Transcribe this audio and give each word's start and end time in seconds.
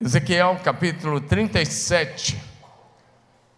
Ezequiel 0.00 0.60
capítulo 0.62 1.20
37. 1.20 2.40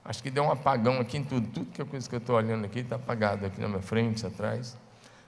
Acho 0.02 0.22
que 0.22 0.30
deu 0.30 0.44
um 0.44 0.50
apagão 0.50 0.98
aqui 0.98 1.18
em 1.18 1.22
tudo. 1.22 1.46
Tudo 1.46 1.70
que 1.70 1.82
é 1.82 1.84
coisa 1.84 2.08
que 2.08 2.14
eu 2.14 2.18
estou 2.18 2.34
olhando 2.34 2.64
aqui 2.64 2.78
está 2.78 2.96
apagado 2.96 3.44
aqui 3.44 3.60
na 3.60 3.68
minha 3.68 3.82
frente, 3.82 4.24
atrás. 4.24 4.74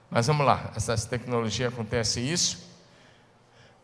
Mas 0.09 0.25
vamos 0.25 0.43
lá, 0.43 0.71
essas 0.75 1.05
tecnologias 1.05 1.71
acontece 1.71 2.19
isso. 2.19 2.67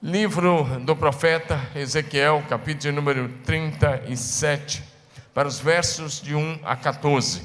Livro 0.02 0.66
do 0.80 0.96
profeta 0.96 1.62
Ezequiel, 1.76 2.44
capítulo 2.50 2.96
número 2.96 3.30
37, 3.46 4.84
para 5.32 5.48
os 5.48 5.60
versos 5.60 6.20
de 6.20 6.34
1 6.34 6.62
a 6.64 6.76
14. 6.76 7.44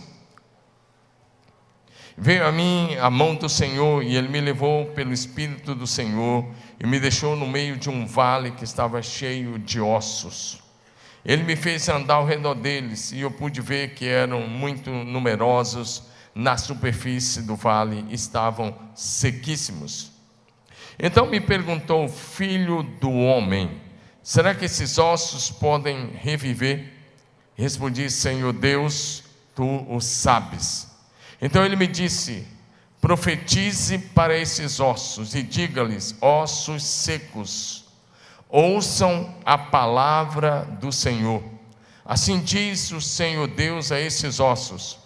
Veio 2.16 2.46
a 2.46 2.50
mim 2.50 2.96
a 2.96 3.10
mão 3.10 3.34
do 3.34 3.50
Senhor 3.50 4.02
e 4.02 4.16
ele 4.16 4.28
me 4.28 4.40
levou 4.40 4.86
pelo 4.92 5.12
Espírito 5.12 5.74
do 5.74 5.86
Senhor 5.86 6.48
e 6.78 6.86
me 6.86 6.98
deixou 6.98 7.36
no 7.36 7.46
meio 7.46 7.76
de 7.76 7.88
um 7.88 8.06
vale 8.06 8.50
que 8.50 8.64
estava 8.64 9.00
cheio 9.02 9.58
de 9.58 9.80
ossos. 9.80 10.62
Ele 11.24 11.42
me 11.42 11.56
fez 11.56 11.88
andar 11.88 12.14
ao 12.14 12.26
redor 12.26 12.54
deles 12.54 13.12
e 13.12 13.20
eu 13.20 13.30
pude 13.30 13.60
ver 13.60 13.94
que 13.94 14.06
eram 14.06 14.46
muito 14.46 14.90
numerosos 14.90 16.04
na 16.34 16.56
superfície 16.56 17.42
do 17.42 17.56
vale, 17.56 18.04
estavam 18.10 18.76
sequíssimos. 18.94 20.10
Então 20.98 21.26
me 21.26 21.40
perguntou, 21.40 22.08
filho 22.08 22.82
do 23.00 23.10
homem, 23.10 23.80
será 24.22 24.54
que 24.54 24.64
esses 24.64 24.98
ossos 24.98 25.50
podem 25.50 26.10
reviver? 26.14 26.92
Respondi, 27.56 28.10
Senhor 28.10 28.52
Deus, 28.52 29.22
tu 29.54 29.86
o 29.88 30.00
sabes. 30.00 30.88
Então 31.40 31.64
ele 31.64 31.76
me 31.76 31.86
disse: 31.86 32.46
Profetize 33.04 33.98
para 33.98 34.34
esses 34.34 34.80
ossos 34.80 35.34
e 35.34 35.42
diga-lhes: 35.42 36.16
ossos 36.22 36.82
secos, 36.82 37.84
ouçam 38.48 39.34
a 39.44 39.58
palavra 39.58 40.66
do 40.80 40.90
Senhor. 40.90 41.44
Assim 42.02 42.40
diz 42.40 42.92
o 42.92 43.02
Senhor 43.02 43.46
Deus 43.46 43.92
a 43.92 44.00
esses 44.00 44.40
ossos: 44.40 44.98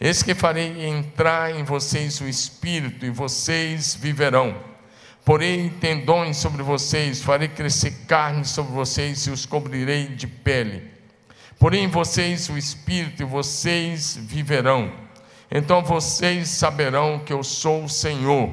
Eis 0.00 0.22
que 0.22 0.34
farei 0.34 0.86
entrar 0.86 1.54
em 1.54 1.64
vocês 1.64 2.18
o 2.22 2.26
espírito 2.26 3.04
e 3.04 3.10
vocês 3.10 3.94
viverão. 3.94 4.58
Porei 5.22 5.68
tendões 5.68 6.38
sobre 6.38 6.62
vocês, 6.62 7.20
farei 7.20 7.48
crescer 7.48 8.06
carne 8.06 8.46
sobre 8.46 8.72
vocês 8.72 9.26
e 9.26 9.30
os 9.30 9.44
cobrirei 9.44 10.06
de 10.06 10.26
pele. 10.26 10.90
Porém 11.58 11.88
vocês 11.88 12.48
o 12.48 12.56
espírito 12.56 13.20
e 13.20 13.26
vocês 13.26 14.16
viverão 14.16 15.07
então 15.50 15.82
vocês 15.82 16.48
saberão 16.48 17.18
que 17.20 17.32
eu 17.32 17.42
sou 17.42 17.84
o 17.84 17.88
Senhor. 17.88 18.52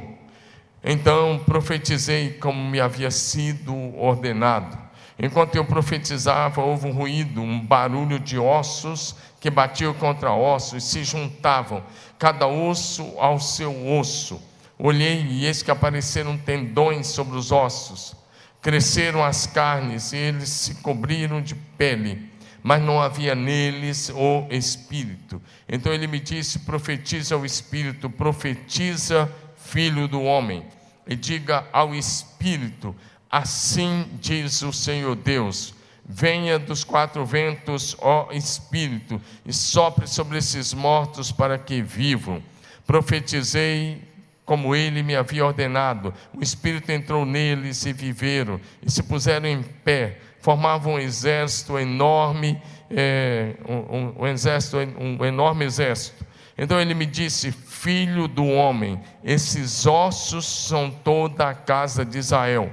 Então 0.83 1.41
profetizei 1.45 2.33
como 2.33 2.69
me 2.69 2.79
havia 2.79 3.11
sido 3.11 3.73
ordenado. 3.97 4.77
Enquanto 5.17 5.55
eu 5.55 5.65
profetizava, 5.65 6.61
houve 6.61 6.87
um 6.87 6.93
ruído, 6.93 7.41
um 7.41 7.59
barulho 7.59 8.19
de 8.19 8.37
ossos 8.37 9.15
que 9.39 9.49
batiam 9.49 9.93
contra 9.93 10.33
ossos 10.33 10.83
e 10.83 10.87
se 10.87 11.03
juntavam, 11.03 11.83
cada 12.19 12.47
osso 12.47 13.13
ao 13.17 13.39
seu 13.39 13.87
osso. 13.97 14.41
Olhei 14.77 15.21
e 15.21 15.45
eis 15.45 15.61
que 15.61 15.71
apareceram 15.71 16.37
tendões 16.37 17.07
sobre 17.07 17.37
os 17.37 17.51
ossos, 17.51 18.15
cresceram 18.61 19.23
as 19.23 19.47
carnes 19.47 20.11
e 20.11 20.17
eles 20.17 20.49
se 20.49 20.75
cobriram 20.75 21.41
de 21.41 21.55
pele 21.55 22.34
mas 22.65 22.81
não 22.81 22.99
havia 22.99 23.35
neles 23.35 24.09
o 24.09 24.47
Espírito. 24.49 25.39
Então 25.69 25.93
ele 25.93 26.07
me 26.07 26.19
disse: 26.19 26.57
profetiza 26.57 27.37
o 27.37 27.45
Espírito, 27.45 28.09
profetiza, 28.09 29.31
filho 29.55 30.07
do 30.07 30.23
homem, 30.23 30.65
e 31.05 31.15
diga 31.15 31.67
ao 31.71 31.93
Espírito: 31.93 32.95
assim 33.29 34.07
diz 34.19 34.63
o 34.63 34.73
Senhor 34.73 35.15
Deus. 35.15 35.75
Venha 36.03 36.57
dos 36.57 36.83
quatro 36.83 37.23
ventos, 37.23 37.95
ó 37.99 38.29
Espírito, 38.31 39.21
e 39.45 39.53
sopre 39.53 40.07
sobre 40.07 40.39
esses 40.39 40.73
mortos 40.73 41.31
para 41.31 41.59
que 41.59 41.83
vivam. 41.83 42.41
Profetizei 42.83 44.01
como 44.43 44.75
ele 44.75 45.03
me 45.03 45.15
havia 45.15 45.45
ordenado. 45.45 46.11
O 46.33 46.41
Espírito 46.41 46.91
entrou 46.91 47.27
neles 47.27 47.85
e 47.85 47.93
viveram, 47.93 48.59
e 48.81 48.89
se 48.89 49.03
puseram 49.03 49.47
em 49.47 49.61
pé 49.61 50.17
formavam 50.45 50.93
um 50.93 50.99
exército 50.99 51.75
enorme, 51.79 52.61
é, 52.87 53.55
um, 53.67 54.21
um, 54.21 54.27
exército, 54.27 54.77
um 54.77 55.25
enorme 55.25 55.65
exército. 55.65 56.23
Então 56.55 56.79
ele 56.79 56.93
me 56.93 57.07
disse: 57.07 57.51
Filho 57.51 58.27
do 58.27 58.45
homem, 58.45 59.01
esses 59.23 59.87
ossos 59.87 60.45
são 60.45 60.91
toda 60.91 61.49
a 61.49 61.55
casa 61.55 62.05
de 62.05 62.19
Israel. 62.19 62.71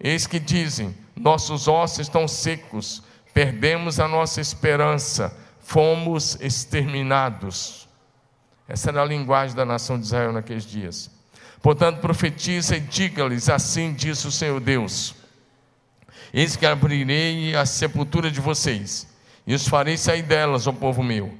Eis 0.00 0.26
que 0.26 0.40
dizem: 0.40 0.96
Nossos 1.14 1.68
ossos 1.68 1.98
estão 1.98 2.26
secos, 2.26 3.02
perdemos 3.34 4.00
a 4.00 4.08
nossa 4.08 4.40
esperança, 4.40 5.36
fomos 5.60 6.38
exterminados. 6.40 7.86
Essa 8.66 8.88
era 8.88 9.02
a 9.02 9.04
linguagem 9.04 9.54
da 9.54 9.66
nação 9.66 9.98
de 9.98 10.06
Israel 10.06 10.32
naqueles 10.32 10.64
dias. 10.64 11.10
Portanto, 11.60 12.00
profetiza 12.00 12.78
e 12.78 12.80
diga-lhes: 12.80 13.50
Assim 13.50 13.92
diz 13.92 14.24
o 14.24 14.32
Senhor 14.32 14.58
Deus 14.58 15.22
Eis 16.36 16.56
que 16.56 16.66
abrirei 16.66 17.54
a 17.54 17.64
sepultura 17.64 18.28
de 18.28 18.40
vocês, 18.40 19.06
e 19.46 19.54
os 19.54 19.68
farei 19.68 19.96
sair 19.96 20.22
delas, 20.22 20.66
ó 20.66 20.72
povo 20.72 21.00
meu, 21.00 21.32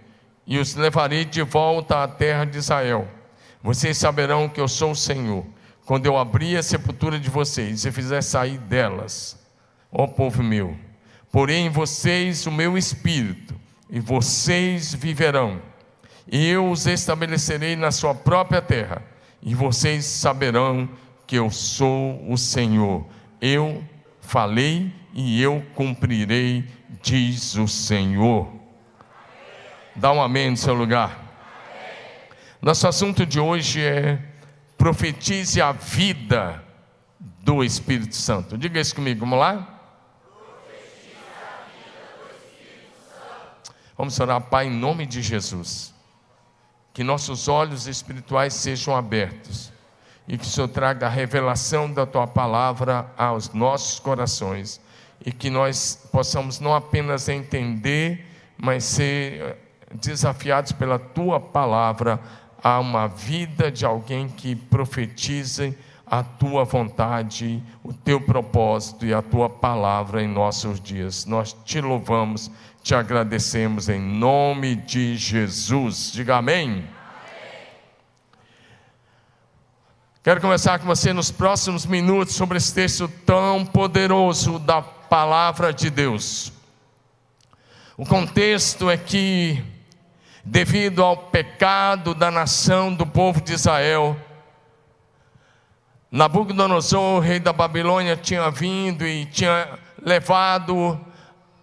e 0.46 0.56
os 0.56 0.76
levarei 0.76 1.24
de 1.24 1.42
volta 1.42 2.04
à 2.04 2.06
terra 2.06 2.44
de 2.44 2.58
Israel. 2.58 3.08
Vocês 3.60 3.98
saberão 3.98 4.48
que 4.48 4.60
eu 4.60 4.68
sou 4.68 4.92
o 4.92 4.96
Senhor, 4.96 5.44
quando 5.84 6.06
eu 6.06 6.16
abrir 6.16 6.56
a 6.56 6.62
sepultura 6.62 7.18
de 7.18 7.28
vocês 7.28 7.84
e 7.84 7.90
fizer 7.90 8.22
sair 8.22 8.56
delas, 8.56 9.36
ó 9.90 10.06
povo 10.06 10.44
meu. 10.44 10.78
Porém 11.32 11.68
vocês 11.70 12.46
o 12.46 12.52
meu 12.52 12.78
espírito, 12.78 13.52
e 13.90 13.98
vocês 13.98 14.94
viverão. 14.94 15.60
E 16.30 16.46
eu 16.46 16.70
os 16.70 16.86
estabelecerei 16.86 17.74
na 17.74 17.90
sua 17.90 18.14
própria 18.14 18.62
terra, 18.62 19.02
e 19.42 19.56
vocês 19.56 20.04
saberão 20.04 20.88
que 21.26 21.34
eu 21.34 21.50
sou 21.50 22.24
o 22.30 22.38
Senhor. 22.38 23.04
Eu 23.40 23.82
falei 24.24 24.92
e 25.12 25.40
eu 25.40 25.64
cumprirei, 25.74 26.68
diz 27.02 27.54
o 27.56 27.68
Senhor. 27.68 28.52
Dá 29.94 30.10
um 30.10 30.20
amém 30.20 30.50
no 30.50 30.56
seu 30.56 30.74
lugar. 30.74 31.22
Nosso 32.60 32.88
assunto 32.88 33.24
de 33.24 33.38
hoje 33.38 33.80
é 33.82 34.18
profetize 34.76 35.60
a 35.60 35.70
vida 35.72 36.64
do 37.20 37.62
Espírito 37.62 38.16
Santo. 38.16 38.58
Diga 38.58 38.80
isso 38.80 38.94
comigo, 38.94 39.20
vamos 39.20 39.38
lá? 39.38 39.70
Vamos 43.96 44.18
orar, 44.18 44.40
Pai, 44.40 44.66
em 44.66 44.70
nome 44.70 45.06
de 45.06 45.22
Jesus. 45.22 45.94
Que 46.92 47.04
nossos 47.04 47.46
olhos 47.46 47.86
espirituais 47.86 48.54
sejam 48.54 48.96
abertos 48.96 49.73
e 50.26 50.38
que 50.38 50.44
o 50.44 50.48
Senhor 50.48 50.68
traga 50.68 51.06
a 51.06 51.10
revelação 51.10 51.92
da 51.92 52.06
tua 52.06 52.26
palavra 52.26 53.06
aos 53.16 53.52
nossos 53.52 53.98
corações 53.98 54.80
e 55.24 55.32
que 55.32 55.50
nós 55.50 56.08
possamos 56.10 56.60
não 56.60 56.74
apenas 56.74 57.28
entender, 57.28 58.26
mas 58.56 58.84
ser 58.84 59.40
eh, 59.40 59.56
desafiados 59.94 60.72
pela 60.72 60.98
tua 60.98 61.40
palavra 61.40 62.20
a 62.62 62.78
uma 62.78 63.06
vida 63.06 63.70
de 63.70 63.84
alguém 63.84 64.28
que 64.28 64.54
profetize 64.54 65.76
a 66.06 66.22
tua 66.22 66.64
vontade, 66.64 67.62
o 67.82 67.92
teu 67.92 68.20
propósito 68.20 69.06
e 69.06 69.14
a 69.14 69.22
tua 69.22 69.48
palavra 69.48 70.22
em 70.22 70.28
nossos 70.28 70.80
dias. 70.80 71.24
Nós 71.24 71.56
te 71.64 71.80
louvamos, 71.80 72.50
te 72.82 72.94
agradecemos 72.94 73.88
em 73.88 74.00
nome 74.00 74.76
de 74.76 75.16
Jesus. 75.16 76.12
Diga 76.12 76.36
amém. 76.36 76.84
Quero 80.24 80.40
conversar 80.40 80.78
com 80.78 80.86
você 80.86 81.12
nos 81.12 81.30
próximos 81.30 81.84
minutos 81.84 82.34
sobre 82.34 82.56
esse 82.56 82.72
texto 82.72 83.06
tão 83.26 83.62
poderoso 83.62 84.58
da 84.58 84.80
palavra 84.80 85.70
de 85.70 85.90
Deus. 85.90 86.50
O 87.94 88.06
contexto 88.06 88.88
é 88.88 88.96
que, 88.96 89.62
devido 90.42 91.04
ao 91.04 91.14
pecado 91.14 92.14
da 92.14 92.30
nação 92.30 92.94
do 92.94 93.06
povo 93.06 93.38
de 93.42 93.52
Israel, 93.52 94.16
Nabucodonosor, 96.10 97.20
rei 97.20 97.38
da 97.38 97.52
Babilônia, 97.52 98.16
tinha 98.16 98.50
vindo 98.50 99.06
e 99.06 99.26
tinha 99.26 99.78
levado 100.02 100.98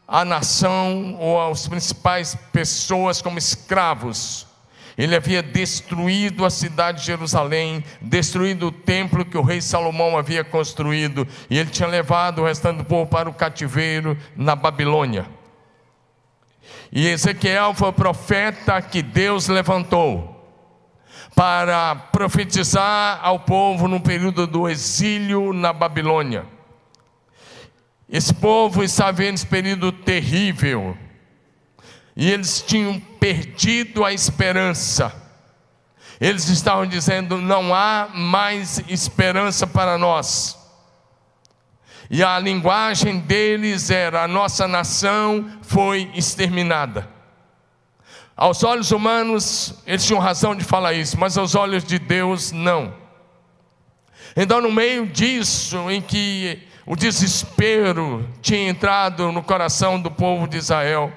a 0.08 0.24
nação 0.24 1.16
ou 1.20 1.52
as 1.52 1.68
principais 1.68 2.38
pessoas 2.54 3.24
como 3.24 3.40
escravos 3.40 4.51
ele 4.98 5.16
havia 5.16 5.42
destruído 5.42 6.46
a 6.46 6.50
cidade 6.50 7.00
de 7.00 7.06
Jerusalém, 7.06 7.84
destruído 8.02 8.68
o 8.68 8.72
templo 8.72 9.26
que 9.26 9.38
o 9.38 9.42
rei 9.42 9.62
Salomão 9.62 10.18
havia 10.18 10.44
construído, 10.44 11.28
e 11.50 11.58
ele 11.58 11.70
tinha 11.70 11.88
levado 11.88 12.40
o 12.40 12.46
restante 12.46 12.78
do 12.78 12.86
povo 12.86 13.10
para 13.10 13.30
o 13.30 13.34
cativeiro 13.34 14.18
na 14.36 14.56
Babilônia. 14.56 15.26
E 16.92 17.08
Ezequiel 17.08 17.74
foi 17.74 17.90
o 17.90 17.94
profeta 17.94 18.82
que 18.82 19.02
Deus 19.02 19.48
levantou 19.48 20.32
para 21.36 21.96
profetizar 21.96 23.20
ao 23.24 23.40
povo 23.40 23.88
no 23.88 24.02
período 24.02 24.46
do 24.46 24.68
exílio 24.68 25.54
na 25.54 25.72
Babilônia. 25.72 26.46
esse 28.10 28.34
povo 28.34 28.84
estava 28.84 29.14
vivendo 29.14 29.36
esse 29.36 29.48
período 29.48 29.92
terrível, 29.92 30.98
e 32.16 32.30
eles 32.30 32.62
tinham 32.62 33.00
perdido 33.00 34.04
a 34.04 34.14
esperança. 34.14 35.14
Eles 36.20 36.48
estavam 36.50 36.86
dizendo: 36.86 37.38
não 37.38 37.74
há 37.74 38.10
mais 38.14 38.84
esperança 38.88 39.66
para 39.66 39.98
nós. 39.98 40.58
E 42.10 42.24
a 42.24 42.38
linguagem 42.38 43.20
deles 43.20 43.90
era: 43.90 44.24
a 44.24 44.28
nossa 44.28 44.68
nação 44.68 45.50
foi 45.62 46.12
exterminada. 46.14 47.10
Aos 48.36 48.64
olhos 48.64 48.92
humanos, 48.92 49.76
eles 49.86 50.06
tinham 50.06 50.20
razão 50.20 50.56
de 50.56 50.64
falar 50.64 50.94
isso, 50.94 51.20
mas 51.20 51.38
aos 51.38 51.54
olhos 51.54 51.84
de 51.84 52.00
Deus, 52.00 52.52
não. 52.52 52.94
Então, 54.36 54.62
no 54.62 54.72
meio 54.72 55.06
disso, 55.06 55.90
em 55.92 56.02
que 56.02 56.68
o 56.86 56.96
desespero 56.96 58.28
tinha 58.42 58.70
entrado 58.70 59.32
no 59.32 59.44
coração 59.44 60.00
do 60.00 60.10
povo 60.10 60.48
de 60.48 60.58
Israel, 60.58 61.14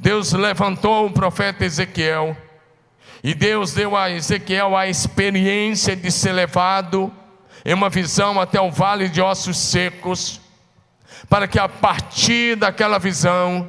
Deus 0.00 0.32
levantou 0.32 1.06
o 1.06 1.10
profeta 1.10 1.62
Ezequiel 1.62 2.34
e 3.22 3.34
Deus 3.34 3.74
deu 3.74 3.94
a 3.94 4.10
Ezequiel 4.10 4.74
a 4.74 4.88
experiência 4.88 5.94
de 5.94 6.10
ser 6.10 6.32
levado 6.32 7.12
em 7.64 7.74
uma 7.74 7.90
visão 7.90 8.40
até 8.40 8.58
o 8.58 8.70
vale 8.70 9.10
de 9.10 9.20
ossos 9.20 9.58
secos, 9.58 10.40
para 11.28 11.46
que 11.46 11.58
a 11.58 11.68
partir 11.68 12.56
daquela 12.56 12.98
visão 12.98 13.68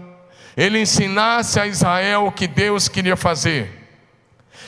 ele 0.55 0.79
ensinasse 0.79 1.59
a 1.59 1.67
Israel 1.67 2.27
o 2.27 2.31
que 2.31 2.47
Deus 2.47 2.87
queria 2.87 3.17
fazer. 3.17 3.79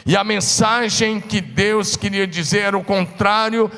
E 0.06 0.18
a 0.18 0.24
mensagem 0.24 1.21
que 1.21 1.39
Deus 1.39 1.95
queria 1.95 2.27
dizer 2.27 2.59
era 2.59 2.77
o 2.77 2.83
contrário 2.83 3.71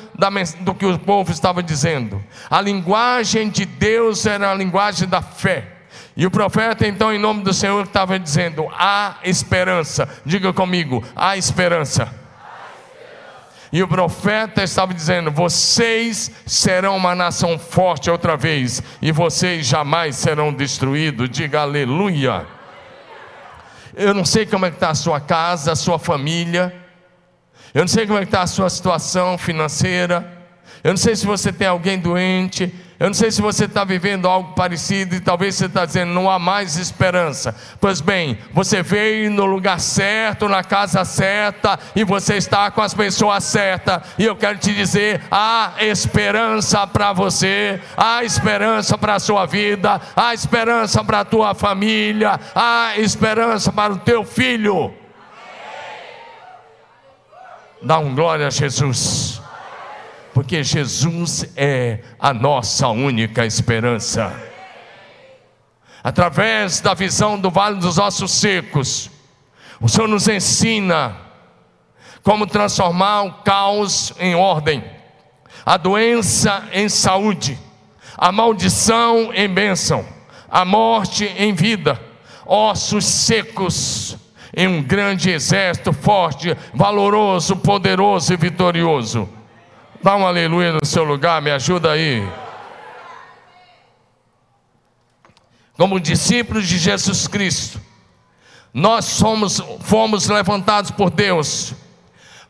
do 0.62 0.74
que 0.74 0.84
o 0.84 0.98
povo 0.98 1.30
estava 1.30 1.62
dizendo. 1.62 2.20
A 2.50 2.60
linguagem 2.60 3.48
de 3.48 3.64
Deus 3.64 4.26
era 4.26 4.50
a 4.50 4.54
linguagem 4.54 5.08
da 5.08 5.22
fé. 5.22 5.75
E 6.16 6.24
o 6.24 6.30
profeta, 6.30 6.86
então, 6.86 7.12
em 7.12 7.18
nome 7.18 7.42
do 7.42 7.52
Senhor, 7.52 7.84
estava 7.84 8.18
dizendo: 8.18 8.66
há 8.72 9.18
esperança. 9.22 10.08
Diga 10.24 10.52
comigo: 10.52 11.04
há 11.14 11.36
esperança. 11.36 12.10
E 13.70 13.82
o 13.82 13.88
profeta 13.88 14.62
estava 14.62 14.94
dizendo: 14.94 15.30
vocês 15.30 16.30
serão 16.46 16.96
uma 16.96 17.14
nação 17.14 17.58
forte 17.58 18.10
outra 18.10 18.34
vez, 18.34 18.82
e 19.02 19.12
vocês 19.12 19.66
jamais 19.66 20.16
serão 20.16 20.52
destruídos. 20.52 21.28
Diga 21.28 21.60
aleluia. 21.60 22.46
Eu 23.94 24.14
não 24.14 24.24
sei 24.24 24.46
como 24.46 24.64
é 24.64 24.70
que 24.70 24.76
está 24.76 24.90
a 24.90 24.94
sua 24.94 25.20
casa, 25.20 25.72
a 25.72 25.76
sua 25.76 25.98
família. 25.98 26.74
Eu 27.74 27.82
não 27.82 27.88
sei 27.88 28.06
como 28.06 28.18
é 28.18 28.22
que 28.22 28.28
está 28.28 28.40
a 28.40 28.46
sua 28.46 28.70
situação 28.70 29.36
financeira. 29.36 30.32
Eu 30.82 30.90
não 30.90 30.96
sei 30.96 31.14
se 31.14 31.26
você 31.26 31.52
tem 31.52 31.66
alguém 31.66 31.98
doente. 31.98 32.74
Eu 32.98 33.08
não 33.08 33.14
sei 33.14 33.30
se 33.30 33.42
você 33.42 33.66
está 33.66 33.84
vivendo 33.84 34.26
algo 34.26 34.54
parecido 34.54 35.14
e 35.14 35.20
talvez 35.20 35.54
você 35.54 35.66
está 35.66 35.84
dizendo 35.84 36.14
não 36.14 36.30
há 36.30 36.38
mais 36.38 36.76
esperança. 36.76 37.54
Pois 37.78 38.00
bem, 38.00 38.38
você 38.54 38.82
veio 38.82 39.30
no 39.30 39.44
lugar 39.44 39.78
certo, 39.80 40.48
na 40.48 40.64
casa 40.64 41.04
certa 41.04 41.78
e 41.94 42.04
você 42.04 42.36
está 42.36 42.70
com 42.70 42.80
as 42.80 42.94
pessoas 42.94 43.44
certas. 43.44 44.00
E 44.18 44.24
eu 44.24 44.34
quero 44.34 44.58
te 44.58 44.72
dizer: 44.72 45.22
há 45.30 45.74
esperança 45.80 46.86
para 46.86 47.12
você, 47.12 47.82
há 47.94 48.24
esperança 48.24 48.96
para 48.96 49.16
a 49.16 49.20
sua 49.20 49.44
vida, 49.44 50.00
há 50.16 50.32
esperança 50.32 51.04
para 51.04 51.20
a 51.20 51.24
tua 51.24 51.54
família, 51.54 52.40
há 52.54 52.94
esperança 52.96 53.70
para 53.70 53.92
o 53.92 53.98
teu 53.98 54.24
filho. 54.24 54.94
Dá 57.82 57.98
um 57.98 58.14
glória 58.14 58.46
a 58.46 58.50
Jesus 58.50 59.45
porque 60.36 60.62
Jesus 60.62 61.46
é 61.56 62.00
a 62.20 62.34
nossa 62.34 62.88
única 62.88 63.46
esperança. 63.46 64.38
Através 66.04 66.78
da 66.82 66.92
visão 66.92 67.40
do 67.40 67.50
vale 67.50 67.76
dos 67.76 67.96
ossos 67.96 68.32
secos, 68.32 69.10
o 69.80 69.88
Senhor 69.88 70.06
nos 70.06 70.28
ensina 70.28 71.16
como 72.22 72.46
transformar 72.46 73.22
o 73.22 73.32
caos 73.44 74.12
em 74.20 74.34
ordem, 74.34 74.84
a 75.64 75.78
doença 75.78 76.68
em 76.70 76.86
saúde, 76.86 77.58
a 78.14 78.30
maldição 78.30 79.32
em 79.32 79.48
bênção, 79.48 80.04
a 80.50 80.66
morte 80.66 81.24
em 81.24 81.54
vida, 81.54 81.98
ossos 82.44 83.06
secos 83.06 84.18
em 84.54 84.68
um 84.68 84.82
grande 84.82 85.30
exército 85.30 85.94
forte, 85.94 86.54
valoroso, 86.74 87.56
poderoso 87.56 88.34
e 88.34 88.36
vitorioso. 88.36 89.35
Dá 90.02 90.16
um 90.16 90.26
aleluia 90.26 90.72
no 90.72 90.84
seu 90.84 91.04
lugar, 91.04 91.40
me 91.40 91.50
ajuda 91.50 91.92
aí. 91.92 92.26
Como 95.76 96.00
discípulos 96.00 96.66
de 96.66 96.78
Jesus 96.78 97.26
Cristo, 97.26 97.80
nós 98.72 99.04
somos, 99.04 99.60
fomos 99.80 100.28
levantados 100.28 100.90
por 100.90 101.10
Deus 101.10 101.74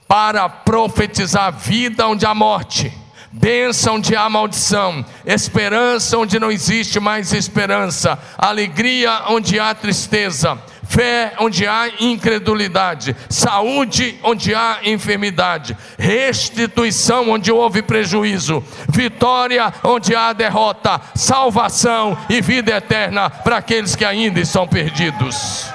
para 0.09 0.49
profetizar 0.49 1.53
vida 1.53 2.07
onde 2.07 2.25
há 2.27 2.35
morte, 2.35 2.93
bênção 3.33 3.97
onde 3.97 4.15
há 4.15 4.29
maldição, 4.29 5.05
esperança 5.25 6.19
onde 6.19 6.39
não 6.39 6.51
existe 6.51 7.01
mais 7.01 7.33
esperança, 7.33 8.19
alegria 8.39 9.25
onde 9.29 9.59
há 9.59 9.75
tristeza 9.75 10.59
fé 10.89 11.35
onde 11.39 11.67
há 11.67 11.89
incredulidade, 12.01 13.15
saúde 13.29 14.19
onde 14.23 14.55
há 14.55 14.79
enfermidade, 14.85 15.77
restituição 15.99 17.31
onde 17.31 17.51
houve 17.51 17.83
prejuízo, 17.83 18.63
vitória 18.89 19.73
onde 19.85 20.15
há 20.15 20.33
derrota, 20.33 21.01
salvação 21.15 22.17
e 22.29 22.41
vida 22.41 22.77
eterna 22.77 23.29
para 23.29 23.59
aqueles 23.59 23.95
que 23.95 24.05
ainda 24.05 24.41
estão 24.41 24.67
perdidos. 24.67 25.67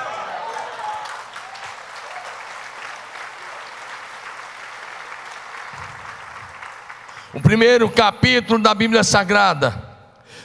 O 7.33 7.39
primeiro 7.39 7.89
capítulo 7.89 8.59
da 8.59 8.73
Bíblia 8.73 9.03
Sagrada 9.05 9.89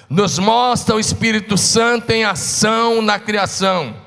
nos 0.08 0.38
mostra 0.38 0.94
o 0.94 1.00
Espírito 1.00 1.58
Santo 1.58 2.10
em 2.12 2.24
ação 2.24 3.02
na 3.02 3.19
criação 3.19 4.06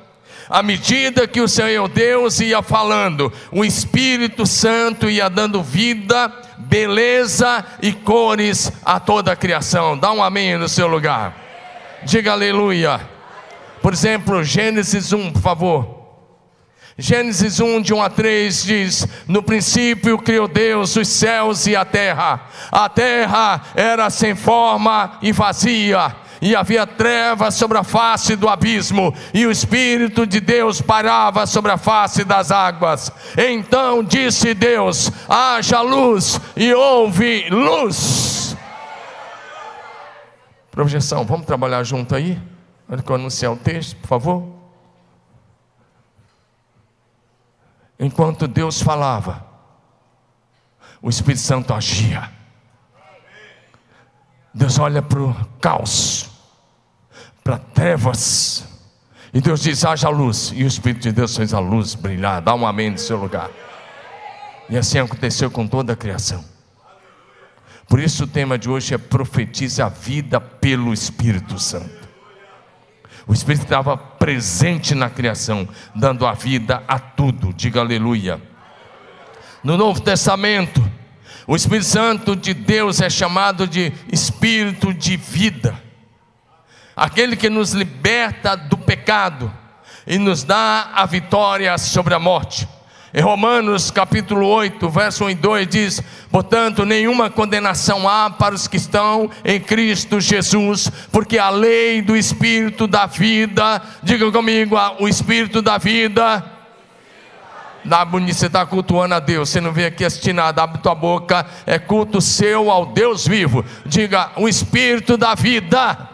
à 0.49 0.63
medida 0.63 1.27
que 1.27 1.39
o 1.39 1.47
Senhor 1.47 1.87
Deus 1.87 2.39
ia 2.39 2.63
falando, 2.63 3.31
o 3.51 3.63
Espírito 3.63 4.47
Santo 4.47 5.07
ia 5.07 5.29
dando 5.29 5.61
vida, 5.61 6.33
beleza 6.57 7.63
e 7.81 7.93
cores 7.93 8.71
a 8.83 8.99
toda 8.99 9.31
a 9.31 9.35
criação. 9.35 9.95
Dá 9.95 10.11
um 10.11 10.23
amém 10.23 10.57
no 10.57 10.67
seu 10.67 10.87
lugar. 10.87 11.35
Diga 12.03 12.31
aleluia. 12.31 12.99
Por 13.79 13.93
exemplo, 13.93 14.43
Gênesis 14.43 15.13
1, 15.13 15.33
por 15.33 15.41
favor. 15.41 15.99
Gênesis 16.97 17.59
1, 17.59 17.81
de 17.81 17.93
1 17.93 18.01
a 18.01 18.09
3 18.09 18.63
diz: 18.63 19.07
No 19.27 19.43
princípio 19.43 20.17
criou 20.17 20.47
Deus 20.47 20.95
os 20.95 21.07
céus 21.07 21.67
e 21.67 21.75
a 21.75 21.85
terra. 21.85 22.41
A 22.71 22.89
terra 22.89 23.61
era 23.75 24.09
sem 24.09 24.35
forma 24.35 25.17
e 25.21 25.31
vazia 25.31 26.13
e 26.41 26.55
havia 26.55 26.87
trevas 26.87 27.55
sobre 27.55 27.77
a 27.77 27.83
face 27.83 28.35
do 28.35 28.47
abismo, 28.47 29.13
e 29.33 29.45
o 29.45 29.51
Espírito 29.51 30.25
de 30.25 30.39
Deus 30.39 30.81
parava 30.81 31.45
sobre 31.45 31.71
a 31.71 31.77
face 31.77 32.23
das 32.23 32.51
águas. 32.51 33.11
Então 33.37 34.03
disse 34.03 34.53
Deus: 34.53 35.11
haja 35.27 35.81
luz, 35.81 36.39
e 36.55 36.73
houve 36.73 37.49
luz. 37.49 38.55
Projeção, 40.71 41.25
vamos 41.25 41.45
trabalhar 41.45 41.83
junto 41.83 42.15
aí? 42.15 42.39
Olha 42.87 43.03
que 43.03 43.11
eu 43.11 43.15
anunciar 43.15 43.51
o 43.51 43.57
texto, 43.57 43.95
por 43.97 44.07
favor. 44.07 44.59
Enquanto 47.99 48.47
Deus 48.47 48.81
falava, 48.81 49.45
o 51.01 51.09
Espírito 51.09 51.41
Santo 51.41 51.73
agia. 51.73 52.38
Deus 54.59 54.77
olha 54.77 55.01
para 55.01 55.21
o 55.21 55.33
caos, 55.61 56.29
para 57.41 57.57
trevas. 57.57 58.67
E 59.33 59.39
Deus 59.39 59.61
diz: 59.61 59.85
haja 59.85 60.09
luz. 60.09 60.51
E 60.53 60.65
o 60.65 60.67
Espírito 60.67 61.03
de 61.03 61.13
Deus 61.13 61.33
fez 61.33 61.53
a 61.53 61.59
luz 61.59 61.95
brilhar. 61.95 62.41
Dá 62.41 62.53
um 62.53 62.67
amém 62.67 62.89
no 62.89 62.97
seu 62.97 63.15
lugar. 63.15 63.49
E 64.69 64.77
assim 64.77 64.99
aconteceu 64.99 65.49
com 65.49 65.65
toda 65.65 65.93
a 65.93 65.95
criação. 65.95 66.43
Por 67.87 68.01
isso 68.01 68.25
o 68.25 68.27
tema 68.27 68.57
de 68.57 68.69
hoje 68.69 68.93
é 68.93 68.97
profetize 68.97 69.81
a 69.81 69.87
vida 69.87 70.41
pelo 70.41 70.93
Espírito 70.93 71.57
Santo. 71.57 72.09
O 73.25 73.31
Espírito 73.31 73.63
estava 73.63 73.95
presente 73.95 74.93
na 74.93 75.09
criação, 75.09 75.69
dando 75.95 76.27
a 76.27 76.33
vida 76.33 76.83
a 76.85 76.99
tudo. 76.99 77.53
Diga 77.53 77.79
aleluia. 77.79 78.41
No 79.63 79.77
Novo 79.77 80.01
Testamento, 80.01 80.83
o 81.47 81.55
Espírito 81.55 81.85
Santo 81.85 82.35
de 82.35 82.53
Deus 82.53 83.01
é 83.01 83.09
chamado 83.09 83.67
de 83.67 83.91
Espírito 84.11 84.93
de 84.93 85.17
vida 85.17 85.89
aquele 86.99 87.37
que 87.37 87.49
nos 87.49 87.71
liberta 87.71 88.55
do 88.55 88.77
pecado 88.77 89.51
e 90.05 90.17
nos 90.17 90.43
dá 90.43 90.89
a 90.93 91.05
vitória 91.05 91.77
sobre 91.77 92.13
a 92.13 92.19
morte. 92.19 92.67
Em 93.13 93.21
Romanos 93.21 93.89
capítulo 93.89 94.45
8, 94.45 94.87
verso 94.89 95.25
1 95.25 95.29
e 95.31 95.35
2 95.35 95.67
diz: 95.67 96.03
Portanto, 96.29 96.85
nenhuma 96.85 97.29
condenação 97.29 98.07
há 98.07 98.29
para 98.29 98.53
os 98.53 98.67
que 98.67 98.77
estão 98.77 99.31
em 99.43 99.59
Cristo 99.59 100.19
Jesus, 100.19 100.91
porque 101.11 101.39
a 101.39 101.49
lei 101.49 102.01
do 102.01 102.15
Espírito 102.15 102.85
da 102.85 103.07
vida, 103.07 103.81
diga 104.03 104.31
comigo, 104.31 104.75
o 104.99 105.07
Espírito 105.07 105.61
da 105.61 105.77
vida, 105.79 106.43
você 108.33 108.47
está 108.47 108.65
cultuando 108.65 109.15
a 109.15 109.19
Deus. 109.19 109.49
Você 109.49 109.61
não 109.61 109.71
vem 109.71 109.85
aqui 109.85 110.05
assistir 110.05 110.33
nada. 110.33 110.63
Abre 110.63 110.81
tua 110.81 110.95
boca. 110.95 111.45
É 111.65 111.79
culto 111.79 112.21
seu 112.21 112.69
ao 112.69 112.85
Deus 112.85 113.27
vivo. 113.27 113.63
Diga: 113.85 114.31
o 114.35 114.47
Espírito 114.47 115.17
da 115.17 115.35
vida. 115.35 116.09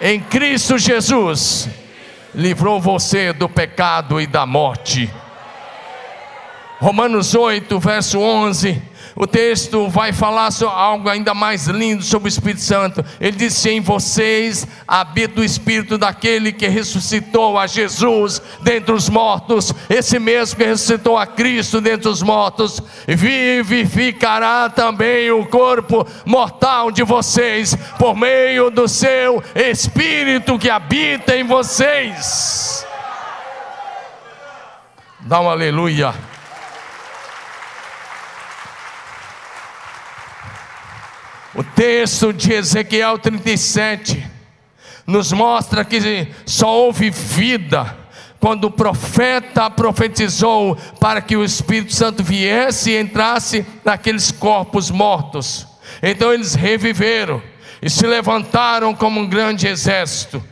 Em 0.00 0.20
Cristo 0.20 0.78
Jesus. 0.78 1.68
Livrou 2.34 2.80
você 2.80 3.32
do 3.32 3.48
pecado 3.48 4.20
e 4.20 4.26
da 4.26 4.44
morte. 4.44 5.10
Romanos 6.78 7.34
8, 7.34 7.80
verso 7.80 8.20
11 8.20 8.87
o 9.20 9.26
texto 9.26 9.88
vai 9.88 10.12
falar 10.12 10.48
algo 10.62 11.08
ainda 11.08 11.34
mais 11.34 11.66
lindo 11.66 12.04
sobre 12.04 12.28
o 12.28 12.30
Espírito 12.30 12.60
Santo. 12.60 13.04
Ele 13.20 13.36
disse: 13.36 13.68
Em 13.68 13.80
vocês 13.80 14.64
habita 14.86 15.40
o 15.40 15.44
Espírito 15.44 15.98
daquele 15.98 16.52
que 16.52 16.68
ressuscitou 16.68 17.58
a 17.58 17.66
Jesus 17.66 18.40
dentre 18.60 18.92
os 18.94 19.08
mortos, 19.08 19.74
esse 19.90 20.20
mesmo 20.20 20.56
que 20.56 20.64
ressuscitou 20.64 21.18
a 21.18 21.26
Cristo 21.26 21.80
dentre 21.80 22.08
os 22.08 22.22
mortos, 22.22 22.80
vivificará 23.08 24.70
também 24.70 25.32
o 25.32 25.44
corpo 25.46 26.06
mortal 26.24 26.92
de 26.92 27.02
vocês, 27.02 27.74
por 27.98 28.14
meio 28.14 28.70
do 28.70 28.86
seu 28.86 29.42
Espírito 29.52 30.56
que 30.60 30.70
habita 30.70 31.36
em 31.36 31.42
vocês. 31.42 32.86
Dá 35.18 35.40
um 35.40 35.50
aleluia. 35.50 36.37
O 41.54 41.64
texto 41.64 42.32
de 42.32 42.52
Ezequiel 42.52 43.18
37 43.18 44.24
nos 45.06 45.32
mostra 45.32 45.84
que 45.84 46.28
só 46.44 46.68
houve 46.68 47.08
vida 47.08 47.96
quando 48.38 48.64
o 48.64 48.70
profeta 48.70 49.70
profetizou 49.70 50.76
para 51.00 51.20
que 51.22 51.36
o 51.36 51.44
Espírito 51.44 51.94
Santo 51.94 52.22
viesse 52.22 52.90
e 52.90 53.00
entrasse 53.00 53.64
naqueles 53.84 54.30
corpos 54.30 54.90
mortos. 54.90 55.66
Então 56.02 56.32
eles 56.32 56.54
reviveram 56.54 57.42
e 57.80 57.88
se 57.88 58.06
levantaram 58.06 58.94
como 58.94 59.20
um 59.20 59.26
grande 59.26 59.66
exército. 59.66 60.44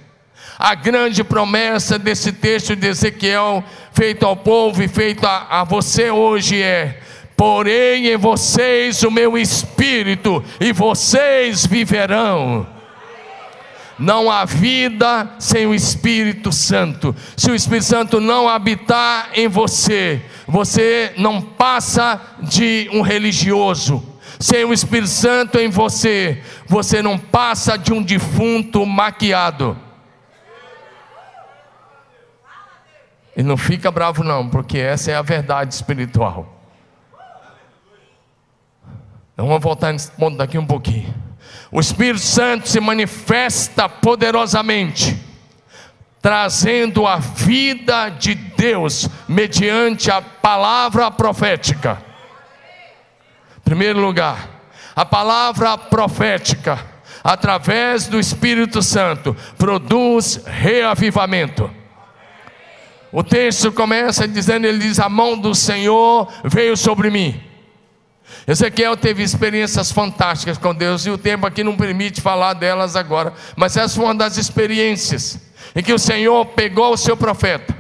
A 0.59 0.75
grande 0.75 1.23
promessa 1.23 1.99
desse 1.99 2.33
texto 2.33 2.75
de 2.75 2.87
Ezequiel, 2.87 3.63
feito 3.93 4.25
ao 4.25 4.35
povo 4.35 4.83
e 4.83 4.89
feito 4.89 5.27
a, 5.27 5.61
a 5.61 5.65
você 5.65 6.11
hoje, 6.11 6.63
é: 6.63 6.99
porém 7.37 8.09
em 8.09 8.17
vocês 8.17 9.03
o 9.03 9.11
meu 9.11 9.37
espírito, 9.37 10.43
e 10.59 10.73
vocês 10.73 11.67
viverão. 11.67 12.67
Não 13.99 14.31
há 14.31 14.45
vida 14.45 15.31
sem 15.39 15.67
o 15.67 15.75
Espírito 15.75 16.53
Santo. 16.53 17.17
Se 17.35 17.51
o 17.51 17.55
Espírito 17.55 17.87
Santo 17.87 18.21
não 18.21 18.47
habitar 18.47 19.31
em 19.35 19.49
você, 19.49 20.21
você 20.47 21.15
não 21.17 21.41
passa 21.41 22.21
de 22.43 22.91
um 22.93 23.01
religioso. 23.01 24.05
Sem 24.39 24.65
o 24.65 24.73
Espírito 24.73 25.09
Santo 25.09 25.59
em 25.59 25.71
você, 25.71 26.43
você 26.67 27.01
não 27.01 27.19
passa 27.19 27.79
de 27.79 27.91
um 27.91 28.03
defunto 28.03 28.85
maquiado. 28.85 29.79
E 33.35 33.43
não 33.43 33.57
fica 33.57 33.91
bravo, 33.91 34.23
não, 34.23 34.49
porque 34.49 34.79
essa 34.79 35.11
é 35.11 35.15
a 35.15 35.23
verdade 35.23 35.73
espiritual. 35.73 36.56
Então 39.37 39.49
vamos 39.49 39.63
voltar 39.63 39.93
nesse 39.93 40.11
ponto 40.13 40.39
daqui 40.39 40.57
um 40.57 40.65
pouquinho. 40.65 41.15
O 41.71 41.79
Espírito 41.79 42.21
Santo 42.21 42.71
se 42.71 42.81
manifesta 42.81 43.87
poderosamente, 43.87 45.15
trazendo 46.23 47.07
a 47.07 47.17
vida 47.17 48.09
de 48.09 48.35
Deus 48.35 49.11
mediante 49.29 50.11
a 50.11 50.23
palavra 50.23 51.11
profética. 51.11 52.03
Primeiro 53.63 54.01
lugar, 54.01 54.49
a 54.95 55.05
palavra 55.05 55.77
profética, 55.77 56.83
através 57.23 58.07
do 58.07 58.19
Espírito 58.19 58.81
Santo, 58.81 59.37
produz 59.59 60.41
reavivamento. 60.47 61.71
O 63.13 63.23
texto 63.23 63.71
começa 63.71 64.27
dizendo: 64.27 64.67
Ele 64.67 64.79
diz, 64.79 64.99
A 64.99 65.11
mão 65.11 65.37
do 65.37 65.55
Senhor 65.55 66.27
veio 66.43 66.75
sobre 66.75 67.11
mim 67.11 67.46
Ezequiel 68.47 68.97
teve 68.97 69.25
experiências 69.25 69.91
fantásticas 69.91 70.57
com 70.57 70.73
Deus 70.73 71.05
e 71.05 71.11
o 71.11 71.19
tempo 71.19 71.47
aqui 71.47 71.65
não 71.65 71.77
permite 71.77 72.21
falar 72.21 72.53
delas 72.53 72.95
agora, 72.95 73.33
mas 73.57 73.77
essa 73.77 73.97
foi 73.97 74.05
uma 74.05 74.15
das 74.15 74.37
experiências 74.37 75.41
em 75.75 75.83
que 75.83 75.93
o 75.93 75.99
Senhor 75.99 76.47
pegou 76.47 76.93
o 76.93 76.97
seu 76.97 77.17
profeta, 77.17 77.77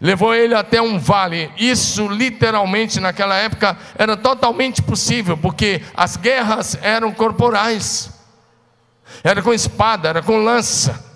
levou 0.00 0.32
ele 0.32 0.54
até 0.54 0.80
um 0.80 1.00
vale. 1.00 1.50
Isso 1.58 2.06
literalmente 2.06 3.00
naquela 3.00 3.34
época 3.34 3.76
era 3.98 4.16
totalmente 4.16 4.80
possível, 4.80 5.36
porque 5.36 5.82
as 5.96 6.16
guerras 6.16 6.78
eram 6.80 7.12
corporais, 7.12 8.10
era 9.24 9.42
com 9.42 9.52
espada, 9.52 10.10
era 10.10 10.22
com 10.22 10.36
lança. 10.38 11.13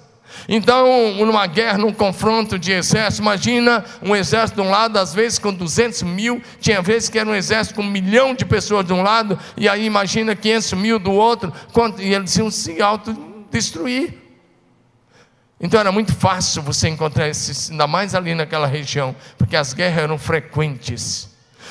Então, 0.50 1.14
numa 1.16 1.46
guerra, 1.46 1.76
num 1.76 1.92
confronto 1.92 2.58
de 2.58 2.72
exército, 2.72 3.20
imagina 3.20 3.84
um 4.00 4.16
exército 4.16 4.62
de 4.62 4.66
um 4.66 4.70
lado, 4.70 4.96
às 4.98 5.12
vezes 5.12 5.38
com 5.38 5.52
200 5.52 6.02
mil, 6.04 6.42
tinha 6.58 6.80
vezes 6.80 7.10
que 7.10 7.18
era 7.18 7.28
um 7.28 7.34
exército 7.34 7.74
com 7.74 7.82
um 7.82 7.90
milhão 7.90 8.34
de 8.34 8.46
pessoas 8.46 8.86
de 8.86 8.94
um 8.94 9.02
lado, 9.02 9.38
e 9.58 9.68
aí 9.68 9.84
imagina 9.84 10.34
500 10.34 10.72
mil 10.72 10.98
do 10.98 11.12
outro, 11.12 11.52
e 11.98 12.14
eles 12.14 12.34
iam 12.38 12.50
se 12.50 12.80
autodestruir. 12.80 14.14
Então 15.60 15.78
era 15.78 15.92
muito 15.92 16.14
fácil 16.14 16.62
você 16.62 16.88
encontrar 16.88 17.28
esses, 17.28 17.70
ainda 17.70 17.86
mais 17.86 18.14
ali 18.14 18.34
naquela 18.34 18.66
região, 18.66 19.14
porque 19.36 19.54
as 19.54 19.74
guerras 19.74 20.04
eram 20.04 20.16
frequentes. 20.16 21.28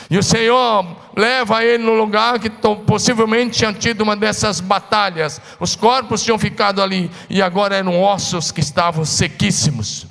E 0.10 0.18
o 0.18 0.24
Senhor 0.24 0.86
leva 1.16 1.64
ele 1.64 1.84
no 1.84 1.94
lugar 1.94 2.40
que 2.40 2.50
possivelmente 2.86 3.58
tinha 3.58 3.74
tido 3.74 4.02
uma 4.02 4.16
dessas 4.16 4.60
batalhas. 4.60 5.42
Os 5.60 5.76
corpos 5.76 6.24
tinham 6.24 6.40
ficado 6.40 6.82
ali 6.82 7.12
e 7.30 7.42
agora 7.42 7.76
eram 7.76 8.02
ossos 8.02 8.52
que 8.52 8.62
estavam 8.62 9.04
sequíssimos. 9.04 10.08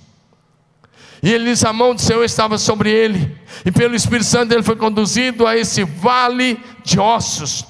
E 1.23 1.33
ele 1.33 1.47
diz: 1.47 1.64
a 1.64 1.73
mão 1.73 1.95
do 1.95 2.00
Senhor 2.00 2.25
estava 2.25 2.59
sobre 2.59 2.90
ele, 2.90 3.37
e 3.64 3.73
pelo 3.73 3.95
Espírito 3.95 4.26
Santo 4.26 4.52
ele 4.52 4.62
foi 4.62 4.76
conduzido 4.76 5.47
a 5.47 5.57
esse 5.57 5.83
vale 5.83 6.62
de 6.85 7.00
ossos. 7.00 7.64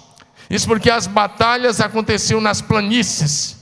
Isso 0.51 0.67
porque 0.67 0.91
as 0.91 1.07
batalhas 1.07 1.81
aconteciam 1.81 2.41
nas 2.41 2.61
planícies. 2.61 3.57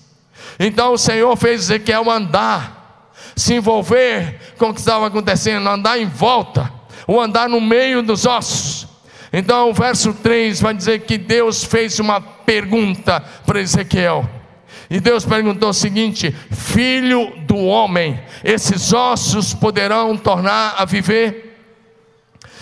Então 0.59 0.93
o 0.93 0.99
Senhor 0.99 1.37
fez 1.37 1.63
Ezequiel 1.63 2.11
andar, 2.11 3.11
se 3.37 3.55
envolver 3.55 4.55
com 4.59 4.71
o 4.71 4.75
que 4.75 4.81
estava 4.81 5.07
acontecendo, 5.07 5.69
andar 5.69 5.99
em 5.99 6.07
volta 6.07 6.73
ou 7.07 7.21
andar 7.21 7.49
no 7.49 7.61
meio 7.61 8.03
dos 8.03 8.27
ossos. 8.27 8.87
Então, 9.33 9.71
o 9.71 9.75
verso 9.75 10.15
3 10.15 10.61
vai 10.61 10.75
dizer 10.75 11.01
que 11.01 11.19
Deus 11.19 11.65
fez 11.65 11.99
uma 11.99 12.21
pergunta 12.21 13.21
para 13.45 13.61
Ezequiel. 13.61 14.29
E 14.89 15.01
Deus 15.01 15.25
perguntou 15.25 15.71
o 15.71 15.75
seguinte: 15.75 16.35
Filho 16.51 17.33
do 17.47 17.57
homem, 17.57 18.21
esses 18.45 18.93
ossos 18.93 19.53
poderão 19.53 20.17
tornar 20.17 20.75
a 20.79 20.85
viver? 20.85 21.59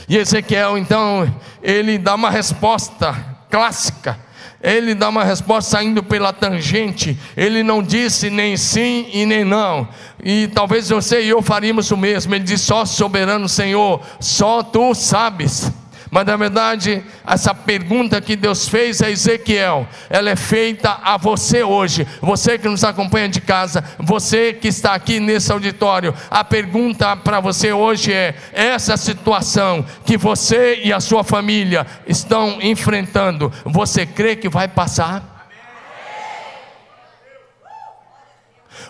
E 0.09 0.17
Ezequiel, 0.17 0.79
então, 0.79 1.33
ele 1.63 1.99
dá 1.99 2.15
uma 2.15 2.31
resposta 2.31 3.15
clássica. 3.51 4.19
Ele 4.62 4.95
dá 4.95 5.09
uma 5.09 5.25
resposta 5.25 5.73
saindo 5.73 6.02
pela 6.02 6.33
tangente. 6.33 7.19
Ele 7.37 7.62
não 7.62 7.83
disse 7.83 8.31
nem 8.31 8.57
sim 8.57 9.09
e 9.12 9.26
nem 9.26 9.45
não. 9.45 9.88
E 10.23 10.47
talvez 10.49 10.88
você 10.88 11.23
e 11.23 11.28
eu 11.28 11.42
faríamos 11.42 11.90
o 11.90 11.97
mesmo. 11.97 12.35
Ele 12.35 12.45
disse: 12.45 12.64
Só 12.66 12.85
soberano 12.85 13.49
Senhor, 13.49 14.00
só 14.21 14.62
tu 14.62 14.95
sabes. 14.95 15.73
Mas 16.14 16.26
na 16.26 16.37
verdade, 16.37 17.02
essa 17.26 17.54
pergunta 17.54 18.21
que 18.21 18.37
Deus 18.37 18.69
fez 18.69 19.00
a 19.00 19.11
Ezequiel, 19.11 19.88
ela 20.11 20.28
é 20.28 20.37
feita 20.37 20.99
a 21.02 21.16
você 21.16 21.62
hoje, 21.62 22.07
você 22.21 22.59
que 22.59 22.69
nos 22.69 22.85
acompanha 22.85 23.31
de 23.31 23.40
casa, 23.40 23.83
você 23.99 24.52
que 24.52 24.69
está 24.69 24.92
aqui 24.92 25.19
nesse 25.19 25.50
auditório. 25.50 26.14
A 26.31 26.45
pergunta 26.45 27.16
para 27.16 27.40
você 27.40 27.73
hoje 27.73 28.12
é: 28.12 28.35
essa 28.52 28.95
situação 28.99 29.83
que 30.04 30.19
você 30.19 30.83
e 30.85 30.92
a 30.92 31.00
sua 31.00 31.25
família 31.25 31.87
estão 32.07 32.59
enfrentando, 32.61 33.50
você 33.64 34.04
crê 34.04 34.37
que 34.37 34.50
vai 34.50 34.69
passar? 34.69 35.49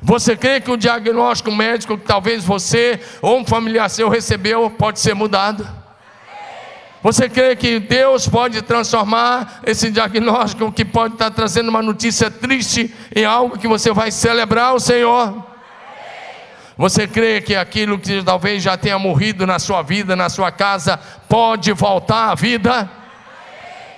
Você 0.02 0.36
crê 0.36 0.60
que 0.60 0.72
o 0.72 0.76
diagnóstico 0.76 1.52
médico 1.52 1.96
que 1.96 2.04
talvez 2.04 2.42
você 2.42 2.98
ou 3.20 3.38
um 3.38 3.46
familiar 3.46 3.88
seu 3.88 4.08
recebeu 4.08 4.68
pode 4.70 4.98
ser 4.98 5.14
mudado? 5.14 5.81
Você 7.02 7.28
crê 7.28 7.56
que 7.56 7.80
Deus 7.80 8.28
pode 8.28 8.62
transformar 8.62 9.60
esse 9.66 9.90
diagnóstico 9.90 10.70
que 10.70 10.84
pode 10.84 11.14
estar 11.14 11.30
trazendo 11.32 11.68
uma 11.68 11.82
notícia 11.82 12.30
triste 12.30 12.94
em 13.14 13.24
algo 13.24 13.58
que 13.58 13.66
você 13.66 13.92
vai 13.92 14.12
celebrar 14.12 14.74
o 14.74 14.78
Senhor? 14.78 15.44
Você 16.78 17.06
crê 17.08 17.40
que 17.40 17.56
aquilo 17.56 17.98
que 17.98 18.22
talvez 18.22 18.62
já 18.62 18.76
tenha 18.76 18.98
morrido 18.98 19.46
na 19.46 19.58
sua 19.58 19.82
vida, 19.82 20.14
na 20.14 20.28
sua 20.28 20.52
casa, 20.52 20.96
pode 21.28 21.72
voltar 21.72 22.30
à 22.30 22.34
vida? 22.36 22.88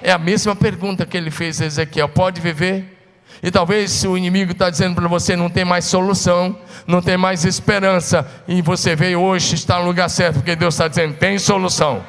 É 0.02 0.10
a 0.10 0.18
mesma 0.18 0.56
pergunta 0.56 1.04
que 1.04 1.16
ele 1.16 1.30
fez 1.30 1.60
a 1.60 1.66
Ezequiel: 1.66 2.08
pode 2.08 2.40
viver? 2.40 2.94
E 3.42 3.50
talvez 3.50 4.04
o 4.04 4.16
inimigo 4.16 4.52
está 4.52 4.70
dizendo 4.70 4.94
para 4.94 5.08
você: 5.08 5.36
não 5.36 5.50
tem 5.50 5.64
mais 5.64 5.84
solução, 5.84 6.58
não 6.86 7.02
tem 7.02 7.16
mais 7.16 7.44
esperança. 7.44 8.26
E 8.48 8.62
você 8.62 8.96
veio 8.96 9.20
hoje, 9.20 9.54
está 9.54 9.78
no 9.78 9.84
lugar 9.84 10.08
certo, 10.08 10.36
porque 10.36 10.56
Deus 10.56 10.74
está 10.74 10.88
dizendo: 10.88 11.14
tem 11.14 11.38
solução, 11.38 12.02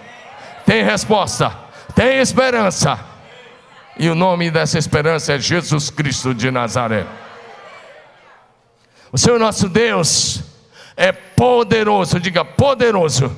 tem 0.66 0.84
resposta, 0.84 1.52
tem 1.94 2.20
esperança. 2.20 3.00
E 3.98 4.10
o 4.10 4.16
nome 4.16 4.52
dessa 4.52 4.78
esperança 4.78 5.34
é 5.34 5.40
Jesus 5.40 5.90
Cristo 5.90 6.34
de 6.34 6.52
Nazaré. 6.52 7.06
O 9.12 9.18
Senhor 9.18 9.40
nosso 9.40 9.70
Deus 9.70 10.42
é 10.98 11.14
poderoso, 11.14 12.20
diga 12.20 12.44
poderoso, 12.44 13.34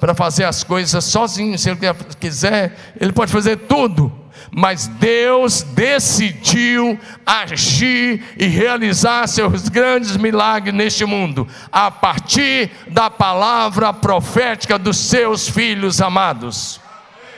para 0.00 0.14
fazer 0.14 0.44
as 0.44 0.64
coisas 0.64 1.04
sozinho. 1.04 1.56
Se 1.56 1.70
Ele 1.70 1.78
quiser, 2.18 2.76
Ele 3.00 3.12
pode 3.12 3.30
fazer 3.30 3.56
tudo. 3.56 4.17
Mas 4.50 4.86
Deus 4.86 5.62
decidiu 5.62 6.98
agir 7.26 8.22
e 8.36 8.46
realizar 8.46 9.26
seus 9.26 9.68
grandes 9.68 10.16
milagres 10.16 10.74
neste 10.74 11.04
mundo, 11.04 11.46
a 11.70 11.90
partir 11.90 12.70
da 12.88 13.10
palavra 13.10 13.92
profética 13.92 14.78
dos 14.78 14.96
seus 14.96 15.48
filhos 15.48 16.00
amados. 16.00 16.80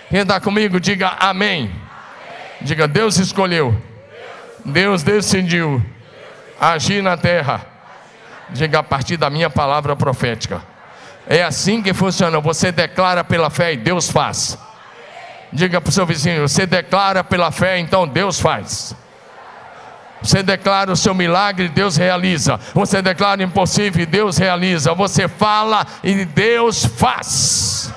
Quem 0.09 0.21
está 0.21 0.41
comigo, 0.41 0.81
diga 0.81 1.17
amém. 1.21 1.71
Diga, 2.61 2.87
Deus 2.87 3.17
escolheu, 3.17 3.75
Deus 4.65 5.03
decidiu 5.03 5.83
agir 6.61 7.03
na 7.03 7.17
terra. 7.17 7.67
Diga 8.51 8.81
a 8.81 8.83
partir 8.83 9.17
da 9.17 9.31
minha 9.31 9.49
palavra 9.49 9.97
profética. 9.97 10.63
É 11.27 11.43
assim 11.43 11.81
que 11.83 11.95
funciona. 11.95 12.41
Você 12.41 12.73
declara 12.73 13.23
pela 13.23 13.49
fé 13.49 13.73
e 13.73 13.77
Deus 13.77 14.11
faz. 14.11 14.59
Diga 15.53 15.81
para 15.81 15.89
o 15.89 15.93
seu 15.93 16.07
vizinho: 16.07 16.49
você 16.49 16.67
declara 16.67 17.25
pela 17.25 17.51
fé, 17.51 17.79
então 17.79 18.07
Deus 18.07 18.41
faz. 18.41 18.95
Você 20.23 20.43
declara 20.43 20.93
o 20.93 20.97
seu 20.97 21.15
milagre, 21.15 21.69
Deus 21.69 21.97
realiza. 21.97 22.59
Você 22.75 23.01
declara 23.01 23.43
impossível, 23.43 24.05
Deus 24.07 24.37
realiza. 24.37 24.95
Você 24.95 25.27
fala 25.27 25.87
e 26.05 26.25
Deus 26.25 26.85
faz. 26.85 27.93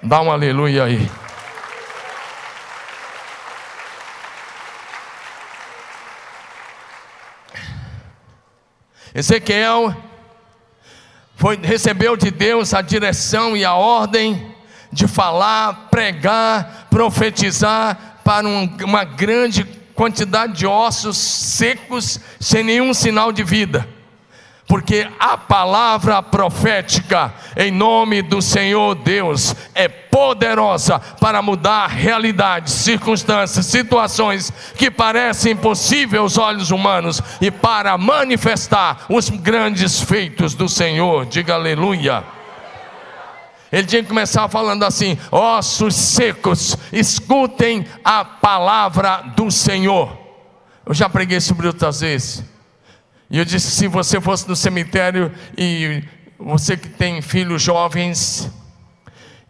Dá 0.00 0.20
um 0.20 0.30
aleluia 0.30 0.84
aí. 0.84 1.10
Ezequiel 9.14 9.94
foi, 11.36 11.56
recebeu 11.56 12.16
de 12.16 12.30
Deus 12.30 12.72
a 12.72 12.80
direção 12.80 13.56
e 13.56 13.64
a 13.64 13.74
ordem 13.74 14.51
de 14.92 15.08
falar, 15.08 15.88
pregar, 15.90 16.86
profetizar 16.90 18.20
para 18.22 18.46
um, 18.46 18.76
uma 18.84 19.04
grande 19.04 19.64
quantidade 19.94 20.52
de 20.52 20.66
ossos 20.66 21.16
secos, 21.16 22.20
sem 22.38 22.62
nenhum 22.62 22.92
sinal 22.92 23.32
de 23.32 23.42
vida 23.42 23.88
porque 24.72 25.06
a 25.20 25.36
palavra 25.36 26.22
profética 26.22 27.34
em 27.54 27.70
nome 27.70 28.22
do 28.22 28.40
Senhor 28.40 28.94
Deus 28.94 29.54
é 29.74 29.86
poderosa 29.86 30.98
para 30.98 31.42
mudar 31.42 31.88
realidades, 31.88 32.72
circunstâncias, 32.72 33.66
situações 33.66 34.50
que 34.78 34.90
parecem 34.90 35.52
impossíveis 35.52 36.22
aos 36.22 36.38
olhos 36.38 36.70
humanos 36.70 37.20
e 37.38 37.50
para 37.50 37.98
manifestar 37.98 39.04
os 39.10 39.28
grandes 39.28 40.00
feitos 40.00 40.54
do 40.54 40.70
Senhor. 40.70 41.26
Diga 41.26 41.52
aleluia. 41.52 42.24
Ele 43.72 43.86
tinha 43.86 44.02
que 44.02 44.08
começar 44.08 44.46
falando 44.48 44.84
assim: 44.84 45.18
ossos 45.30 45.94
secos, 45.94 46.76
escutem 46.92 47.86
a 48.04 48.22
palavra 48.22 49.22
do 49.34 49.50
Senhor. 49.50 50.14
Eu 50.84 50.92
já 50.92 51.08
preguei 51.08 51.40
sobre 51.40 51.66
outras 51.66 52.00
vezes. 52.00 52.44
E 53.30 53.38
eu 53.38 53.44
disse: 53.46 53.70
se 53.70 53.88
você 53.88 54.20
fosse 54.20 54.46
no 54.46 54.54
cemitério 54.54 55.32
e 55.56 56.04
você 56.38 56.76
que 56.76 56.88
tem 56.88 57.22
filhos 57.22 57.62
jovens, 57.62 58.50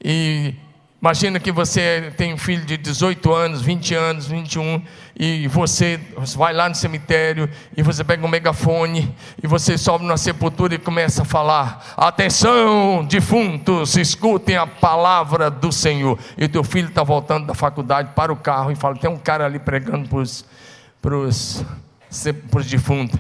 e 0.05 0.55
imagina 1.03 1.41
que 1.41 1.51
você 1.51 2.13
tem 2.17 2.33
um 2.33 2.39
filho 2.39 2.65
de 2.65 2.77
18 2.77 3.33
anos, 3.33 3.61
20 3.61 3.95
anos, 3.97 4.27
21, 4.29 4.81
e 5.19 5.49
você 5.49 5.99
vai 6.37 6.53
lá 6.53 6.69
no 6.69 6.77
cemitério 6.77 7.51
e 7.77 7.83
você 7.83 8.05
pega 8.05 8.25
um 8.25 8.29
megafone 8.29 9.13
e 9.43 9.49
você 9.49 9.77
sobe 9.77 10.05
na 10.05 10.17
sepultura 10.17 10.77
e 10.77 10.79
começa 10.79 11.23
a 11.23 11.25
falar: 11.25 11.93
Atenção, 11.97 13.05
defuntos, 13.05 13.97
escutem 13.97 14.57
a 14.57 14.65
palavra 14.65 15.51
do 15.51 15.73
Senhor. 15.73 16.17
E 16.39 16.45
o 16.45 16.49
teu 16.49 16.63
filho 16.63 16.89
está 16.89 17.03
voltando 17.03 17.49
da 17.49 17.55
faculdade 17.55 18.11
para 18.15 18.33
o 18.33 18.37
carro 18.37 18.71
e 18.71 18.77
fala: 18.77 18.97
Tem 18.97 19.11
um 19.11 19.19
cara 19.19 19.45
ali 19.45 19.59
pregando 19.59 20.09
para 20.09 21.17
os 21.19 22.67
defuntos. 22.71 23.19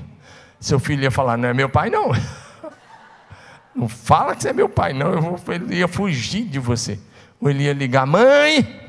Seu 0.60 0.78
filho 0.78 1.02
ia 1.02 1.10
falar: 1.10 1.36
Não 1.36 1.48
é 1.48 1.52
meu 1.52 1.68
pai, 1.68 1.90
não. 1.90 2.12
Não 3.74 3.88
fala 3.88 4.36
que 4.36 4.42
você 4.42 4.50
é 4.50 4.52
meu 4.52 4.68
pai, 4.68 4.92
não. 4.92 5.14
Eu 5.14 5.38
ia 5.70 5.88
fugir 5.88 6.44
de 6.44 6.58
você. 6.58 6.98
Ou 7.42 7.50
ele 7.50 7.64
ia 7.64 7.74
ligar: 7.74 8.06
Mãe, 8.06 8.80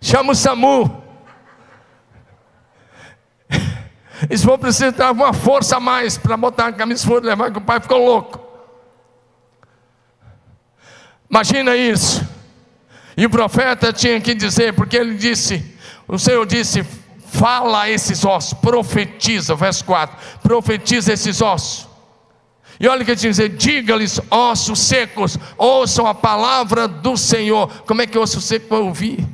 chama 0.00 0.32
o 0.32 0.34
SAMU. 0.34 1.02
Eles 4.30 4.44
vão 4.44 4.56
precisar 4.56 4.90
de 4.92 5.02
uma 5.02 5.34
força 5.34 5.76
a 5.76 5.80
mais 5.80 6.16
para 6.16 6.36
botar 6.36 6.68
a 6.68 6.72
camisa 6.72 7.06
fora 7.06 7.24
e 7.24 7.28
levar, 7.28 7.50
que 7.50 7.58
o 7.58 7.60
pai 7.60 7.80
ficou 7.80 7.98
louco. 7.98 8.40
Imagina 11.28 11.76
isso. 11.76 12.26
E 13.16 13.26
o 13.26 13.30
profeta 13.30 13.92
tinha 13.92 14.20
que 14.20 14.34
dizer, 14.34 14.72
porque 14.72 14.96
ele 14.96 15.16
disse: 15.16 15.76
O 16.06 16.16
Senhor 16.18 16.46
disse, 16.46 16.86
Fala 17.34 17.82
a 17.82 17.90
esses 17.90 18.24
ossos, 18.24 18.54
profetiza, 18.54 19.56
verso 19.56 19.84
4: 19.84 20.16
profetiza 20.40 21.12
esses 21.12 21.42
ossos. 21.42 21.88
E 22.78 22.88
olha 22.88 23.02
o 23.02 23.04
que 23.04 23.12
ele 23.12 23.20
diz: 23.20 23.36
diga-lhes, 23.56 24.20
ossos 24.30 24.80
secos, 24.80 25.38
ouçam 25.56 26.06
a 26.06 26.14
palavra 26.14 26.88
do 26.88 27.16
Senhor. 27.16 27.68
Como 27.86 28.02
é 28.02 28.06
que 28.06 28.18
osso 28.18 28.40
seco 28.40 28.68
vai 28.68 28.80
ouvir? 28.80 29.26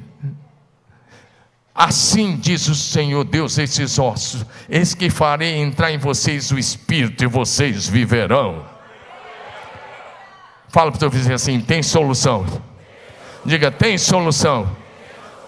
Assim 1.74 2.36
diz 2.36 2.68
o 2.68 2.74
Senhor 2.74 3.24
Deus, 3.24 3.56
esses 3.56 3.98
ossos, 3.98 4.44
eis 4.68 4.92
que 4.92 5.08
farei 5.08 5.56
entrar 5.56 5.90
em 5.90 5.98
vocês 5.98 6.50
o 6.50 6.58
Espírito 6.58 7.24
e 7.24 7.26
vocês 7.26 7.88
viverão. 7.88 8.66
Fala 10.68 10.90
para 10.90 10.96
o 10.96 11.00
teu 11.00 11.10
vizinho 11.10 11.34
assim: 11.34 11.60
tem 11.60 11.82
solução. 11.82 12.44
Diga, 13.44 13.70
tem 13.70 13.96
solução. 13.96 14.70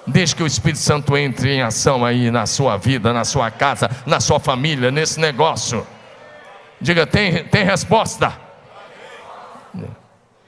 Deixe 0.07 0.35
que 0.35 0.43
o 0.43 0.47
Espírito 0.47 0.81
Santo 0.81 1.17
entre 1.17 1.51
em 1.51 1.63
ação 1.63 2.05
aí 2.05 2.31
na 2.31 2.47
sua 2.47 2.77
vida, 2.77 3.13
na 3.13 3.25
sua 3.25 3.51
casa, 3.51 3.89
na 4.05 4.19
sua 4.19 4.41
família, 4.41 4.91
nesse 4.91 5.21
negócio. 5.21 5.87
Diga, 6.83 7.07
tem, 7.07 7.45
tem 7.45 7.65
resposta? 7.65 8.37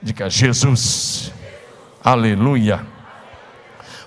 Diga, 0.02 0.28
Jesus. 0.28 1.32
Aleluia. 2.02 2.84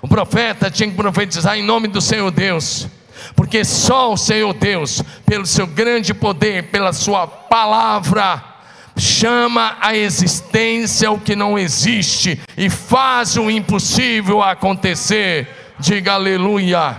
O 0.02 0.06
profeta 0.06 0.70
tinha 0.70 0.90
que 0.90 0.94
profetizar 0.94 1.56
em 1.56 1.64
nome 1.64 1.88
do 1.88 2.02
Senhor 2.02 2.30
Deus, 2.30 2.86
porque 3.34 3.64
só 3.64 4.12
o 4.12 4.16
Senhor 4.18 4.52
Deus, 4.52 5.02
pelo 5.24 5.46
seu 5.46 5.66
grande 5.66 6.12
poder, 6.12 6.64
pela 6.64 6.92
sua 6.92 7.26
palavra, 7.26 8.44
chama 8.94 9.78
a 9.80 9.96
existência 9.96 11.10
o 11.10 11.18
que 11.18 11.34
não 11.34 11.58
existe 11.58 12.38
e 12.58 12.68
faz 12.68 13.38
o 13.38 13.50
impossível 13.50 14.42
acontecer. 14.42 15.48
Diga 15.78 16.12
aleluia. 16.12 16.94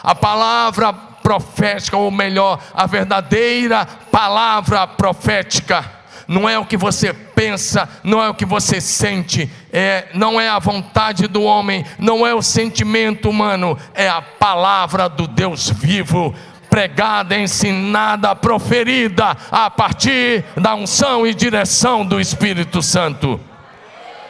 A 0.00 0.14
palavra 0.14 1.09
profética, 1.22 1.96
ou 1.96 2.10
melhor, 2.10 2.60
a 2.74 2.86
verdadeira 2.86 3.86
palavra 4.10 4.86
profética, 4.86 5.84
não 6.26 6.48
é 6.48 6.58
o 6.58 6.64
que 6.64 6.76
você 6.76 7.12
pensa, 7.12 7.88
não 8.04 8.22
é 8.22 8.28
o 8.28 8.34
que 8.34 8.44
você 8.44 8.80
sente, 8.80 9.50
é, 9.72 10.06
não 10.14 10.40
é 10.40 10.48
a 10.48 10.60
vontade 10.60 11.26
do 11.26 11.42
homem, 11.42 11.84
não 11.98 12.24
é 12.26 12.32
o 12.32 12.42
sentimento 12.42 13.28
humano, 13.28 13.76
é 13.94 14.08
a 14.08 14.22
palavra 14.22 15.08
do 15.08 15.26
Deus 15.26 15.70
vivo 15.70 16.34
pregada, 16.70 17.36
ensinada, 17.36 18.34
proferida 18.36 19.36
a 19.50 19.68
partir 19.68 20.44
da 20.56 20.76
unção 20.76 21.26
e 21.26 21.34
direção 21.34 22.06
do 22.06 22.20
Espírito 22.20 22.80
Santo. 22.80 23.40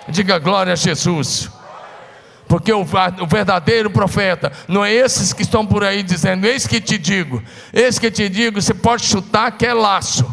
Diga 0.09 0.39
glória 0.39 0.73
a 0.73 0.77
Jesus. 0.77 1.51
Porque 2.51 2.73
o, 2.73 2.81
o, 2.81 3.27
verdadeiro 3.29 3.89
profeta 3.89 4.51
não 4.67 4.85
é 4.85 4.93
esses 4.93 5.33
que 5.33 5.43
estão 5.43 5.65
por 5.65 5.85
aí 5.85 6.03
dizendo: 6.03 6.45
Eis 6.45 6.67
que 6.67 6.81
te 6.81 6.99
digo, 6.99 7.41
eis 7.73 7.97
que 7.97 8.11
te 8.11 8.29
digo, 8.29 8.61
você 8.61 8.75
pode 8.75 9.05
chutar 9.05 9.53
que 9.53 9.65
é 9.65 9.73
laço. 9.73 10.29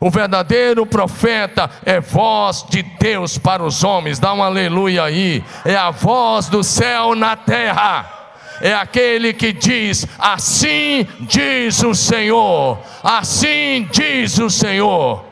O 0.00 0.10
verdadeiro 0.10 0.84
profeta 0.84 1.70
é 1.86 2.00
voz 2.00 2.66
de 2.68 2.82
Deus 2.82 3.38
para 3.38 3.62
os 3.62 3.84
homens, 3.84 4.18
dá 4.18 4.34
um 4.34 4.42
aleluia 4.42 5.04
aí, 5.04 5.44
é 5.64 5.76
a 5.76 5.92
voz 5.92 6.48
do 6.48 6.64
céu 6.64 7.14
na 7.14 7.36
terra 7.36 8.18
é 8.60 8.74
aquele 8.74 9.32
que 9.32 9.52
diz: 9.52 10.04
Assim 10.18 11.06
diz 11.20 11.84
o 11.84 11.94
Senhor, 11.94 12.80
assim 13.00 13.88
diz 13.92 14.38
o 14.38 14.50
Senhor. 14.50 15.24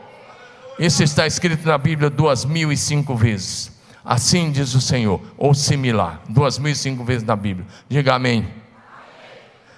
Isso 0.79 1.03
está 1.03 1.27
escrito 1.27 1.67
na 1.67 1.77
Bíblia 1.77 2.09
duas 2.09 2.45
mil 2.45 2.71
e 2.71 2.77
cinco 2.77 3.13
vezes. 3.13 3.70
Assim 4.03 4.51
diz 4.51 4.73
o 4.73 4.81
Senhor, 4.81 5.21
ou 5.37 5.53
similar, 5.53 6.21
duas 6.27 6.57
mil 6.57 6.71
e 6.71 6.75
cinco 6.75 7.03
vezes 7.03 7.23
na 7.23 7.35
Bíblia. 7.35 7.67
Diga 7.87 8.15
amém. 8.15 8.47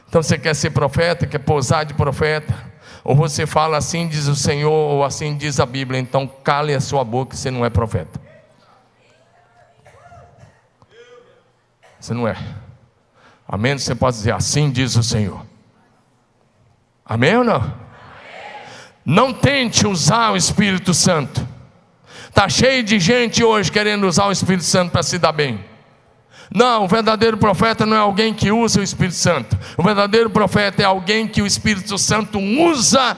Então 0.07 0.23
você 0.23 0.38
quer 0.38 0.53
ser 0.55 0.69
profeta, 0.69 1.27
quer 1.27 1.39
pousar 1.39 1.83
de 1.86 1.93
profeta, 1.93 2.55
ou 3.03 3.15
você 3.15 3.45
fala 3.45 3.77
assim 3.77 4.07
diz 4.07 4.27
o 4.27 4.36
Senhor, 4.36 4.71
ou 4.71 5.03
assim 5.03 5.36
diz 5.36 5.59
a 5.59 5.65
Bíblia, 5.65 5.99
então 5.99 6.25
cale 6.43 6.73
a 6.73 6.79
sua 6.79 7.03
boca, 7.03 7.36
você 7.36 7.51
não 7.51 7.65
é 7.65 7.69
profeta. 7.69 8.21
Você 11.99 12.13
não 12.13 12.27
é. 12.27 12.38
A 13.47 13.57
menos 13.57 13.83
você 13.83 13.95
pode 13.95 14.17
dizer 14.17 14.33
assim 14.33 14.69
diz 14.71 14.95
o 14.95 15.03
Senhor. 15.03 15.45
Amém 17.05 17.38
ou 17.38 17.43
não? 17.43 17.73
Não 19.05 19.33
tente 19.33 19.86
usar 19.86 20.31
o 20.31 20.38
Espírito 20.38 20.93
Santo. 20.93 21.52
Está 22.33 22.49
cheio 22.49 22.81
de 22.81 22.99
gente 22.99 23.43
hoje 23.43 23.71
querendo 23.71 24.07
usar 24.07 24.25
o 24.25 24.31
Espírito 24.31 24.63
Santo 24.63 24.91
para 24.91 25.03
se 25.03 25.19
dar 25.19 25.31
bem. 25.31 25.63
Não, 26.51 26.85
o 26.85 26.87
verdadeiro 26.87 27.37
profeta 27.37 27.85
não 27.85 27.95
é 27.95 27.99
alguém 27.99 28.33
que 28.33 28.51
usa 28.51 28.79
o 28.79 28.83
Espírito 28.83 29.17
Santo. 29.17 29.55
O 29.77 29.83
verdadeiro 29.83 30.31
profeta 30.31 30.81
é 30.81 30.85
alguém 30.85 31.27
que 31.27 31.43
o 31.43 31.45
Espírito 31.45 31.95
Santo 31.95 32.39
usa 32.39 33.15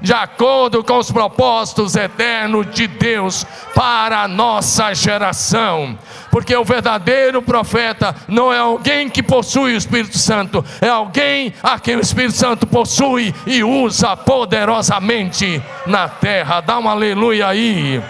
de 0.00 0.14
acordo 0.14 0.82
com 0.82 0.96
os 0.96 1.12
propósitos 1.12 1.94
eternos 1.96 2.74
de 2.74 2.86
Deus 2.86 3.44
para 3.74 4.22
a 4.22 4.28
nossa 4.28 4.94
geração. 4.94 5.98
Porque 6.30 6.56
o 6.56 6.64
verdadeiro 6.64 7.42
profeta 7.42 8.16
não 8.26 8.50
é 8.50 8.58
alguém 8.58 9.10
que 9.10 9.22
possui 9.22 9.74
o 9.74 9.76
Espírito 9.76 10.16
Santo, 10.16 10.64
é 10.80 10.88
alguém 10.88 11.52
a 11.62 11.78
quem 11.78 11.96
o 11.96 12.00
Espírito 12.00 12.38
Santo 12.38 12.66
possui 12.66 13.34
e 13.46 13.62
usa 13.62 14.16
poderosamente 14.16 15.62
na 15.86 16.08
terra. 16.08 16.62
Dá 16.62 16.78
um 16.78 16.88
aleluia 16.88 17.46
aí. 17.46 18.02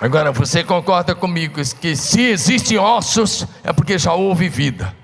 Agora, 0.00 0.30
você 0.30 0.62
concorda 0.62 1.14
comigo 1.14 1.60
que 1.80 1.96
se 1.96 2.20
existem 2.22 2.78
ossos, 2.78 3.46
é 3.64 3.72
porque 3.72 3.98
já 3.98 4.12
houve 4.12 4.48
vida. 4.48 4.94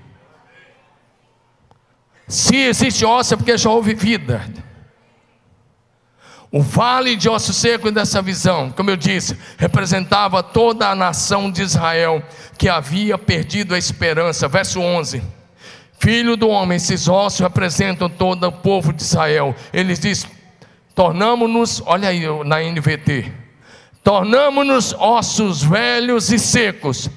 Se 2.27 2.55
existe 2.55 3.05
ossos, 3.05 3.33
é 3.33 3.35
porque 3.35 3.57
já 3.57 3.69
houve 3.69 3.93
vida. 3.93 4.41
O 6.49 6.61
vale 6.61 7.17
de 7.17 7.27
osso 7.27 7.51
seco 7.51 7.91
dessa 7.91 8.21
visão, 8.21 8.71
como 8.71 8.89
eu 8.89 8.95
disse, 8.95 9.37
representava 9.57 10.41
toda 10.41 10.89
a 10.89 10.95
nação 10.95 11.51
de 11.51 11.61
Israel 11.61 12.23
que 12.57 12.69
havia 12.69 13.17
perdido 13.17 13.75
a 13.75 13.77
esperança. 13.77 14.47
Verso 14.47 14.79
11. 14.79 15.21
Filho 15.99 16.37
do 16.37 16.47
homem, 16.47 16.77
esses 16.77 17.09
ossos 17.09 17.41
representam 17.41 18.09
todo 18.09 18.47
o 18.47 18.51
povo 18.51 18.93
de 18.93 19.01
Israel. 19.01 19.53
Eles 19.73 19.99
diz: 19.99 20.25
tornamos-nos, 20.95 21.83
olha 21.85 22.07
aí 22.07 22.23
na 22.45 22.61
NVT, 22.61 23.33
tornamos-nos 24.05 24.93
ossos 24.93 25.63
velhos 25.63 26.31
e 26.31 26.37
secos. 26.37 27.09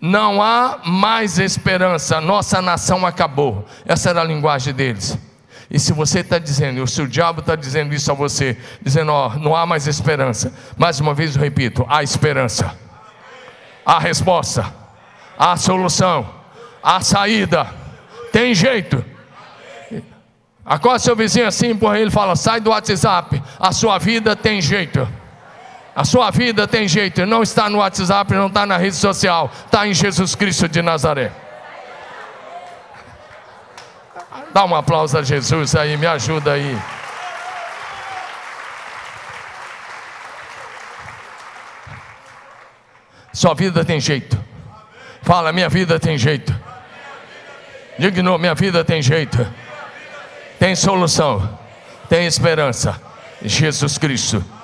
Não 0.00 0.40
há 0.40 0.78
mais 0.84 1.40
esperança, 1.40 2.20
nossa 2.20 2.62
nação 2.62 3.04
acabou. 3.04 3.66
Essa 3.84 4.10
era 4.10 4.20
a 4.20 4.24
linguagem 4.24 4.72
deles. 4.72 5.18
E 5.68 5.80
se 5.80 5.92
você 5.92 6.20
está 6.20 6.38
dizendo, 6.38 6.80
ou 6.80 6.86
se 6.86 7.02
o 7.02 7.08
diabo 7.08 7.40
está 7.40 7.56
dizendo 7.56 7.92
isso 7.92 8.12
a 8.12 8.14
você, 8.14 8.56
dizendo, 8.80 9.10
ó, 9.10 9.30
não 9.34 9.56
há 9.56 9.66
mais 9.66 9.88
esperança, 9.88 10.54
mais 10.78 11.00
uma 11.00 11.12
vez 11.12 11.34
eu 11.34 11.42
repito: 11.42 11.84
há 11.88 12.04
esperança, 12.04 12.72
há 13.84 13.98
resposta, 13.98 14.72
há 15.36 15.56
solução, 15.56 16.30
há 16.80 17.00
saída, 17.00 17.66
tem 18.30 18.54
jeito. 18.54 19.04
Acorda 20.64 21.00
seu 21.00 21.16
vizinho 21.16 21.48
assim, 21.48 21.74
por 21.74 21.96
ele 21.96 22.10
fala: 22.12 22.36
sai 22.36 22.60
do 22.60 22.70
WhatsApp, 22.70 23.42
a 23.58 23.72
sua 23.72 23.98
vida 23.98 24.36
tem 24.36 24.62
jeito. 24.62 25.08
A 25.96 26.04
sua 26.04 26.30
vida 26.30 26.68
tem 26.68 26.86
jeito, 26.86 27.24
não 27.24 27.42
está 27.42 27.70
no 27.70 27.78
WhatsApp, 27.78 28.34
não 28.34 28.48
está 28.48 28.66
na 28.66 28.76
rede 28.76 28.96
social, 28.96 29.50
está 29.64 29.88
em 29.88 29.94
Jesus 29.94 30.34
Cristo 30.34 30.68
de 30.68 30.82
Nazaré. 30.82 31.32
Dá 34.52 34.66
um 34.66 34.76
aplauso 34.76 35.16
a 35.16 35.22
Jesus 35.22 35.74
aí, 35.74 35.96
me 35.96 36.06
ajuda 36.06 36.52
aí. 36.52 36.78
Sua 43.32 43.54
vida 43.54 43.82
tem 43.82 43.98
jeito. 43.98 44.38
Fala, 45.22 45.50
minha 45.50 45.70
vida 45.70 45.98
tem 45.98 46.18
jeito. 46.18 46.54
Digno, 47.98 48.36
minha 48.36 48.54
vida 48.54 48.84
tem 48.84 49.00
jeito. 49.00 49.50
Tem 50.58 50.76
solução. 50.76 51.58
Tem 52.06 52.26
esperança. 52.26 53.00
Jesus 53.42 53.96
Cristo. 53.96 54.55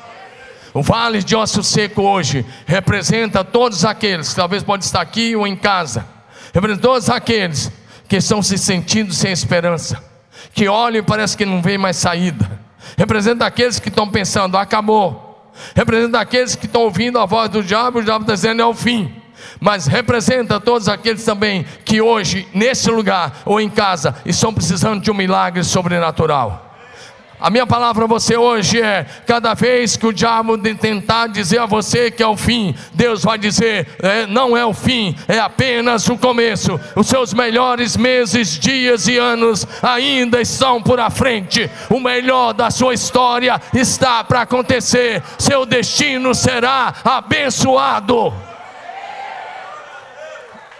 O 0.75 0.83
vale 0.83 1.23
de 1.23 1.37
osso 1.37 1.63
seco 1.63 2.03
hoje 2.03 2.47
representa 2.67 3.45
todos 3.45 3.85
aqueles, 3.85 4.31
que 4.31 4.37
talvez 4.37 4.63
pode 4.63 4.85
estar 4.85 5.03
aqui 5.03 5.37
ou 5.37 5.47
em 5.47 5.55
casa, 5.55 6.07
representa 6.53 6.83
todos 6.83 7.11
aqueles 7.11 7.71
que 8.09 8.17
estão 8.17 8.43
se 8.43 8.57
sentindo 8.57 9.13
sem 9.13 9.33
esperança, 9.33 10.03
que 10.55 10.69
olham 10.69 11.01
e 11.01 11.03
parece 11.03 11.37
que 11.37 11.45
não 11.45 11.61
vem 11.61 11.77
mais 11.77 11.97
saída, 11.97 12.51
representa 12.97 13.45
aqueles 13.45 13.79
que 13.79 13.91
estão 13.91 14.09
pensando, 14.09 14.57
acabou, 14.57 15.53
representa 15.75 16.19
aqueles 16.19 16.57
que 16.57 16.65
estão 16.65 16.83
ouvindo 16.83 17.19
a 17.19 17.27
voz 17.27 17.51
do 17.51 17.63
diabo, 17.63 17.99
o 17.99 18.03
diabo 18.03 18.23
está 18.23 18.35
dizendo 18.35 18.63
é 18.63 18.67
o 18.67 18.73
fim, 18.73 19.15
mas 19.61 19.87
representa 19.87 20.59
todos 20.59 20.89
aqueles 20.89 21.23
também 21.23 21.67
que 21.85 22.01
hoje, 22.01 22.49
nesse 22.55 22.91
lugar 22.91 23.43
ou 23.45 23.61
em 23.61 23.69
casa, 23.69 24.15
estão 24.25 24.55
precisando 24.55 25.03
de 25.03 25.11
um 25.11 25.15
milagre 25.15 25.63
sobrenatural. 25.63 26.72
A 27.43 27.51
minha 27.51 27.67
palavra 27.67 28.05
a 28.05 28.07
você 28.07 28.37
hoje 28.37 28.81
é: 28.81 29.05
cada 29.27 29.53
vez 29.53 29.97
que 29.97 30.07
o 30.07 30.13
diabo 30.13 30.57
tentar 30.77 31.27
dizer 31.27 31.59
a 31.59 31.67
você 31.67 32.09
que 32.09 32.23
é 32.23 32.27
o 32.27 32.37
fim, 32.37 32.73
Deus 32.95 33.25
vai 33.25 33.37
dizer: 33.37 33.89
é, 34.01 34.29
não 34.29 34.57
é 34.57 34.65
o 34.65 34.73
fim, 34.73 35.17
é 35.27 35.41
apenas 35.41 36.09
o 36.09 36.17
começo. 36.17 36.79
Os 36.95 37.09
seus 37.09 37.35
melhores 37.35 37.97
meses, 37.97 38.57
dias 38.61 39.09
e 39.09 39.19
anos 39.19 39.67
ainda 39.83 40.41
estão 40.41 40.81
por 40.81 41.01
à 41.01 41.11
frente. 41.11 41.69
O 41.91 41.99
melhor 41.99 42.53
da 42.53 42.71
sua 42.71 42.95
história 42.95 43.61
está 43.75 44.23
para 44.23 44.43
acontecer. 44.43 45.21
Seu 45.37 45.67
destino 45.67 46.37
será 46.37 46.95
abençoado. 47.05 48.33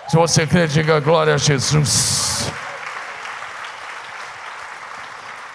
Se 0.07 0.17
você 0.17 0.47
crê, 0.47 0.69
diga 0.69 1.01
glória 1.01 1.35
a 1.35 1.39
Jesus. 1.39 2.53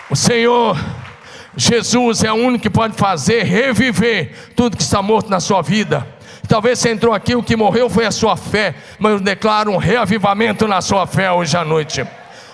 O 0.10 0.16
Senhor, 0.16 0.78
Jesus 1.56 2.24
é 2.24 2.32
o 2.32 2.36
único 2.36 2.64
que 2.64 2.70
pode 2.70 2.96
fazer 2.96 3.44
reviver 3.44 4.32
tudo 4.56 4.78
que 4.78 4.84
está 4.84 5.02
morto 5.02 5.30
na 5.30 5.40
sua 5.40 5.62
vida. 5.62 6.08
Talvez 6.48 6.80
você 6.80 6.92
entrou 6.92 7.14
aqui, 7.14 7.36
o 7.36 7.44
que 7.44 7.58
morreu 7.58 7.90
foi 7.90 8.06
a 8.06 8.12
sua 8.12 8.38
fé, 8.38 8.74
mas 8.98 9.12
eu 9.14 9.20
declaro 9.20 9.72
um 9.72 9.78
reavivamento 9.78 10.66
na 10.66 10.82
sua 10.82 11.06
fé 11.06 11.30
hoje 11.32 11.58
à 11.58 11.66
noite 11.66 12.06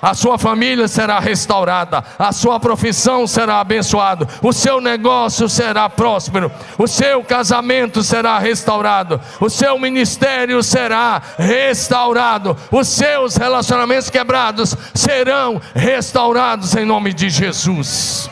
a 0.03 0.13
sua 0.13 0.37
família 0.37 0.85
será 0.85 1.17
restaurada, 1.17 2.03
a 2.19 2.33
sua 2.33 2.59
profissão 2.59 3.25
será 3.25 3.61
abençoada, 3.61 4.27
o 4.41 4.51
seu 4.51 4.81
negócio 4.81 5.47
será 5.47 5.89
próspero, 5.89 6.51
o 6.77 6.85
seu 6.89 7.23
casamento 7.23 8.03
será 8.03 8.37
restaurado, 8.37 9.21
o 9.39 9.49
seu 9.49 9.79
ministério 9.79 10.61
será 10.61 11.21
restaurado, 11.37 12.57
os 12.69 12.89
seus 12.89 13.37
relacionamentos 13.37 14.09
quebrados 14.09 14.75
serão 14.93 15.61
restaurados 15.73 16.75
em 16.75 16.83
nome 16.83 17.13
de 17.13 17.29
Jesus. 17.29 18.29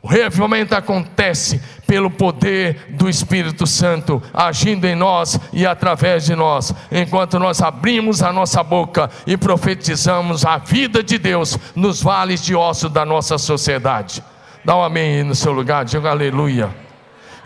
O 0.00 0.08
reavivamento 0.08 0.74
acontece 0.74 1.60
pelo 1.88 2.10
poder 2.10 2.84
do 2.90 3.08
Espírito 3.08 3.66
Santo 3.66 4.22
agindo 4.34 4.84
em 4.84 4.94
nós 4.94 5.40
e 5.54 5.66
através 5.66 6.26
de 6.26 6.36
nós, 6.36 6.74
enquanto 6.92 7.38
nós 7.38 7.62
abrimos 7.62 8.22
a 8.22 8.30
nossa 8.30 8.62
boca 8.62 9.08
e 9.26 9.38
profetizamos 9.38 10.44
a 10.44 10.58
vida 10.58 11.02
de 11.02 11.16
Deus 11.16 11.58
nos 11.74 12.02
vales 12.02 12.44
de 12.44 12.54
osso 12.54 12.90
da 12.90 13.06
nossa 13.06 13.38
sociedade. 13.38 14.22
Dá 14.62 14.76
um 14.76 14.84
amém 14.84 15.16
aí 15.16 15.24
no 15.24 15.34
seu 15.34 15.50
lugar, 15.50 15.86
diga 15.86 16.10
aleluia. 16.10 16.87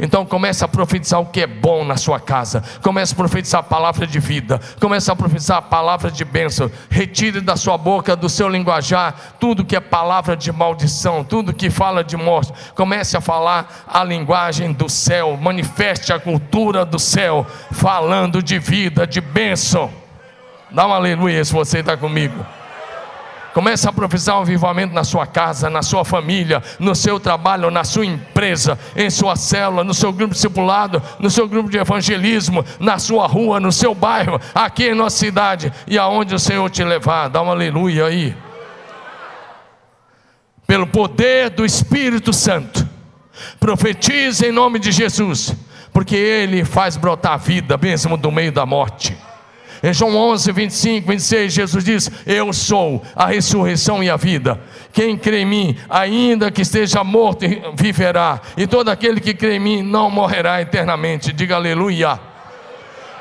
Então 0.02 0.26
comece 0.26 0.64
a 0.64 0.68
profetizar 0.68 1.20
o 1.20 1.26
que 1.26 1.42
é 1.42 1.46
bom 1.46 1.84
na 1.84 1.96
sua 1.96 2.18
casa. 2.18 2.64
Comece 2.82 3.12
a 3.12 3.16
profetizar 3.16 3.60
a 3.60 3.62
palavra 3.62 4.04
de 4.04 4.18
vida. 4.18 4.60
Comece 4.80 5.08
a 5.08 5.14
profetizar 5.14 5.58
a 5.58 5.62
palavra 5.62 6.10
de 6.10 6.24
bênção. 6.24 6.68
Retire 6.90 7.40
da 7.40 7.54
sua 7.54 7.78
boca, 7.78 8.16
do 8.16 8.28
seu 8.28 8.48
linguajar, 8.48 9.36
tudo 9.38 9.64
que 9.64 9.76
é 9.76 9.80
palavra 9.80 10.36
de 10.36 10.50
maldição, 10.50 11.22
tudo 11.22 11.54
que 11.54 11.70
fala 11.70 12.02
de 12.02 12.16
morte. 12.16 12.52
Comece 12.74 13.16
a 13.16 13.20
falar 13.20 13.84
a 13.86 14.02
linguagem 14.02 14.72
do 14.72 14.88
céu. 14.88 15.38
Manifeste 15.40 16.12
a 16.12 16.18
cultura 16.18 16.84
do 16.84 16.98
céu, 16.98 17.46
falando 17.70 18.42
de 18.42 18.58
vida, 18.58 19.06
de 19.06 19.20
bênção. 19.20 19.88
Dá 20.68 20.84
uma 20.84 20.96
aleluia 20.96 21.44
se 21.44 21.52
você 21.52 21.78
está 21.78 21.96
comigo. 21.96 22.44
Comece 23.52 23.86
a 23.86 23.92
profetizar 23.92 24.38
um 24.38 24.42
avivamento 24.42 24.94
na 24.94 25.04
sua 25.04 25.26
casa, 25.26 25.68
na 25.68 25.82
sua 25.82 26.04
família, 26.04 26.62
no 26.78 26.94
seu 26.94 27.20
trabalho, 27.20 27.70
na 27.70 27.84
sua 27.84 28.06
empresa, 28.06 28.78
em 28.96 29.10
sua 29.10 29.36
célula, 29.36 29.84
no 29.84 29.92
seu 29.92 30.10
grupo 30.10 30.32
discipulado, 30.32 31.02
no 31.18 31.30
seu 31.30 31.46
grupo 31.46 31.68
de 31.68 31.76
evangelismo, 31.76 32.64
na 32.80 32.98
sua 32.98 33.26
rua, 33.26 33.60
no 33.60 33.70
seu 33.70 33.94
bairro, 33.94 34.40
aqui 34.54 34.88
em 34.88 34.94
nossa 34.94 35.18
cidade 35.18 35.70
e 35.86 35.98
aonde 35.98 36.34
o 36.34 36.38
Senhor 36.38 36.68
te 36.70 36.82
levar. 36.82 37.28
Dá 37.28 37.42
um 37.42 37.50
aleluia 37.50 38.06
aí. 38.06 38.34
Pelo 40.66 40.86
poder 40.86 41.50
do 41.50 41.66
Espírito 41.66 42.32
Santo, 42.32 42.88
profetize 43.60 44.46
em 44.46 44.52
nome 44.52 44.78
de 44.78 44.90
Jesus, 44.90 45.54
porque 45.92 46.16
Ele 46.16 46.64
faz 46.64 46.96
brotar 46.96 47.32
a 47.32 47.36
vida 47.36 47.76
mesmo 47.76 48.16
do 48.16 48.32
meio 48.32 48.50
da 48.50 48.64
morte. 48.64 49.14
Em 49.82 49.92
João 49.92 50.16
11, 50.16 50.52
25, 50.52 51.08
26, 51.08 51.52
Jesus 51.52 51.84
diz: 51.84 52.10
Eu 52.24 52.52
sou 52.52 53.02
a 53.16 53.26
ressurreição 53.26 54.02
e 54.02 54.08
a 54.08 54.16
vida. 54.16 54.60
Quem 54.92 55.16
crê 55.18 55.40
em 55.40 55.46
mim, 55.46 55.76
ainda 55.90 56.52
que 56.52 56.62
esteja 56.62 57.02
morto, 57.02 57.44
viverá. 57.74 58.40
E 58.56 58.64
todo 58.66 58.90
aquele 58.90 59.20
que 59.20 59.34
crê 59.34 59.56
em 59.56 59.60
mim 59.60 59.82
não 59.82 60.08
morrerá 60.08 60.62
eternamente. 60.62 61.32
Diga 61.32 61.56
aleluia. 61.56 62.20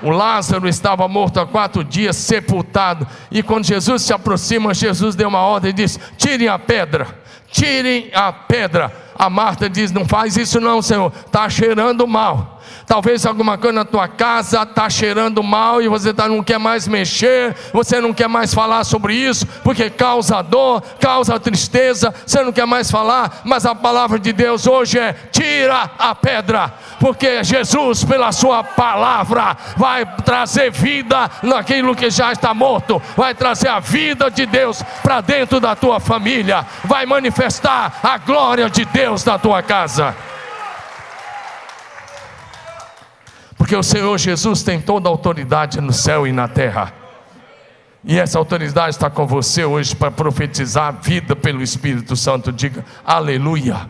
O 0.04 0.12
Lázaro 0.12 0.67
estava 0.67 1.08
morto 1.08 1.39
há 1.39 1.47
quatro 1.47 1.84
dias, 1.84 2.15
sepultado. 2.15 3.08
E 3.32 3.41
quando 3.41 3.65
Jesus 3.65 4.04
se 4.04 4.13
aproxima, 4.13 4.74
Jesus 4.74 5.15
deu 5.15 5.30
uma 5.30 5.41
ordem 5.41 5.71
e 5.71 5.74
disse: 5.74 6.00
Tirem 6.15 6.47
a 6.47 6.60
pedra, 6.60 7.08
tirem 7.52 8.12
a 8.13 8.32
pedra. 8.32 8.91
A 9.15 9.30
Marta 9.32 9.67
diz: 9.67 9.91
Não 9.91 10.06
faz 10.06 10.38
isso, 10.38 10.60
não, 10.60 10.80
Senhor, 10.80 11.12
está 11.26 11.50
cheirando 11.50 12.08
mal. 12.08 12.61
Talvez 12.86 13.26
alguma 13.26 13.58
coisa 13.58 13.74
na 13.74 13.86
tua 13.86 14.08
casa 14.08 14.63
está 14.63 14.89
cheirando 14.89 15.41
mal 15.44 15.82
e 15.82 15.88
você 15.88 16.13
tá, 16.13 16.28
não 16.28 16.44
quer 16.44 16.58
mais 16.58 16.88
mexer, 16.88 17.56
você 17.72 18.02
não 18.02 18.13
quer 18.13 18.28
mais 18.28 18.54
falar 18.54 18.84
sobre 18.84 19.13
isso, 19.13 19.46
porque 19.63 19.89
causa 19.89 20.41
dor, 20.41 20.82
causa 21.00 21.39
tristeza, 21.39 22.13
você 22.26 22.44
não 22.44 22.52
quer 22.52 22.65
mais 22.65 22.89
falar, 22.89 23.41
mas 23.44 23.65
a 23.65 23.76
palavra 23.76 24.20
de 24.20 24.34
Deus 24.34 24.67
hoje 24.67 25.00
é: 25.00 25.13
tira 25.32 25.91
a 25.98 26.13
pedra, 26.15 26.74
porque 27.00 27.44
Jesus, 27.44 28.04
pela 28.04 28.32
Sua 28.32 28.63
palavra, 28.63 29.56
vai 29.78 30.06
trazer 30.24 30.72
vida 30.72 31.30
naquilo 31.44 31.96
que 31.96 32.10
já 32.10 32.32
está 32.32 32.54
morto, 32.54 33.02
vai 33.15 33.34
trazer 33.34 33.70
a 33.70 33.80
vida 33.80 34.30
de 34.30 34.46
Deus 34.46 34.84
para 35.02 35.22
dentro 35.22 35.60
da 35.60 35.76
tua 35.76 36.00
família, 36.00 36.65
vai 36.84 37.06
manifestar 37.06 38.00
a 38.04 38.17
glória 38.17 38.70
de 38.70 38.86
Deus 38.86 39.24
na 39.24 39.38
tua 39.38 39.62
casa. 39.62 40.31
Porque 43.72 43.80
o 43.80 43.84
Senhor 43.84 44.18
Jesus 44.18 44.64
tem 44.64 44.82
toda 44.82 45.08
a 45.08 45.10
autoridade 45.10 45.80
no 45.80 45.94
céu 45.94 46.28
e 46.28 46.34
na 46.34 46.46
terra. 46.46 46.92
E 48.04 48.20
essa 48.20 48.38
autoridade 48.38 48.90
está 48.90 49.10
com 49.10 49.26
você 49.26 49.64
hoje 49.64 49.96
para 49.96 50.12
profetizar 50.12 50.90
a 50.90 50.92
vida 50.92 51.38
pelo 51.38 51.62
Espírito 51.62 52.18
Santo. 52.18 52.52
Diga 52.52 52.84
aleluia. 53.06 53.90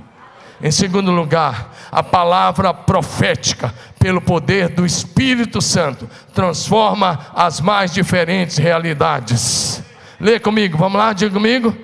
Em 0.61 0.69
segundo 0.69 1.09
lugar, 1.09 1.73
a 1.91 2.03
palavra 2.03 2.71
profética, 2.75 3.73
pelo 3.97 4.21
poder 4.21 4.69
do 4.69 4.85
Espírito 4.85 5.59
Santo, 5.59 6.07
transforma 6.31 7.31
as 7.33 7.59
mais 7.59 7.91
diferentes 7.91 8.57
realidades. 8.57 9.81
Lê 10.19 10.39
comigo, 10.39 10.77
vamos 10.77 10.99
lá, 10.99 11.11
diga 11.11 11.33
comigo. 11.33 11.75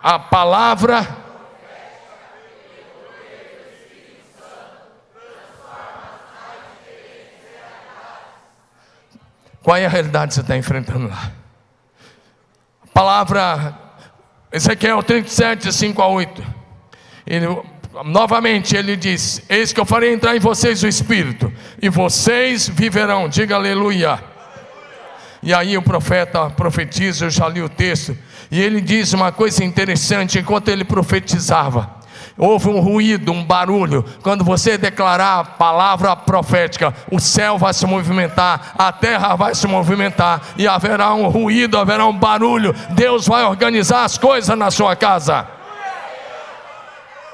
A 0.00 0.16
palavra 0.16 1.21
Qual 9.62 9.76
é 9.76 9.86
a 9.86 9.88
realidade 9.88 10.30
que 10.30 10.34
você 10.34 10.40
está 10.40 10.56
enfrentando 10.56 11.08
lá? 11.08 11.30
A 12.84 12.86
palavra 12.92 13.78
Ezequiel 14.52 15.02
37, 15.02 15.72
5 15.72 16.02
a 16.02 16.08
8. 16.08 16.44
Ele, 17.26 17.46
novamente 18.04 18.76
ele 18.76 18.96
diz: 18.96 19.42
Eis 19.48 19.72
que 19.72 19.80
eu 19.80 19.86
farei 19.86 20.12
entrar 20.12 20.36
em 20.36 20.40
vocês 20.40 20.82
o 20.82 20.88
Espírito, 20.88 21.52
e 21.80 21.88
vocês 21.88 22.68
viverão. 22.68 23.28
Diga 23.28 23.54
aleluia. 23.54 24.22
E 25.42 25.54
aí 25.54 25.76
o 25.76 25.82
profeta 25.82 26.50
profetiza, 26.50 27.26
eu 27.26 27.30
já 27.30 27.48
li 27.48 27.62
o 27.62 27.68
texto, 27.68 28.16
e 28.50 28.60
ele 28.60 28.80
diz 28.80 29.12
uma 29.12 29.32
coisa 29.32 29.64
interessante 29.64 30.38
enquanto 30.38 30.68
ele 30.68 30.84
profetizava 30.84 32.01
houve 32.36 32.68
um 32.68 32.80
ruído, 32.80 33.32
um 33.32 33.44
barulho. 33.44 34.04
Quando 34.22 34.44
você 34.44 34.78
declarar 34.78 35.40
a 35.40 35.44
palavra 35.44 36.14
profética, 36.16 36.94
o 37.10 37.20
céu 37.20 37.58
vai 37.58 37.74
se 37.74 37.86
movimentar, 37.86 38.74
a 38.78 38.92
terra 38.92 39.34
vai 39.36 39.54
se 39.54 39.66
movimentar, 39.66 40.40
e 40.56 40.66
haverá 40.66 41.12
um 41.14 41.28
ruído, 41.28 41.78
haverá 41.78 42.06
um 42.06 42.16
barulho. 42.16 42.74
Deus 42.90 43.26
vai 43.26 43.44
organizar 43.44 44.04
as 44.04 44.16
coisas 44.18 44.56
na 44.56 44.70
sua 44.70 44.96
casa. 44.96 45.46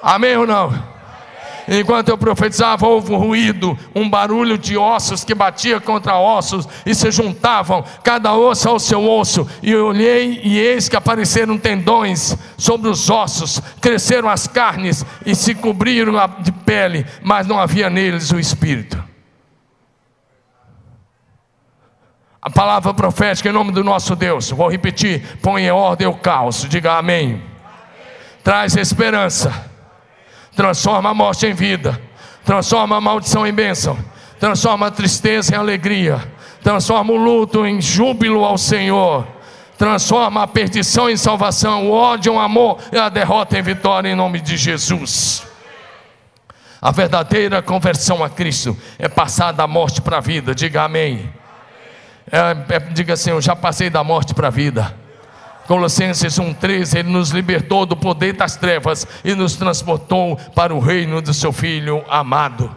Amém 0.03 0.37
ou 0.37 0.47
não? 0.47 0.98
Enquanto 1.69 2.09
eu 2.09 2.17
profetizava, 2.17 2.87
houve 2.87 3.13
um 3.13 3.19
ruído, 3.19 3.79
um 3.95 4.09
barulho 4.09 4.57
de 4.57 4.79
ossos 4.79 5.23
que 5.23 5.35
batia 5.35 5.79
contra 5.79 6.19
ossos 6.19 6.67
e 6.87 6.95
se 6.95 7.11
juntavam, 7.11 7.85
cada 8.03 8.35
osso 8.35 8.71
ao 8.71 8.79
seu 8.79 9.07
osso. 9.07 9.47
E 9.63 9.73
eu 9.73 9.89
olhei 9.89 10.41
e 10.43 10.59
eis 10.59 10.89
que 10.89 10.97
apareceram 10.97 11.59
tendões 11.59 12.35
sobre 12.57 12.89
os 12.89 13.11
ossos, 13.11 13.61
cresceram 13.83 14.31
as 14.31 14.47
carnes 14.47 15.05
e 15.27 15.35
se 15.35 15.55
cobriram 15.55 16.15
de 16.41 16.51
pele, 16.51 17.05
mas 17.23 17.47
não 17.47 17.61
havia 17.61 17.91
neles 17.91 18.33
o 18.33 18.39
espírito. 18.39 19.05
A 22.41 22.49
palavra 22.49 22.95
profética 22.95 23.51
em 23.51 23.53
nome 23.53 23.73
do 23.73 23.85
nosso 23.85 24.17
Deus, 24.17 24.51
vou 24.51 24.71
repetir: 24.71 25.23
põe 25.43 25.65
em 25.65 25.71
ordem 25.71 26.07
o 26.07 26.15
caos, 26.15 26.67
diga 26.67 26.95
amém. 26.95 27.27
amém. 27.27 27.43
Traz 28.43 28.75
esperança 28.75 29.68
transforma 30.59 31.11
a 31.11 31.15
morte 31.15 31.47
em 31.47 31.55
vida, 31.55 32.03
transforma 32.45 32.97
a 32.97 33.01
maldição 33.01 33.47
em 33.47 33.53
bênção, 33.53 33.97
transforma 34.41 34.89
a 34.89 34.91
tristeza 34.91 35.55
em 35.55 35.57
alegria, 35.57 36.21
transforma 36.65 37.13
o 37.13 37.17
luto 37.17 37.65
em 37.65 37.81
júbilo 37.81 38.45
ao 38.45 38.59
Senhor, 38.59 39.25
transforma 39.79 40.43
a 40.43 40.49
perdição 40.49 41.09
em 41.09 41.17
salvação, 41.17 41.89
o 41.89 41.93
ódio 41.93 42.35
em 42.35 42.39
amor 42.41 42.79
e 42.91 42.99
a 42.99 43.09
derrota 43.09 43.57
em 43.57 43.63
vitória 43.63 44.09
em 44.09 44.17
nome 44.17 44.41
de 44.41 44.57
Jesus. 44.57 45.47
A 46.83 46.91
verdadeira 46.91 47.63
conversão 47.63 48.25
a 48.25 48.29
Cristo 48.29 48.77
é 48.99 49.09
passar 49.09 49.53
da 49.53 49.69
morte 49.69 50.03
para 50.03 50.17
a 50.17 50.21
vida, 50.21 50.57
diga 50.57 50.83
amém. 50.83 51.33
É, 52.33 52.75
é, 52.75 52.81
diga 52.81 53.15
assim: 53.15 53.31
Eu 53.31 53.41
já 53.41 53.55
passei 53.55 53.89
da 53.89 54.03
morte 54.03 54.35
para 54.35 54.49
a 54.49 54.51
vida. 54.51 54.93
Colossenses 55.69 56.39
1,13, 56.39 56.99
Ele 56.99 57.11
nos 57.11 57.29
libertou 57.29 57.85
do 57.85 57.95
poder 57.95 58.33
das 58.33 58.57
trevas 58.57 59.07
e 59.23 59.35
nos 59.35 59.55
transportou 59.55 60.35
para 60.55 60.75
o 60.75 60.79
reino 60.79 61.21
do 61.21 61.35
seu 61.35 61.53
Filho 61.53 62.03
amado. 62.09 62.75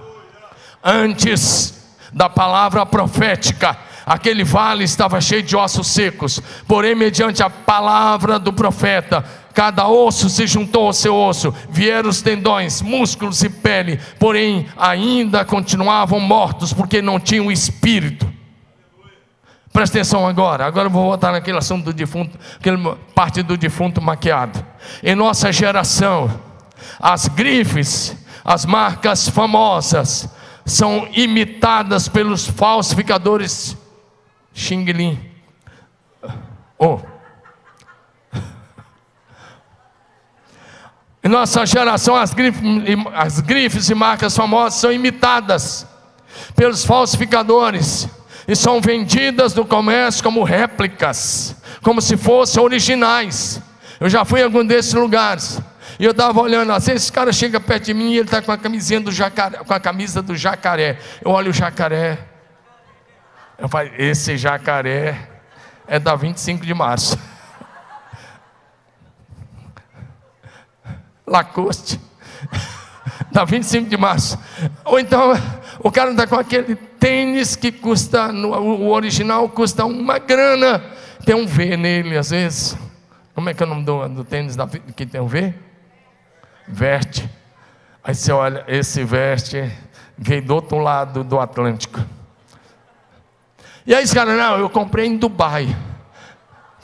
Antes 0.83 1.73
da 2.11 2.27
palavra 2.27 2.85
profética, 2.85 3.77
aquele 4.05 4.43
vale 4.43 4.83
estava 4.83 5.21
cheio 5.21 5.41
de 5.41 5.55
ossos 5.55 5.87
secos, 5.87 6.41
porém, 6.67 6.93
mediante 6.93 7.41
a 7.41 7.49
palavra 7.49 8.37
do 8.37 8.51
profeta, 8.51 9.23
cada 9.53 9.87
osso 9.87 10.29
se 10.29 10.45
juntou 10.45 10.87
ao 10.87 10.93
seu 10.93 11.15
osso, 11.15 11.55
vieram 11.69 12.09
os 12.09 12.21
tendões, 12.21 12.81
músculos 12.81 13.41
e 13.41 13.49
pele, 13.49 14.01
porém 14.19 14.67
ainda 14.75 15.45
continuavam 15.45 16.19
mortos, 16.19 16.73
porque 16.73 17.01
não 17.01 17.21
tinham 17.21 17.49
espírito. 17.49 18.40
Presta 19.71 19.97
atenção 19.97 20.27
agora. 20.27 20.65
Agora 20.65 20.87
eu 20.87 20.91
vou 20.91 21.03
voltar 21.03 21.31
naquele 21.31 21.57
assunto 21.57 21.85
do 21.85 21.93
defunto, 21.93 22.37
aquela 22.57 22.97
parte 23.15 23.41
do 23.41 23.55
defunto 23.55 24.01
maquiado. 24.01 24.65
Em 25.01 25.15
nossa 25.15 25.51
geração, 25.51 26.29
as 26.99 27.27
grifes, 27.27 28.15
as 28.43 28.65
marcas 28.65 29.29
famosas, 29.29 30.29
são 30.65 31.07
imitadas 31.13 32.07
pelos 32.07 32.45
falsificadores 32.47 33.77
Xing 34.53 34.83
Ling. 34.91 35.31
Oh. 36.77 36.99
Em 41.23 41.29
nossa 41.29 41.65
geração, 41.65 42.15
as 42.15 42.33
grifes, 42.33 42.61
as 43.13 43.39
grifes 43.39 43.89
e 43.89 43.95
marcas 43.95 44.35
famosas 44.35 44.79
são 44.79 44.91
imitadas 44.91 45.87
pelos 46.55 46.83
falsificadores 46.83 48.09
e 48.47 48.55
são 48.55 48.81
vendidas 48.81 49.53
no 49.53 49.65
comércio 49.65 50.23
como 50.23 50.43
réplicas, 50.43 51.55
como 51.81 52.01
se 52.01 52.17
fossem 52.17 52.61
originais. 52.61 53.61
Eu 53.99 54.09
já 54.09 54.25
fui 54.25 54.41
em 54.41 54.43
algum 54.43 54.65
desses 54.65 54.93
lugares. 54.93 55.61
E 55.99 56.05
eu 56.05 56.11
estava 56.11 56.41
olhando 56.41 56.71
assim, 56.71 56.93
esse 56.93 57.11
cara 57.11 57.31
chega 57.31 57.59
perto 57.59 57.85
de 57.85 57.93
mim 57.93 58.11
e 58.11 58.17
ele 58.17 58.21
está 58.21 58.41
com 58.41 58.51
a 58.51 58.57
camisinha 58.57 58.99
do 58.99 59.11
jacaré, 59.11 59.59
com 59.59 59.73
a 59.73 59.79
camisa 59.79 60.21
do 60.21 60.35
jacaré. 60.35 60.97
Eu 61.23 61.31
olho 61.31 61.51
o 61.51 61.53
jacaré. 61.53 62.17
Eu 63.57 63.69
falo, 63.69 63.89
esse 63.97 64.37
jacaré 64.37 65.29
é 65.87 65.99
da 65.99 66.15
25 66.15 66.65
de 66.65 66.73
março. 66.73 67.17
Lacoste. 71.27 71.99
Da 73.31 73.45
25 73.45 73.89
de 73.89 73.95
março. 73.95 74.37
Ou 74.83 74.99
então 74.99 75.31
o 75.79 75.89
cara 75.89 76.11
está 76.11 76.27
com 76.27 76.35
aquele 76.35 76.75
tênis 77.01 77.55
que 77.55 77.71
custa, 77.71 78.31
o 78.31 78.91
original 78.91 79.49
custa 79.49 79.83
uma 79.83 80.19
grana, 80.19 80.83
tem 81.25 81.33
um 81.33 81.47
V 81.47 81.75
nele 81.75 82.15
às 82.15 82.29
vezes, 82.29 82.77
Como 83.33 83.49
é 83.49 83.55
que 83.55 83.63
é 83.63 83.65
o 83.65 83.69
nome 83.69 83.83
do, 83.83 84.07
do 84.07 84.23
tênis 84.23 84.55
da, 84.55 84.67
que 84.67 85.05
tem 85.05 85.19
o 85.19 85.27
V? 85.27 85.51
Verte. 86.67 87.27
Aí 88.03 88.13
você 88.13 88.31
olha, 88.31 88.63
esse 88.67 89.03
veste 89.03 89.71
veio 90.15 90.43
do 90.43 90.53
outro 90.53 90.77
lado 90.77 91.23
do 91.23 91.39
Atlântico. 91.39 91.99
E 93.85 93.95
aí, 93.95 94.03
esse 94.03 94.13
cara, 94.13 94.35
não, 94.35 94.59
eu 94.59 94.69
comprei 94.69 95.07
em 95.07 95.17
Dubai. 95.17 95.75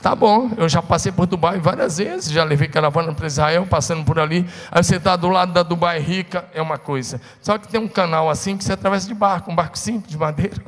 Tá 0.00 0.14
bom, 0.14 0.50
eu 0.56 0.68
já 0.68 0.80
passei 0.80 1.10
por 1.10 1.26
Dubai 1.26 1.58
várias 1.58 1.98
vezes, 1.98 2.30
já 2.30 2.44
levei 2.44 2.68
caravana 2.68 3.12
para 3.12 3.26
Israel, 3.26 3.66
passando 3.66 4.04
por 4.04 4.18
ali. 4.20 4.48
Aí 4.70 4.82
você 4.82 4.96
está 4.96 5.16
do 5.16 5.28
lado 5.28 5.52
da 5.52 5.64
Dubai 5.64 5.98
rica, 5.98 6.44
é 6.54 6.62
uma 6.62 6.78
coisa. 6.78 7.20
Só 7.42 7.58
que 7.58 7.66
tem 7.66 7.80
um 7.80 7.88
canal 7.88 8.30
assim 8.30 8.56
que 8.56 8.62
você 8.62 8.72
atravessa 8.72 9.08
de 9.08 9.14
barco, 9.14 9.50
um 9.50 9.56
barco 9.56 9.76
simples 9.76 10.10
de 10.10 10.16
madeira. 10.16 10.62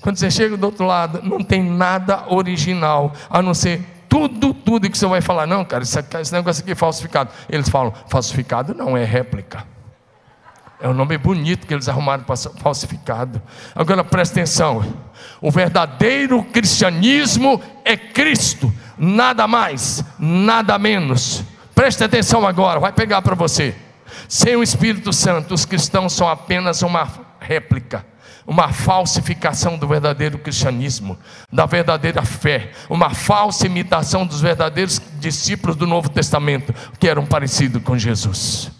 Quando 0.00 0.16
você 0.16 0.30
chega 0.30 0.56
do 0.56 0.64
outro 0.64 0.86
lado, 0.86 1.20
não 1.22 1.44
tem 1.44 1.62
nada 1.62 2.24
original, 2.32 3.12
a 3.28 3.42
não 3.42 3.52
ser 3.52 3.84
tudo, 4.08 4.54
tudo 4.54 4.88
que 4.88 4.96
você 4.96 5.06
vai 5.06 5.20
falar. 5.20 5.46
Não, 5.46 5.62
cara, 5.62 5.84
esse 5.84 6.32
negócio 6.32 6.62
aqui 6.62 6.72
é 6.72 6.74
falsificado. 6.74 7.30
Eles 7.50 7.68
falam, 7.68 7.92
falsificado 8.08 8.74
não, 8.74 8.96
é 8.96 9.04
réplica. 9.04 9.64
É 10.80 10.88
um 10.88 10.92
nome 10.92 11.16
bonito 11.16 11.66
que 11.66 11.72
eles 11.72 11.88
arrumaram 11.88 12.24
para 12.24 12.36
falsificado. 12.36 13.40
Agora 13.74 14.04
presta 14.04 14.40
atenção: 14.40 14.84
o 15.40 15.50
verdadeiro 15.50 16.42
cristianismo 16.44 17.60
é 17.84 17.96
Cristo, 17.96 18.72
nada 18.98 19.46
mais, 19.46 20.04
nada 20.18 20.78
menos. 20.78 21.42
Preste 21.74 22.04
atenção 22.04 22.46
agora, 22.46 22.80
vai 22.80 22.92
pegar 22.92 23.22
para 23.22 23.34
você. 23.34 23.74
Sem 24.28 24.56
o 24.56 24.62
Espírito 24.62 25.12
Santo, 25.12 25.54
os 25.54 25.64
cristãos 25.64 26.12
são 26.12 26.28
apenas 26.28 26.82
uma 26.82 27.08
réplica, 27.40 28.04
uma 28.46 28.72
falsificação 28.72 29.78
do 29.78 29.88
verdadeiro 29.88 30.38
cristianismo, 30.38 31.18
da 31.52 31.66
verdadeira 31.66 32.22
fé, 32.22 32.70
uma 32.88 33.10
falsa 33.10 33.66
imitação 33.66 34.26
dos 34.26 34.40
verdadeiros 34.40 35.00
discípulos 35.18 35.76
do 35.76 35.86
Novo 35.86 36.08
Testamento, 36.08 36.74
que 36.98 37.08
eram 37.08 37.24
parecidos 37.24 37.82
com 37.82 37.96
Jesus. 37.96 38.75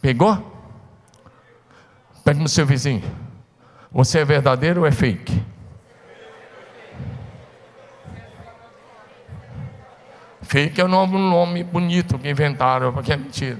Pegou? 0.00 0.56
Pegue 2.24 2.40
no 2.40 2.48
seu 2.48 2.64
vizinho. 2.64 3.02
Você 3.90 4.18
é 4.18 4.24
verdadeiro 4.24 4.82
ou 4.82 4.86
é 4.86 4.92
fake? 4.92 5.42
Fake 10.42 10.80
é 10.80 10.84
um 10.84 10.88
nome, 10.88 11.62
bonito 11.62 12.18
que 12.18 12.28
inventaram, 12.28 12.92
porque 12.92 13.12
é 13.12 13.16
mentira. 13.16 13.58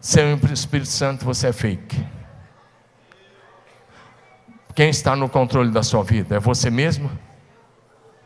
Sem 0.00 0.34
o 0.34 0.52
Espírito 0.52 0.88
Santo, 0.88 1.24
você 1.24 1.48
é 1.48 1.52
fake. 1.52 2.04
Quem 4.74 4.88
está 4.88 5.14
no 5.14 5.28
controle 5.28 5.70
da 5.70 5.82
sua 5.82 6.02
vida? 6.02 6.36
É 6.36 6.40
você 6.40 6.70
mesmo? 6.70 7.10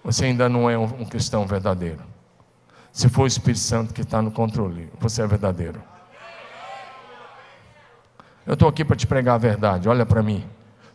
Você 0.05 0.27
ainda 0.27 0.49
não 0.49 0.69
é 0.69 0.77
um 0.77 1.05
cristão 1.05 1.47
verdadeiro. 1.47 2.01
Se 2.93 3.09
for 3.09 3.23
o 3.23 3.27
Espírito 3.27 3.61
Santo 3.61 3.95
que 3.95 4.03
está 4.03 4.21
no 4.21 4.31
controle, 4.31 4.91
você 5.01 5.23
é 5.23 5.27
verdadeiro. 5.27 5.81
Eu 8.47 8.55
estou 8.55 8.69
aqui 8.69 8.85
para 8.85 8.97
te 8.97 9.07
pregar 9.07 9.37
a 9.37 9.38
verdade, 9.38 9.88
olha 9.88 10.05
para 10.05 10.23
mim. 10.23 10.45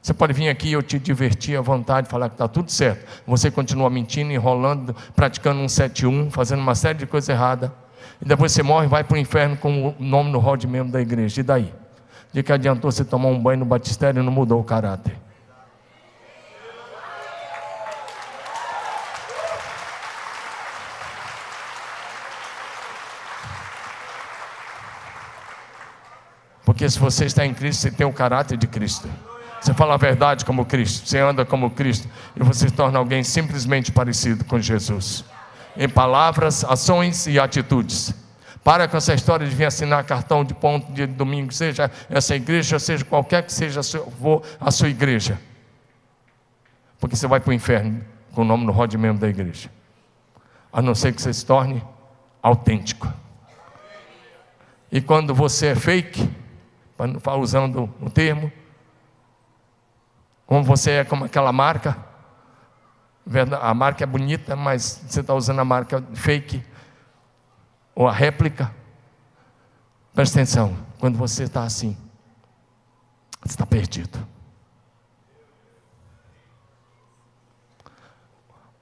Você 0.01 0.13
pode 0.13 0.33
vir 0.33 0.47
aqui 0.47 0.69
e 0.69 0.73
eu 0.73 0.83
te 0.83 0.99
divertir 0.99 1.57
à 1.57 1.61
vontade, 1.61 2.07
falar 2.07 2.29
que 2.29 2.35
está 2.35 2.47
tudo 2.47 2.71
certo. 2.71 3.05
Você 3.25 3.49
continua 3.49 3.89
mentindo, 3.89 4.31
enrolando, 4.31 4.95
praticando 5.15 5.59
um 5.59 5.65
7-1, 5.65 6.29
fazendo 6.29 6.59
uma 6.59 6.75
série 6.75 6.99
de 6.99 7.05
coisas 7.05 7.27
erradas. 7.27 7.71
E 8.21 8.25
depois 8.25 8.51
você 8.51 8.61
morre 8.61 8.85
e 8.85 8.89
vai 8.89 9.03
para 9.03 9.15
o 9.15 9.17
inferno 9.17 9.57
com 9.57 9.89
o 9.89 9.95
nome 9.99 10.31
no 10.31 10.39
rol 10.39 10.55
de 10.55 10.67
membro 10.67 10.91
da 10.91 11.01
igreja. 11.01 11.39
E 11.39 11.43
daí? 11.43 11.73
De 12.31 12.43
que 12.43 12.53
adiantou 12.53 12.91
você 12.91 13.03
tomar 13.03 13.29
um 13.29 13.41
banho 13.41 13.59
no 13.59 13.65
batistério 13.65 14.21
e 14.21 14.23
não 14.23 14.31
mudou 14.31 14.59
o 14.59 14.63
caráter? 14.63 15.17
Porque 26.77 26.91
se 26.91 26.99
você 26.99 27.25
está 27.25 27.43
em 27.43 27.55
Cristo, 27.55 27.81
você 27.81 27.89
tem 27.89 28.05
o 28.05 28.13
caráter 28.13 28.55
de 28.55 28.67
Cristo. 28.67 29.09
Você 29.59 29.73
fala 29.73 29.95
a 29.95 29.97
verdade 29.97 30.45
como 30.45 30.63
Cristo, 30.63 31.09
você 31.09 31.17
anda 31.17 31.43
como 31.43 31.71
Cristo 31.71 32.07
e 32.35 32.43
você 32.43 32.69
se 32.69 32.71
torna 32.75 32.99
alguém 32.99 33.23
simplesmente 33.23 33.91
parecido 33.91 34.45
com 34.45 34.59
Jesus. 34.59 35.25
Em 35.75 35.89
palavras, 35.89 36.63
ações 36.63 37.25
e 37.25 37.39
atitudes. 37.39 38.13
Para 38.63 38.87
com 38.87 38.95
essa 38.95 39.11
história 39.15 39.47
de 39.47 39.55
vir 39.55 39.65
assinar 39.65 40.03
cartão 40.03 40.45
de 40.45 40.53
ponto 40.53 40.91
de 40.91 41.07
domingo, 41.07 41.51
seja 41.51 41.89
essa 42.11 42.35
igreja, 42.35 42.77
seja 42.77 43.03
qualquer 43.03 43.41
que 43.41 43.51
seja 43.51 43.79
a 43.79 43.83
sua, 43.83 44.43
a 44.61 44.69
sua 44.69 44.89
igreja. 44.89 45.39
Porque 46.99 47.15
você 47.15 47.25
vai 47.25 47.39
para 47.39 47.49
o 47.49 47.53
inferno 47.53 48.05
com 48.33 48.43
o 48.43 48.45
nome 48.45 48.67
no 48.67 48.71
rol 48.71 48.85
de 48.85 48.99
membro 48.99 49.19
da 49.19 49.27
igreja. 49.27 49.67
A 50.71 50.79
não 50.79 50.93
ser 50.93 51.11
que 51.11 51.23
você 51.23 51.33
se 51.33 51.43
torne 51.43 51.83
autêntico. 52.39 53.11
E 54.91 55.01
quando 55.01 55.33
você 55.33 55.69
é 55.69 55.75
fake, 55.75 56.29
usando 57.39 57.89
o 58.01 58.09
termo. 58.09 58.51
Como 60.45 60.63
você 60.63 60.91
é 60.91 61.03
como 61.05 61.25
aquela 61.25 61.51
marca. 61.51 61.97
A 63.61 63.73
marca 63.73 64.03
é 64.03 64.07
bonita, 64.07 64.55
mas 64.55 65.03
você 65.05 65.19
está 65.19 65.33
usando 65.33 65.59
a 65.59 65.65
marca 65.65 66.01
fake 66.13 66.63
ou 67.93 68.07
a 68.07 68.11
réplica. 68.11 68.73
Presta 70.13 70.39
atenção, 70.39 70.75
quando 70.99 71.17
você 71.17 71.43
está 71.43 71.63
assim, 71.63 71.95
você 73.41 73.53
está 73.53 73.65
perdido. 73.65 74.17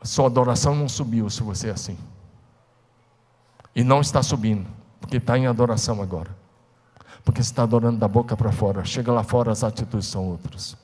Sua 0.04 0.28
adoração 0.28 0.76
não 0.76 0.88
subiu 0.88 1.30
se 1.30 1.42
você 1.42 1.70
é 1.70 1.72
assim. 1.72 1.98
E 3.76 3.84
não 3.84 4.02
está 4.02 4.22
subindo, 4.22 4.70
porque 5.02 5.18
está 5.18 5.38
em 5.38 5.48
adoração 5.48 6.02
agora. 6.02 6.45
Porque 7.26 7.42
você 7.44 7.50
está 7.50 7.64
adorando 7.64 7.98
da 7.98 8.08
boca 8.08 8.38
para 8.38 8.52
fora. 8.52 8.86
Chega 8.86 9.12
lá 9.12 9.24
fora, 9.24 9.52
as 9.52 9.64
atitudes 9.64 10.08
são 10.08 10.24
outras. 10.24 10.78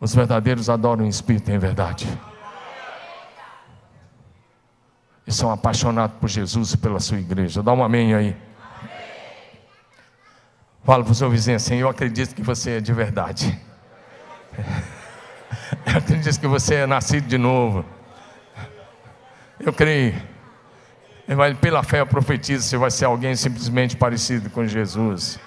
Os 0.00 0.14
verdadeiros 0.14 0.70
adoram 0.70 1.04
em 1.04 1.08
espírito 1.08 1.50
em 1.50 1.58
verdade. 1.58 2.08
E 5.26 5.32
são 5.32 5.50
apaixonados 5.50 6.16
por 6.18 6.28
Jesus 6.28 6.72
e 6.72 6.78
pela 6.78 6.98
sua 6.98 7.18
igreja. 7.18 7.62
Dá 7.62 7.72
um 7.72 7.84
amém 7.84 8.14
aí. 8.14 8.36
Fala 10.82 11.04
para 11.04 11.12
o 11.12 11.14
seu 11.14 11.28
vizinho 11.28 11.56
assim: 11.56 11.76
Eu 11.76 11.88
acredito 11.88 12.34
que 12.34 12.42
você 12.42 12.78
é 12.78 12.80
de 12.80 12.92
verdade. 12.92 13.60
Eu 15.86 15.98
acredito 15.98 16.40
que 16.40 16.46
você 16.46 16.76
é 16.76 16.86
nascido 16.86 17.26
de 17.26 17.36
novo. 17.36 17.84
Eu 19.58 19.72
creio. 19.72 20.39
Mas 21.36 21.56
pela 21.58 21.82
fé 21.82 22.00
eu 22.00 22.06
profetizo, 22.06 22.64
você 22.64 22.76
vai 22.76 22.90
ser 22.90 23.04
alguém 23.04 23.36
simplesmente 23.36 23.96
parecido 23.96 24.50
com 24.50 24.66
Jesus. 24.66 25.38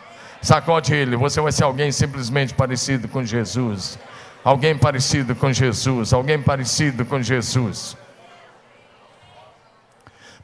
Sacode 0.42 0.94
ele, 0.94 1.16
você 1.16 1.42
vai 1.42 1.52
ser 1.52 1.66
alguém 1.66 1.92
simplesmente 1.92 2.54
parecido 2.54 3.08
com 3.08 3.24
Jesus. 3.24 4.00
Alguém 4.44 4.78
parecido 4.78 5.36
com 5.36 5.52
Jesus, 5.52 6.14
alguém 6.14 6.42
parecido 6.42 7.06
com 7.06 7.22
Jesus. 7.22 7.98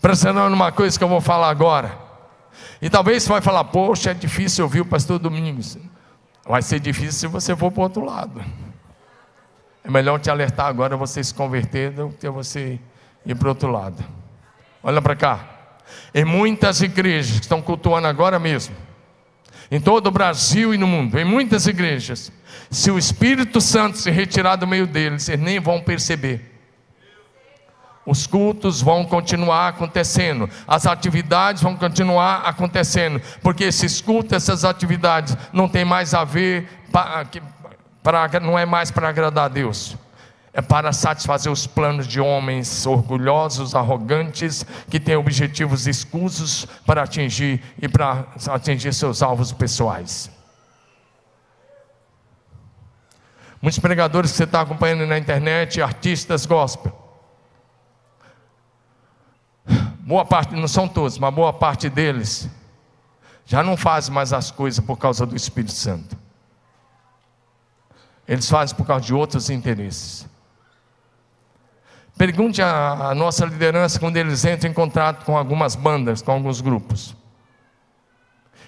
Prestando 0.02 0.50
numa 0.50 0.72
coisa 0.72 0.98
que 0.98 1.04
eu 1.04 1.10
vou 1.10 1.20
falar 1.20 1.50
agora. 1.50 1.98
E 2.82 2.90
talvez 2.90 3.24
você 3.24 3.30
vai 3.30 3.42
falar, 3.42 3.66
poxa, 3.66 4.12
é 4.12 4.14
difícil 4.14 4.64
ouvir 4.64 4.82
o 4.82 4.86
pastor 4.86 5.20
Domingos. 5.20 5.78
Vai 6.46 6.62
ser 6.62 6.80
difícil 6.80 7.12
se 7.12 7.28
você 7.28 7.56
for 7.56 7.72
para 7.72 7.82
o 7.82 7.84
outro 7.84 8.06
lado. 8.06 8.42
É 9.84 9.92
melhor 9.92 10.20
te 10.20 10.30
alertar 10.30 10.68
agora 10.68 10.96
você 10.96 11.24
se 11.24 11.34
converter 11.34 11.92
do 11.92 12.10
que 12.10 12.30
você 12.30 12.80
ir 13.26 13.36
para 13.36 13.48
o 13.48 13.50
outro 13.50 13.70
lado. 13.70 14.19
Olha 14.84 15.02
para 15.02 15.16
cá. 15.16 15.46
Em 16.14 16.24
muitas 16.24 16.82
igrejas 16.82 17.38
que 17.38 17.46
estão 17.46 17.62
cultuando 17.62 18.08
agora 18.08 18.40
mesmo, 18.40 18.76
em 19.72 19.80
todo 19.80 20.08
o 20.08 20.12
Brasil 20.12 20.74
e 20.74 20.78
no 20.78 20.88
mundo, 20.88 21.20
em 21.20 21.26
muitas 21.26 21.68
igrejas, 21.68 22.32
se 22.72 22.90
o 22.90 22.98
Espírito 22.98 23.62
Santo 23.62 23.98
se 23.98 24.10
retirar 24.10 24.56
do 24.56 24.66
meio 24.66 24.88
deles, 24.88 25.30
eles 25.30 25.44
nem 25.44 25.60
vão 25.60 25.82
perceber. 25.82 26.58
Os 28.06 28.26
cultos 28.26 28.82
vão 28.82 29.06
continuar 29.06 29.68
acontecendo, 29.68 30.50
as 30.68 30.88
atividades 30.88 31.62
vão 31.62 31.76
continuar 31.76 32.38
acontecendo, 32.46 33.22
porque 33.44 33.66
esses 33.66 34.02
cultos, 34.02 34.34
essas 34.34 34.66
atividades, 34.66 35.38
não 35.54 35.68
tem 35.68 35.86
mais 35.86 36.16
a 36.16 36.24
ver, 36.24 36.68
para, 38.02 38.40
não 38.40 38.58
é 38.58 38.66
mais 38.66 38.90
para 38.90 39.10
agradar 39.10 39.46
a 39.46 39.50
Deus 39.50 39.96
é 40.54 40.62
para 40.62 40.92
satisfazer 40.92 41.52
os 41.52 41.68
planos 41.68 42.08
de 42.08 42.20
homens 42.20 42.86
orgulhosos, 42.86 43.76
arrogantes, 43.76 44.66
que 44.90 45.00
têm 45.00 45.16
objetivos 45.16 45.88
escusos 45.88 46.66
para 46.86 47.04
atingir 47.04 47.62
e 47.80 47.88
para 47.88 48.26
atingir 48.48 48.94
seus 48.94 49.22
alvos 49.22 49.52
pessoais. 49.52 50.32
Muitos 53.62 53.80
pregadores 53.80 54.32
que 54.32 54.38
você 54.38 54.46
está 54.46 54.62
acompanhando 54.62 55.06
na 55.06 55.18
internet, 55.18 55.82
artistas 55.82 56.46
gospel. 56.46 56.98
Boa 60.00 60.26
parte, 60.26 60.56
não 60.56 60.68
são 60.68 60.88
todos, 60.88 61.20
mas 61.20 61.34
boa 61.34 61.54
parte 61.54 61.90
deles 61.90 62.50
já 63.46 63.62
não 63.64 63.76
faz 63.76 64.10
mais 64.10 64.32
as 64.32 64.50
coisas 64.50 64.84
por 64.84 64.98
causa 64.98 65.26
do 65.26 65.36
Espírito 65.36 65.74
Santo. 65.74 66.18
Eles 68.28 68.50
fazem 68.50 68.76
por 68.76 68.86
causa 68.86 69.06
de 69.06 69.14
outros 69.14 69.50
interesses. 69.50 70.28
Pergunte 72.20 72.62
à 72.62 73.16
nossa 73.16 73.46
liderança 73.46 73.98
quando 73.98 74.18
eles 74.18 74.44
entram 74.44 74.70
em 74.70 74.74
contato 74.74 75.24
com 75.24 75.38
algumas 75.38 75.74
bandas, 75.74 76.22
com 76.22 76.34
alguns 76.34 76.60
grupos. 76.60 77.16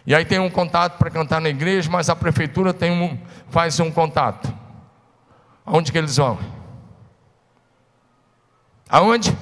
E 0.07 0.15
aí 0.15 0.23
tem 0.23 0.39
um 0.39 0.49
contato 0.49 0.97
para 0.97 1.09
cantar 1.11 1.41
na 1.41 1.49
igreja, 1.49 1.89
mas 1.91 2.09
a 2.09 2.15
prefeitura 2.15 2.73
tem 2.73 2.89
um, 2.91 3.19
faz 3.49 3.77
um 3.81 3.91
contato. 3.91 4.49
Aonde 5.65 5.91
que 5.91 5.97
eles 5.97 6.15
vão? 6.15 6.39
Aonde? 8.87 9.37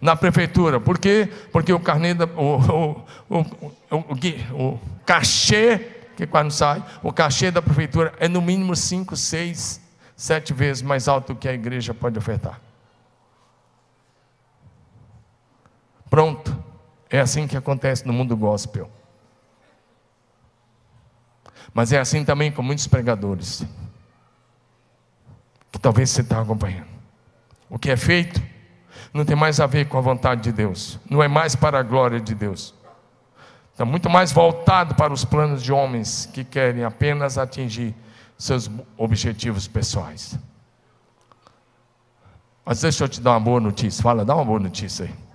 Na 0.00 0.16
prefeitura. 0.16 0.80
Por 0.80 0.98
quê? 0.98 1.28
Porque 1.52 1.70
o 1.70 1.78
carnê 1.78 2.14
da, 2.14 2.24
o, 2.24 3.04
o, 3.28 3.40
o, 3.90 4.68
o, 4.70 4.80
cachê, 5.04 5.86
que 6.16 6.26
quando 6.26 6.50
sai, 6.50 6.82
o 7.02 7.12
cachê 7.12 7.50
da 7.50 7.60
prefeitura 7.60 8.14
é 8.18 8.26
no 8.26 8.40
mínimo 8.40 8.74
5, 8.74 9.14
6, 9.14 9.82
7 10.16 10.54
vezes 10.54 10.82
mais 10.82 11.08
alto 11.08 11.34
do 11.34 11.38
que 11.38 11.46
a 11.46 11.52
igreja 11.52 11.92
pode 11.92 12.18
ofertar. 12.18 12.71
Pronto. 16.12 16.54
É 17.08 17.20
assim 17.20 17.46
que 17.46 17.56
acontece 17.56 18.06
no 18.06 18.12
mundo 18.12 18.36
gospel. 18.36 18.90
Mas 21.72 21.90
é 21.90 21.98
assim 21.98 22.22
também 22.22 22.52
com 22.52 22.62
muitos 22.62 22.86
pregadores. 22.86 23.64
Que 25.70 25.78
talvez 25.78 26.10
você 26.10 26.20
está 26.20 26.38
acompanhando. 26.38 26.90
O 27.70 27.78
que 27.78 27.90
é 27.90 27.96
feito 27.96 28.42
não 29.14 29.24
tem 29.24 29.34
mais 29.34 29.58
a 29.58 29.66
ver 29.66 29.88
com 29.88 29.96
a 29.96 30.02
vontade 30.02 30.42
de 30.42 30.52
Deus. 30.52 31.00
Não 31.08 31.22
é 31.22 31.28
mais 31.28 31.56
para 31.56 31.78
a 31.78 31.82
glória 31.82 32.20
de 32.20 32.34
Deus. 32.34 32.74
Está 33.70 33.86
muito 33.86 34.10
mais 34.10 34.32
voltado 34.32 34.94
para 34.94 35.14
os 35.14 35.24
planos 35.24 35.62
de 35.62 35.72
homens 35.72 36.26
que 36.26 36.44
querem 36.44 36.84
apenas 36.84 37.38
atingir 37.38 37.94
seus 38.36 38.70
objetivos 38.98 39.66
pessoais. 39.66 40.38
Mas 42.66 42.82
deixa 42.82 43.02
eu 43.02 43.08
te 43.08 43.18
dar 43.18 43.30
uma 43.30 43.40
boa 43.40 43.60
notícia. 43.60 44.02
Fala, 44.02 44.26
dá 44.26 44.34
uma 44.34 44.44
boa 44.44 44.60
notícia 44.60 45.06
aí. 45.06 45.31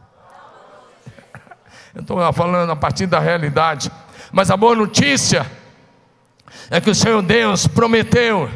Estou 2.00 2.34
falando 2.34 2.72
a 2.72 2.76
partir 2.76 3.08
da 3.08 3.20
realidade. 3.20 3.92
Mas 4.32 4.52
a 4.52 4.58
boa 4.58 4.76
notícia 4.76 5.50
é 6.70 6.80
que 6.80 6.90
o 6.90 6.96
Senhor 6.96 7.22
Deus 7.22 7.66
prometeu 7.68 8.50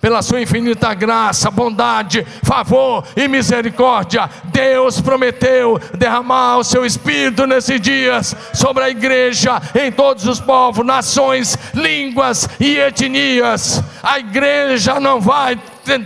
pela 0.00 0.22
sua 0.22 0.40
infinita 0.40 0.92
graça, 0.94 1.50
bondade, 1.50 2.26
favor 2.42 3.04
e 3.16 3.26
misericórdia, 3.26 4.28
Deus 4.44 5.00
prometeu 5.00 5.80
derramar 5.94 6.58
o 6.58 6.64
seu 6.64 6.84
Espírito 6.84 7.46
nesses 7.46 7.80
dias 7.80 8.36
sobre 8.52 8.84
a 8.84 8.90
igreja 8.90 9.60
em 9.74 9.90
todos 9.90 10.26
os 10.26 10.40
povos, 10.40 10.84
nações, 10.84 11.58
línguas 11.74 12.48
e 12.60 12.76
etnias. 12.76 13.82
A 14.02 14.18
igreja 14.18 15.00
não 15.00 15.20
vai 15.20 15.58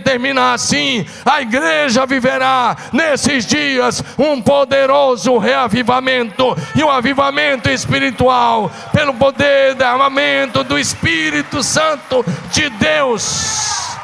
terminar 0.03 0.53
assim. 0.53 1.05
A 1.25 1.41
igreja 1.41 2.05
viverá 2.05 2.75
nesses 2.91 3.45
dias 3.45 4.03
um 4.17 4.41
poderoso 4.41 5.37
reavivamento 5.37 6.55
e 6.75 6.83
um 6.83 6.89
avivamento 6.89 7.69
espiritual 7.69 8.71
pelo 8.91 9.13
poder 9.13 9.75
derramamento 9.75 10.63
do 10.63 10.77
Espírito 10.77 11.63
Santo 11.63 12.25
de 12.51 12.69
Deus. 12.69 13.97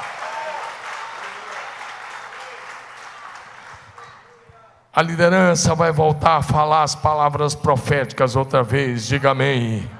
A 4.93 5.01
liderança 5.03 5.75
vai 5.75 5.91
voltar 5.91 6.37
a 6.37 6.41
falar 6.41 6.81
as 6.81 6.95
palavras 6.95 7.53
proféticas 7.53 8.35
outra 8.35 8.63
vez, 8.63 9.05
diga 9.05 9.29
amém 9.29 9.96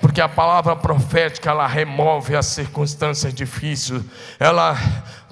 porque 0.00 0.20
a 0.20 0.28
palavra 0.28 0.76
profética 0.76 1.50
ela 1.50 1.66
remove 1.66 2.36
as 2.36 2.46
circunstâncias 2.46 3.32
difíceis, 3.32 4.02
ela 4.38 4.76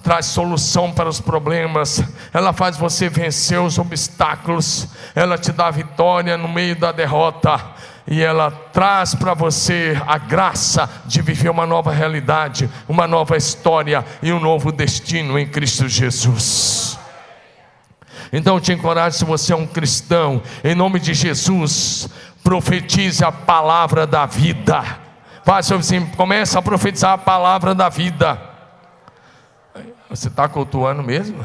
traz 0.03 0.27
solução 0.27 0.93
para 0.93 1.09
os 1.09 1.19
problemas, 1.19 2.03
ela 2.33 2.53
faz 2.53 2.77
você 2.77 3.09
vencer 3.09 3.59
os 3.59 3.79
obstáculos, 3.79 4.89
ela 5.15 5.39
te 5.39 5.51
dá 5.51 5.71
vitória 5.71 6.37
no 6.37 6.49
meio 6.49 6.77
da 6.77 6.93
derrota 6.93 7.59
e 8.07 8.23
ela 8.23 8.51
traz 8.51 9.15
para 9.15 9.33
você 9.33 9.99
a 10.07 10.19
graça 10.19 10.89
de 11.07 11.23
viver 11.23 11.49
uma 11.49 11.67
nova 11.67 11.91
realidade, 11.91 12.69
uma 12.87 13.07
nova 13.07 13.37
história 13.37 14.05
e 14.23 14.31
um 14.31 14.41
novo 14.41 14.71
destino 14.71 15.39
em 15.39 15.47
Cristo 15.47 15.89
Jesus. 15.89 16.99
Então 18.31 18.57
eu 18.57 18.61
te 18.61 18.73
encorajo, 18.73 19.17
se 19.17 19.25
você 19.25 19.53
é 19.53 19.57
um 19.57 19.67
cristão, 19.67 20.43
em 20.62 20.75
nome 20.75 20.99
de 20.99 21.15
Jesus, 21.15 22.09
profetize 22.45 23.25
a 23.25 23.33
palavra 23.33 24.07
da 24.07 24.27
vida. 24.27 24.85
Faça 25.43 25.75
assim, 25.75 26.07
começa 26.11 26.59
a 26.59 26.63
profetizar 26.63 27.13
a 27.15 27.19
palavra 27.19 27.75
da 27.75 27.89
vida. 27.89 28.41
Você 30.09 30.29
está 30.29 30.47
cultuando 30.49 31.03
mesmo? 31.03 31.45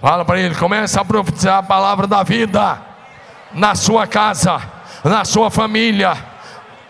Fala 0.00 0.24
para 0.24 0.40
ele, 0.40 0.54
começa 0.56 1.00
a 1.00 1.04
profetizar 1.04 1.58
a 1.58 1.62
palavra 1.62 2.06
da 2.06 2.22
vida 2.22 2.80
na 3.52 3.76
sua 3.76 4.06
casa, 4.06 4.60
na 5.04 5.24
sua 5.24 5.50
família 5.50 6.33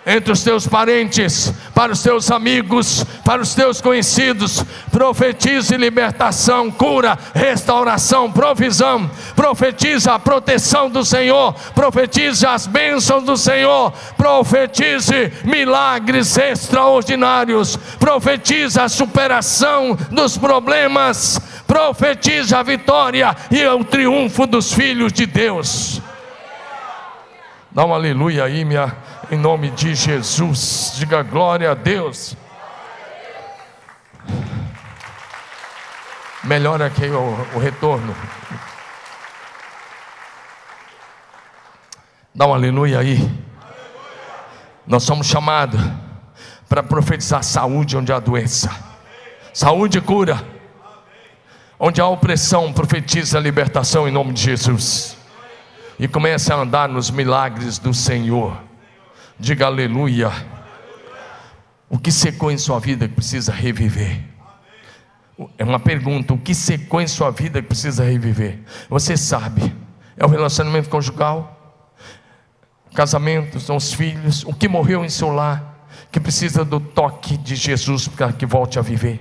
entre 0.07 0.33
os 0.33 0.43
teus 0.43 0.67
parentes, 0.67 1.53
para 1.75 1.93
os 1.93 2.03
teus 2.03 2.31
amigos, 2.31 3.05
para 3.25 3.41
os 3.41 3.55
teus 3.55 3.81
conhecidos. 3.81 4.63
Profetize 4.91 5.77
libertação, 5.77 6.71
cura, 6.71 7.19
restauração, 7.35 8.31
provisão. 8.31 9.11
Profetize 9.35 10.09
a 10.09 10.19
proteção 10.19 10.91
do 10.91 11.05
Senhor, 11.05 11.55
profetize 11.75 12.47
as 12.47 12.67
bênçãos 12.67 13.25
do 13.25 13.37
Senhor, 13.37 13.93
profetize 14.17 15.33
milagres 15.45 16.37
extraordinários, 16.37 17.77
profetize 17.99 18.79
a 18.79 18.89
superação 18.89 19.97
dos 20.11 20.37
problemas, 20.37 21.41
profetize 21.67 22.55
a 22.55 22.63
vitória 22.63 23.35
e 23.51 23.67
o 23.67 23.83
triunfo 23.83 24.47
dos 24.47 24.73
filhos 24.73 25.13
de 25.13 25.25
Deus. 25.25 26.01
Dá 27.71 27.85
um 27.85 27.93
aleluia 27.93 28.45
aí, 28.45 28.65
minha 28.65 28.95
em 29.31 29.39
nome 29.39 29.71
de 29.71 29.95
Jesus. 29.95 30.95
Diga 30.97 31.23
glória 31.23 31.71
a 31.71 31.75
Deus. 31.75 32.37
Melhora 36.43 36.87
aqui 36.87 37.07
o, 37.07 37.37
o 37.55 37.59
retorno. 37.59 38.15
Dá 42.35 42.47
um 42.47 42.55
aleluia 42.55 42.99
aí. 42.99 43.31
Nós 44.87 45.05
somos 45.05 45.27
chamados 45.27 45.81
para 46.69 46.83
profetizar 46.83 47.43
saúde 47.43 47.97
onde 47.97 48.13
há 48.13 48.19
doença. 48.19 48.71
Saúde 49.53 49.99
e 49.99 50.01
cura. 50.01 50.45
Onde 51.79 52.01
há 52.01 52.07
opressão, 52.07 52.73
profetiza 52.73 53.39
a 53.39 53.41
libertação 53.41 54.07
em 54.07 54.11
nome 54.11 54.33
de 54.33 54.43
Jesus. 54.43 55.17
E 55.99 56.09
comece 56.09 56.53
a 56.53 56.57
andar 56.57 56.89
nos 56.89 57.11
milagres 57.11 57.79
do 57.79 57.95
Senhor. 57.95 58.74
Diga 59.39 59.67
aleluia. 59.67 60.31
O 61.89 61.99
que 61.99 62.13
secou 62.13 62.51
em 62.51 62.59
sua 62.59 62.79
vida 62.79 63.09
que 63.09 63.15
precisa 63.15 63.53
reviver? 63.53 64.21
É 65.59 65.65
uma 65.65 65.81
pergunta: 65.81 66.33
o 66.33 66.39
que 66.39 66.55
secou 66.55 67.01
em 67.01 67.07
sua 67.07 67.31
vida 67.31 67.61
que 67.61 67.69
precisa 67.69 68.05
reviver? 68.05 68.61
Você 68.89 69.17
sabe, 69.17 69.75
é 70.17 70.25
o 70.25 70.29
relacionamento 70.29 70.89
conjugal, 70.89 71.83
casamento, 72.95 73.59
são 73.59 73.77
os 73.77 73.93
filhos, 73.93 74.45
o 74.45 74.55
que 74.55 74.69
morreu 74.69 75.05
em 75.05 75.09
seu 75.09 75.31
lar, 75.31 75.89
que 76.13 76.21
precisa 76.21 76.65
do 76.65 76.79
toque 76.79 77.37
de 77.37 77.57
Jesus 77.57 78.07
para 78.07 78.33
que 78.33 78.47
volte 78.47 78.79
a 78.79 78.83
viver. 78.83 79.21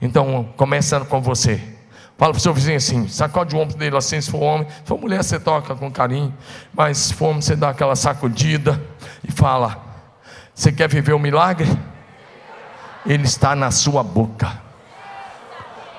Então, 0.00 0.52
começando 0.56 1.06
com 1.06 1.20
você. 1.20 1.75
Fala 2.18 2.32
para 2.32 2.38
o 2.38 2.42
seu 2.42 2.54
vizinho 2.54 2.78
assim, 2.78 3.08
sacode 3.08 3.54
o 3.54 3.58
ombro 3.58 3.76
dele 3.76 3.94
assim, 3.94 4.18
se 4.20 4.30
for 4.30 4.42
homem, 4.42 4.66
se 4.66 4.86
for 4.86 4.98
mulher, 4.98 5.22
você 5.22 5.38
toca 5.38 5.74
com 5.74 5.90
carinho, 5.90 6.32
mas 6.72 6.96
se 6.96 7.14
for 7.14 7.26
homem, 7.26 7.42
você 7.42 7.54
dá 7.54 7.70
aquela 7.70 7.94
sacudida 7.94 8.82
e 9.22 9.30
fala: 9.30 9.76
Você 10.54 10.72
quer 10.72 10.88
viver 10.88 11.12
o 11.12 11.16
um 11.16 11.20
milagre? 11.20 11.68
Ele 13.04 13.24
está 13.24 13.54
na 13.54 13.70
sua 13.70 14.02
boca. 14.02 14.64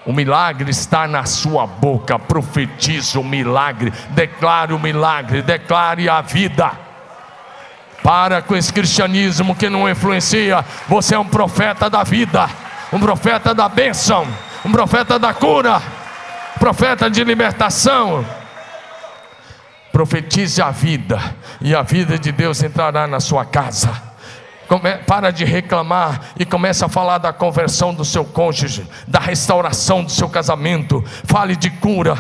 O 0.08 0.12
milagre 0.12 0.72
está 0.72 1.08
na 1.08 1.26
sua 1.26 1.68
boca. 1.68 2.18
Profetiza 2.18 3.20
o 3.20 3.24
milagre, 3.24 3.94
declare 4.10 4.74
o 4.74 4.80
milagre, 4.80 5.42
declare 5.42 6.10
a 6.10 6.22
vida. 6.22 6.72
Para 8.02 8.42
com 8.42 8.56
esse 8.56 8.74
cristianismo 8.74 9.56
que 9.56 9.70
não 9.70 9.88
influencia. 9.88 10.66
Você 10.88 11.14
é 11.14 11.20
um 11.20 11.28
profeta 11.28 11.90
da 11.90 12.04
vida, 12.04 12.50
um 12.92 13.00
profeta 13.00 13.54
da 13.54 13.70
bênção, 13.70 14.26
um 14.66 14.72
profeta 14.72 15.20
da 15.20 15.34
cura 15.34 15.97
profeta 16.58 17.10
de 17.10 17.24
libertação. 17.24 18.26
Profetize 19.92 20.62
a 20.62 20.70
vida, 20.70 21.20
e 21.62 21.74
a 21.74 21.82
vida 21.82 22.20
de 22.20 22.32
Deus 22.32 22.62
entrará 22.62 23.08
na 23.08 23.20
sua 23.20 23.46
casa. 23.46 24.08
para 25.06 25.32
de 25.32 25.46
reclamar 25.46 26.20
e 26.38 26.46
começa 26.46 26.88
a 26.88 26.90
falar 26.90 27.20
da 27.20 27.32
conversão 27.32 27.94
do 27.94 28.04
seu 28.04 28.26
cônjuge, 28.26 28.86
da 29.08 29.18
restauração 29.20 30.04
do 30.04 30.12
seu 30.12 30.28
casamento. 30.28 31.02
Fale 31.24 31.56
de 31.56 31.70
cura, 31.70 32.18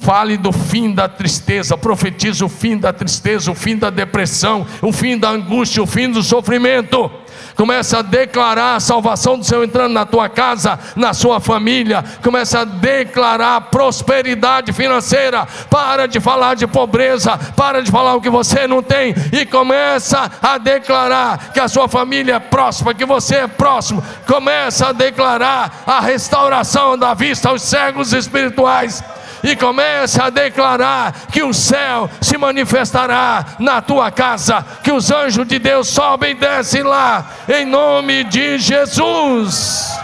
Fale 0.00 0.36
do 0.36 0.52
fim 0.52 0.94
da 0.94 1.08
tristeza, 1.08 1.76
profetize 1.76 2.44
o 2.44 2.48
fim 2.48 2.76
da 2.76 2.92
tristeza, 2.92 3.50
o 3.50 3.54
fim 3.54 3.76
da 3.76 3.90
depressão, 3.90 4.66
o 4.80 4.92
fim 4.92 5.18
da 5.18 5.30
angústia, 5.30 5.82
o 5.82 5.86
fim 5.86 6.10
do 6.10 6.22
sofrimento. 6.22 7.10
Começa 7.58 7.98
a 7.98 8.02
declarar 8.02 8.76
a 8.76 8.80
salvação 8.80 9.36
do 9.36 9.44
Senhor 9.44 9.64
entrando 9.64 9.92
na 9.92 10.06
tua 10.06 10.28
casa, 10.28 10.78
na 10.94 11.12
sua 11.12 11.40
família. 11.40 12.04
Começa 12.22 12.60
a 12.60 12.64
declarar 12.64 13.62
prosperidade 13.62 14.72
financeira. 14.72 15.44
Para 15.68 16.06
de 16.06 16.20
falar 16.20 16.54
de 16.54 16.68
pobreza, 16.68 17.36
para 17.56 17.82
de 17.82 17.90
falar 17.90 18.14
o 18.14 18.20
que 18.20 18.30
você 18.30 18.68
não 18.68 18.80
tem 18.80 19.12
e 19.32 19.44
começa 19.44 20.30
a 20.40 20.56
declarar 20.56 21.52
que 21.52 21.58
a 21.58 21.66
sua 21.66 21.88
família 21.88 22.36
é 22.36 22.38
próxima, 22.38 22.94
que 22.94 23.04
você 23.04 23.34
é 23.38 23.48
próximo. 23.48 24.04
Começa 24.24 24.90
a 24.90 24.92
declarar 24.92 25.82
a 25.84 25.98
restauração 25.98 26.96
da 26.96 27.12
vista 27.12 27.48
aos 27.48 27.62
cegos 27.62 28.12
espirituais 28.12 29.02
e 29.42 29.56
comece 29.56 30.20
a 30.20 30.30
declarar 30.30 31.26
que 31.32 31.42
o 31.42 31.52
céu 31.52 32.10
se 32.20 32.36
manifestará 32.36 33.56
na 33.58 33.80
tua 33.80 34.10
casa, 34.10 34.64
que 34.82 34.92
os 34.92 35.10
anjos 35.10 35.46
de 35.46 35.58
Deus 35.58 35.88
sobem 35.88 36.32
e 36.32 36.34
descem 36.34 36.82
lá, 36.82 37.30
em 37.48 37.64
nome 37.64 38.24
de 38.24 38.58
Jesus. 38.58 39.98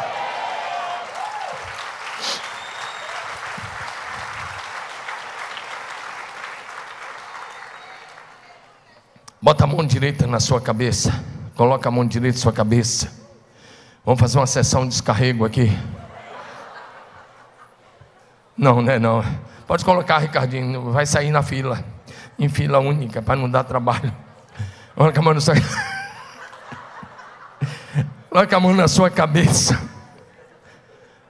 Bota 9.44 9.64
a 9.64 9.66
mão 9.66 9.84
direita 9.84 10.26
na 10.26 10.40
sua 10.40 10.58
cabeça. 10.58 11.22
Coloca 11.54 11.86
a 11.86 11.92
mão 11.92 12.06
direita 12.06 12.38
na 12.38 12.42
sua 12.42 12.52
cabeça. 12.52 13.12
Vamos 14.02 14.18
fazer 14.18 14.38
uma 14.38 14.46
sessão 14.46 14.84
de 14.84 14.88
descarrego 14.88 15.44
aqui. 15.44 15.70
Não, 18.56 18.80
não 18.80 18.92
é 18.92 18.98
não. 18.98 19.24
Pode 19.66 19.84
colocar, 19.84 20.18
Ricardinho, 20.18 20.92
vai 20.92 21.06
sair 21.06 21.30
na 21.30 21.42
fila, 21.42 21.84
em 22.38 22.48
fila 22.48 22.78
única, 22.78 23.20
para 23.20 23.34
não 23.34 23.50
dar 23.50 23.64
trabalho. 23.64 24.12
Coloca 24.94 25.18
a 25.18 25.22
mão 25.22 25.34
na 25.34 25.40
sua, 25.40 25.54
Coloca 28.30 28.56
a 28.56 28.60
mão 28.60 28.74
na 28.74 28.86
sua 28.86 29.10
cabeça. 29.10 29.80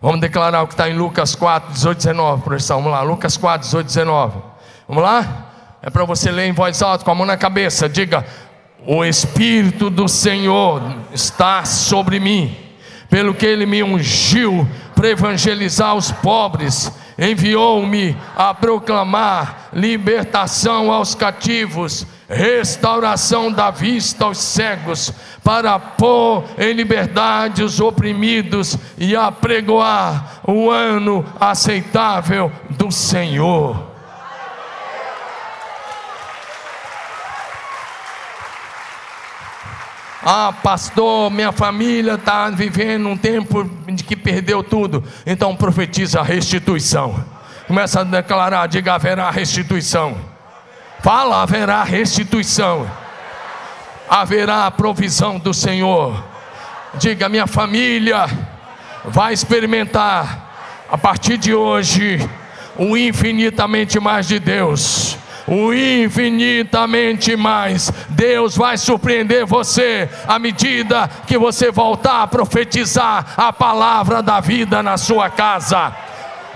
Vamos 0.02 0.20
declarar 0.20 0.62
o 0.62 0.66
que 0.66 0.74
está 0.74 0.90
em 0.90 0.94
Lucas 0.94 1.34
4, 1.34 1.72
18, 1.72 1.96
19, 1.96 2.42
professor. 2.42 2.74
Vamos 2.74 2.90
lá, 2.90 3.00
Lucas 3.00 3.38
4, 3.38 3.66
18, 3.66 3.86
19. 3.86 4.42
Vamos 4.86 5.02
lá? 5.02 5.46
É 5.80 5.88
para 5.88 6.04
você 6.04 6.30
ler 6.30 6.46
em 6.46 6.52
voz 6.52 6.82
alta, 6.82 7.04
com 7.04 7.10
a 7.10 7.14
mão 7.14 7.24
na 7.24 7.38
cabeça. 7.38 7.88
Diga: 7.88 8.26
O 8.86 9.02
Espírito 9.02 9.88
do 9.88 10.08
Senhor 10.08 10.82
está 11.12 11.64
sobre 11.64 12.20
mim, 12.20 12.54
pelo 13.08 13.32
que 13.32 13.46
Ele 13.46 13.64
me 13.64 13.82
ungiu 13.82 14.68
para 14.94 15.08
evangelizar 15.08 15.94
os 15.94 16.10
pobres 16.10 16.92
enviou-me 17.18 18.16
a 18.36 18.52
proclamar 18.52 19.68
libertação 19.72 20.90
aos 20.90 21.14
cativos, 21.14 22.06
restauração 22.28 23.52
da 23.52 23.70
vista 23.70 24.24
aos 24.24 24.38
cegos, 24.38 25.12
para 25.42 25.78
pôr 25.78 26.44
em 26.58 26.72
liberdade 26.72 27.62
os 27.62 27.80
oprimidos 27.80 28.76
e 28.96 29.14
apregoar 29.14 30.40
o 30.46 30.70
ano 30.70 31.24
aceitável 31.38 32.50
do 32.70 32.90
Senhor. 32.90 33.93
Ah, 40.26 40.54
pastor, 40.62 41.30
minha 41.30 41.52
família 41.52 42.14
está 42.14 42.48
vivendo 42.48 43.10
um 43.10 43.16
tempo 43.16 43.70
de 43.86 44.02
que 44.02 44.16
perdeu 44.16 44.64
tudo. 44.64 45.04
Então 45.26 45.54
profetiza 45.54 46.20
a 46.20 46.22
restituição. 46.22 47.22
Começa 47.66 48.00
a 48.00 48.04
declarar: 48.04 48.66
diga, 48.66 48.94
haverá 48.94 49.30
restituição. 49.30 50.16
Fala, 51.02 51.42
haverá 51.42 51.82
restituição. 51.82 52.90
Haverá 54.08 54.64
a 54.64 54.70
provisão 54.70 55.38
do 55.38 55.52
Senhor. 55.52 56.24
Diga, 56.94 57.28
minha 57.28 57.46
família 57.46 58.26
vai 59.04 59.34
experimentar 59.34 60.86
a 60.90 60.96
partir 60.96 61.36
de 61.36 61.54
hoje 61.54 62.18
o 62.78 62.96
infinitamente 62.96 64.00
mais 64.00 64.26
de 64.26 64.38
Deus 64.38 65.18
o 65.46 65.72
infinitamente 65.72 67.36
mais. 67.36 67.92
Deus 68.10 68.56
vai 68.56 68.76
surpreender 68.76 69.44
você 69.44 70.08
à 70.26 70.38
medida 70.38 71.08
que 71.26 71.38
você 71.38 71.70
voltar 71.70 72.22
a 72.22 72.26
profetizar 72.26 73.34
a 73.36 73.52
palavra 73.52 74.22
da 74.22 74.40
vida 74.40 74.82
na 74.82 74.96
sua 74.96 75.28
casa. 75.30 75.92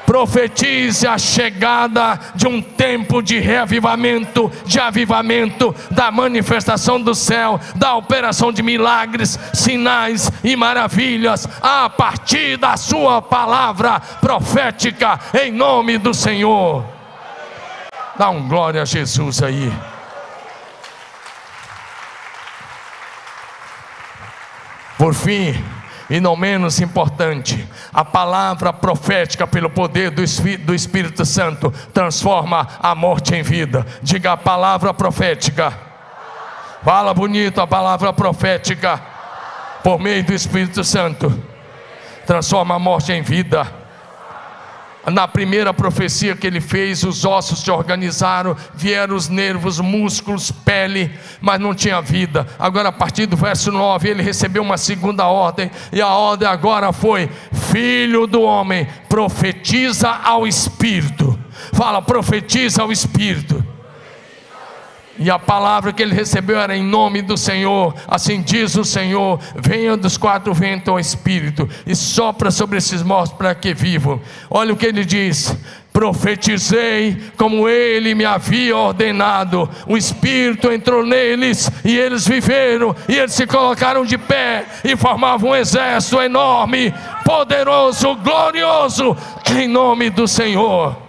Profetize 0.07 1.07
a 1.07 1.19
chegada 1.19 2.19
de 2.35 2.49
um 2.49 2.63
tempo 2.63 3.21
de 3.21 3.39
reavivamento, 3.39 4.51
de 4.65 4.81
avivamento, 4.81 5.75
da 5.91 6.11
manifestação 6.11 6.99
do 6.99 7.15
céu, 7.15 7.61
da 7.75 7.95
operação 7.95 8.51
de 8.51 8.63
milagres, 8.63 9.39
sinais 9.53 10.33
e 10.43 10.57
maravilhas, 10.57 11.47
a 11.61 11.91
partir 11.91 12.57
da 12.57 12.79
sua 12.79 13.21
palavra 13.21 14.01
profética, 14.01 15.21
em 15.45 15.53
nome 15.53 15.99
do 15.99 16.15
Senhor. 16.15 16.98
Dá 18.19 18.31
um 18.31 18.49
glória 18.49 18.83
a 18.83 18.85
Jesus 18.85 19.41
aí. 19.45 19.73
Por 24.99 25.15
fim, 25.15 25.65
e 26.11 26.19
não 26.19 26.35
menos 26.35 26.81
importante, 26.81 27.65
a 27.95 28.05
palavra 28.05 28.73
profética 28.73 29.47
pelo 29.47 29.71
poder 29.71 30.11
do 30.11 30.75
Espírito 30.75 31.25
Santo 31.25 31.71
transforma 31.95 32.67
a 32.81 32.93
morte 32.93 33.37
em 33.37 33.43
vida. 33.43 33.87
Diga 34.03 34.33
a 34.33 34.37
palavra 34.37 34.93
profética. 34.93 35.73
Fala 36.83 37.15
bonito 37.15 37.61
a 37.61 37.69
palavra 37.69 38.13
profética 38.13 39.01
por 39.85 40.01
meio 40.01 40.25
do 40.25 40.35
Espírito 40.35 40.83
Santo. 40.83 41.33
Transforma 42.27 42.75
a 42.75 42.79
morte 42.81 43.13
em 43.13 43.23
vida 43.23 43.78
na 45.07 45.27
primeira 45.27 45.73
profecia 45.73 46.37
que 46.37 46.47
ele 46.47 46.61
fez, 46.61 47.03
os 47.03 47.25
ossos 47.25 47.61
se 47.61 47.71
organizaram, 47.71 48.57
vieram 48.75 49.17
os 49.17 49.29
nervos, 49.29 49.81
músculos, 49.81 50.51
pele, 50.51 51.11
mas 51.41 51.61
não 51.61 51.75
tinha 51.75 52.01
vida. 52.01 52.47
Agora, 52.59 52.91
a 52.91 52.93
partir 52.93 53.27
do 53.27 53.37
verso 53.37 53.73
9, 53.73 54.09
ele 54.09 54.23
recebeu 54.23 54.63
uma 54.63 54.77
segunda 54.77 55.27
ordem, 55.27 55.71
e 55.93 56.01
a 56.01 56.09
ordem 56.09 56.49
agora 56.49 56.93
foi: 56.93 57.31
Filho 57.71 58.27
do 58.27 58.43
homem, 58.43 58.87
profetiza 59.09 60.11
ao 60.11 60.47
Espírito. 60.47 61.39
Fala, 61.73 62.03
profetiza 62.03 62.83
ao 62.83 62.93
Espírito. 62.93 63.65
E 65.19 65.31
a 65.31 65.39
palavra 65.39 65.93
que 65.93 66.03
ele 66.03 66.15
recebeu 66.15 66.61
era 66.61 66.77
em 66.77 66.85
nome 66.85 67.23
do 67.23 67.37
Senhor. 67.37 67.95
Assim 68.07 68.41
diz 68.41 68.77
o 68.77 68.85
Senhor: 68.85 69.41
venha 69.57 69.97
dos 69.97 70.17
quatro 70.17 70.55
ventos 70.55 70.89
ao 70.89 71.01
Espírito 71.01 71.69
e 71.87 71.95
sopra 71.97 72.51
sobre 72.51 72.79
esses 72.79 73.03
mortos 73.03 73.37
para 73.37 73.55
que 73.55 73.75
vivam. 73.75 74.21
Olha 74.49 74.73
o 74.73 74.77
que 74.77 74.87
ele 74.87 75.05
diz: 75.05 75.57
profetizei 75.93 77.21
como 77.37 77.69
ele 77.69 78.15
me 78.15 78.25
havia 78.25 78.77
ordenado. 78.77 79.69
O 79.87 79.97
Espírito 79.97 80.71
entrou 80.71 81.05
neles 81.05 81.69
e 81.85 81.99
eles 81.99 82.27
viveram, 82.27 82.95
e 83.09 83.17
eles 83.17 83.33
se 83.33 83.47
colocaram 83.47 84.05
de 84.05 84.17
pé 84.17 84.65
e 84.85 84.95
formavam 84.97 85.51
um 85.51 85.57
exército 85.57 86.21
enorme, 86.21 86.95
poderoso, 87.25 88.15
glorioso, 88.17 89.17
em 89.57 89.67
nome 89.67 90.11
do 90.11 90.29
Senhor. 90.29 91.08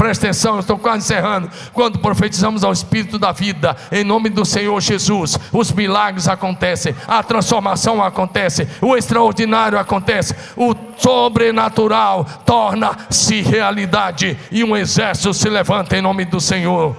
Presta 0.00 0.28
atenção, 0.28 0.54
eu 0.54 0.60
estou 0.60 0.78
quase 0.78 1.04
encerrando. 1.04 1.50
Quando 1.74 1.98
profetizamos 1.98 2.64
ao 2.64 2.72
Espírito 2.72 3.18
da 3.18 3.32
vida, 3.32 3.76
em 3.92 4.02
nome 4.02 4.30
do 4.30 4.46
Senhor 4.46 4.80
Jesus, 4.80 5.38
os 5.52 5.70
milagres 5.72 6.26
acontecem, 6.26 6.96
a 7.06 7.22
transformação 7.22 8.02
acontece, 8.02 8.66
o 8.80 8.96
extraordinário 8.96 9.78
acontece, 9.78 10.34
o 10.56 10.74
sobrenatural 10.96 12.24
torna-se 12.46 13.42
realidade 13.42 14.38
e 14.50 14.64
um 14.64 14.74
exército 14.74 15.34
se 15.34 15.50
levanta 15.50 15.98
em 15.98 16.00
nome 16.00 16.24
do 16.24 16.40
Senhor. 16.40 16.96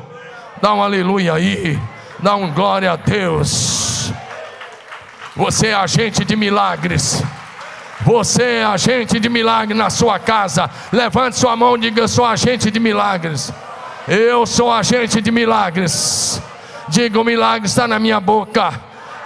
Dá 0.61 0.71
um 0.71 0.83
aleluia 0.83 1.33
aí, 1.33 1.79
dá 2.19 2.35
um 2.35 2.51
glória 2.53 2.91
a 2.91 2.95
Deus. 2.97 4.13
Você 5.35 5.69
é 5.69 5.73
agente 5.73 6.23
de 6.23 6.35
milagres. 6.35 7.23
Você 8.03 8.43
é 8.43 8.63
agente 8.63 9.19
de 9.19 9.29
milagre 9.29 9.75
na 9.75 9.89
sua 9.89 10.17
casa. 10.17 10.69
Levante 10.91 11.37
sua 11.37 11.55
mão 11.55 11.75
e 11.77 11.81
diga: 11.81 12.01
Eu 12.01 12.07
sou 12.07 12.25
agente 12.25 12.71
de 12.71 12.79
milagres. 12.79 13.53
Eu 14.07 14.45
sou 14.45 14.71
agente 14.71 15.21
de 15.21 15.31
milagres. 15.31 16.41
Diga: 16.89 17.19
O 17.19 17.23
milagre 17.23 17.67
está 17.67 17.87
na 17.87 17.99
minha 17.99 18.19
boca. 18.19 18.73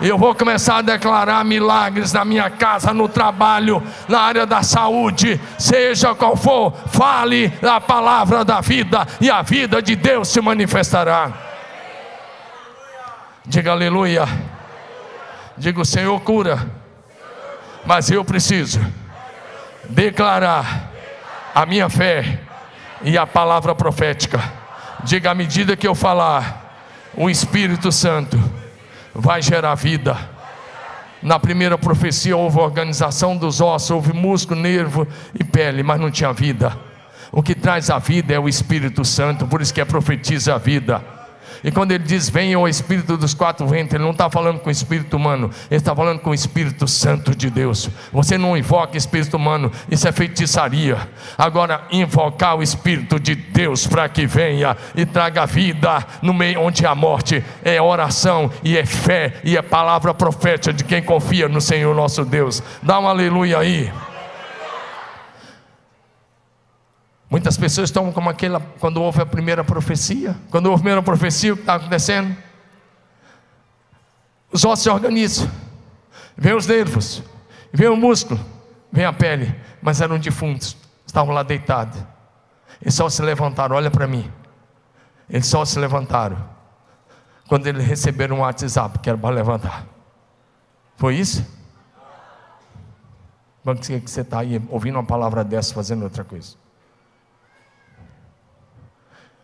Eu 0.02 0.18
vou 0.18 0.36
começar 0.36 0.78
a 0.78 0.82
declarar 0.82 1.46
milagres 1.46 2.12
na 2.12 2.26
minha 2.26 2.50
casa, 2.50 2.94
no 2.94 3.08
trabalho, 3.08 3.82
na 4.10 4.20
área 4.20 4.46
da 4.46 4.62
saúde, 4.62 5.40
seja 5.58 6.14
qual 6.14 6.36
for, 6.36 6.74
fale 6.88 7.54
a 7.62 7.80
palavra 7.80 8.44
da 8.44 8.60
vida 8.60 9.08
e 9.22 9.32
a 9.32 9.42
vida 9.42 9.82
de 9.82 9.96
Deus 9.96 10.28
se 10.28 10.42
manifestará. 10.42 11.32
Diga 13.46 13.72
aleluia. 13.72 14.28
Diga 15.58 15.80
o 15.80 15.86
Senhor 15.86 16.20
cura 16.20 16.85
mas 17.86 18.10
eu 18.10 18.26
preciso 18.26 18.80
declarar 19.90 20.92
a 21.54 21.66
minha 21.66 21.90
fé 21.90 22.40
e 23.04 23.18
a 23.18 23.28
palavra 23.28 23.76
profética. 23.76 24.42
Diga 25.04 25.32
à 25.32 25.36
medida 25.36 25.78
que 25.78 25.88
eu 25.88 25.94
falar, 25.94 26.78
o 27.16 27.30
Espírito 27.30 27.92
Santo 27.92 28.38
vai 29.14 29.42
gerar 29.42 29.76
vida. 29.76 30.18
Na 31.22 31.40
primeira 31.40 31.78
profecia 31.78 32.36
houve 32.36 32.60
organização 32.60 33.38
dos 33.38 33.62
ossos, 33.62 33.92
houve 33.92 34.14
músculo, 34.14 34.60
nervo 34.60 35.08
e 35.40 35.44
pele, 35.44 35.82
mas 35.82 36.00
não 36.00 36.12
tinha 36.12 36.34
vida. 36.34 36.78
O 37.32 37.42
que 37.42 37.56
traz 37.56 37.90
a 37.90 38.00
vida 38.00 38.34
é 38.34 38.40
o 38.40 38.48
Espírito 38.48 39.04
Santo, 39.06 39.48
por 39.48 39.62
isso 39.62 39.74
que 39.74 39.82
é 39.82 39.86
profetiza 39.86 40.56
a 40.56 40.58
vida. 40.58 41.02
E 41.66 41.72
quando 41.72 41.92
ele 41.94 42.04
diz 42.04 42.30
venha 42.30 42.60
o 42.60 42.68
Espírito 42.68 43.18
dos 43.18 43.34
quatro 43.34 43.66
ventos, 43.66 43.96
ele 43.96 44.04
não 44.04 44.12
está 44.12 44.30
falando 44.30 44.60
com 44.60 44.70
o 44.70 44.72
Espírito 44.72 45.18
humano, 45.18 45.50
ele 45.72 45.80
está 45.80 45.96
falando 45.96 46.20
com 46.20 46.30
o 46.30 46.34
Espírito 46.34 46.88
Santo 46.88 47.36
de 47.36 47.50
Deus. 47.50 47.90
Você 48.14 48.38
não 48.38 48.56
invoca 48.56 48.96
Espírito 48.96 49.36
humano, 49.36 49.72
isso 49.90 50.08
é 50.08 50.12
feitiçaria. 50.12 50.96
Agora, 51.36 51.82
invocar 51.92 52.56
o 52.56 52.62
Espírito 52.62 53.20
de 53.20 53.34
Deus 53.34 53.88
para 53.88 54.08
que 54.08 54.28
venha 54.28 54.78
e 54.94 55.08
traga 55.08 55.48
vida 55.48 56.06
no 56.22 56.36
meio 56.36 56.62
onde 56.62 56.86
há 56.86 56.94
morte, 56.94 57.44
é 57.64 57.82
oração 57.82 58.52
e 58.64 58.78
é 58.78 58.86
fé 58.86 59.42
e 59.44 59.58
é 59.58 59.62
palavra 59.64 60.14
profética 60.14 60.72
de 60.72 60.84
quem 60.84 61.02
confia 61.02 61.50
no 61.50 61.60
Senhor 61.60 61.96
nosso 61.96 62.24
Deus. 62.24 62.62
Dá 62.84 63.00
um 63.00 63.08
aleluia 63.08 63.58
aí. 63.58 63.92
Muitas 67.30 67.58
pessoas 67.58 67.90
estão 67.90 68.12
como 68.12 68.30
aquela, 68.30 68.60
quando 68.80 69.02
houve 69.02 69.22
a 69.22 69.26
primeira 69.26 69.64
profecia. 69.64 70.36
Quando 70.50 70.68
houve 70.68 70.82
a 70.82 70.84
primeira 70.84 71.04
profecia, 71.04 71.54
o 71.54 71.56
que 71.56 71.64
está 71.64 71.76
acontecendo? 71.76 72.36
Os 74.52 74.64
ossos 74.64 74.84
se 74.84 74.90
organizam, 74.90 75.50
vem 76.38 76.54
os 76.54 76.66
nervos, 76.66 77.22
vem 77.74 77.90
o 77.90 77.98
músculo, 77.98 78.40
vem 78.92 79.04
a 79.04 79.12
pele, 79.12 79.54
mas 79.82 80.00
eram 80.00 80.18
defuntos, 80.18 80.78
estavam 81.06 81.34
lá 81.34 81.44
deitados. 81.44 82.02
Eles 82.82 82.94
só 82.94 83.10
se 83.10 83.22
levantaram, 83.22 83.76
olha 83.76 83.92
para 83.92 84.08
mim. 84.08 84.32
Eles 85.30 85.48
só 85.48 85.66
se 85.66 85.78
levantaram 85.80 86.38
quando 87.48 87.68
eles 87.68 87.86
receberam 87.86 88.38
um 88.38 88.40
WhatsApp 88.40 89.00
que 89.00 89.10
era 89.10 89.18
para 89.18 89.36
levantar. 89.36 89.86
Foi 90.96 91.16
isso? 91.16 91.46
Como 93.64 93.78
que 93.78 94.00
você 94.00 94.22
está 94.22 94.40
aí 94.40 94.62
ouvindo 94.70 94.96
uma 94.96 95.04
palavra 95.04 95.44
dessa, 95.44 95.74
fazendo 95.74 96.04
outra 96.04 96.24
coisa? 96.24 96.56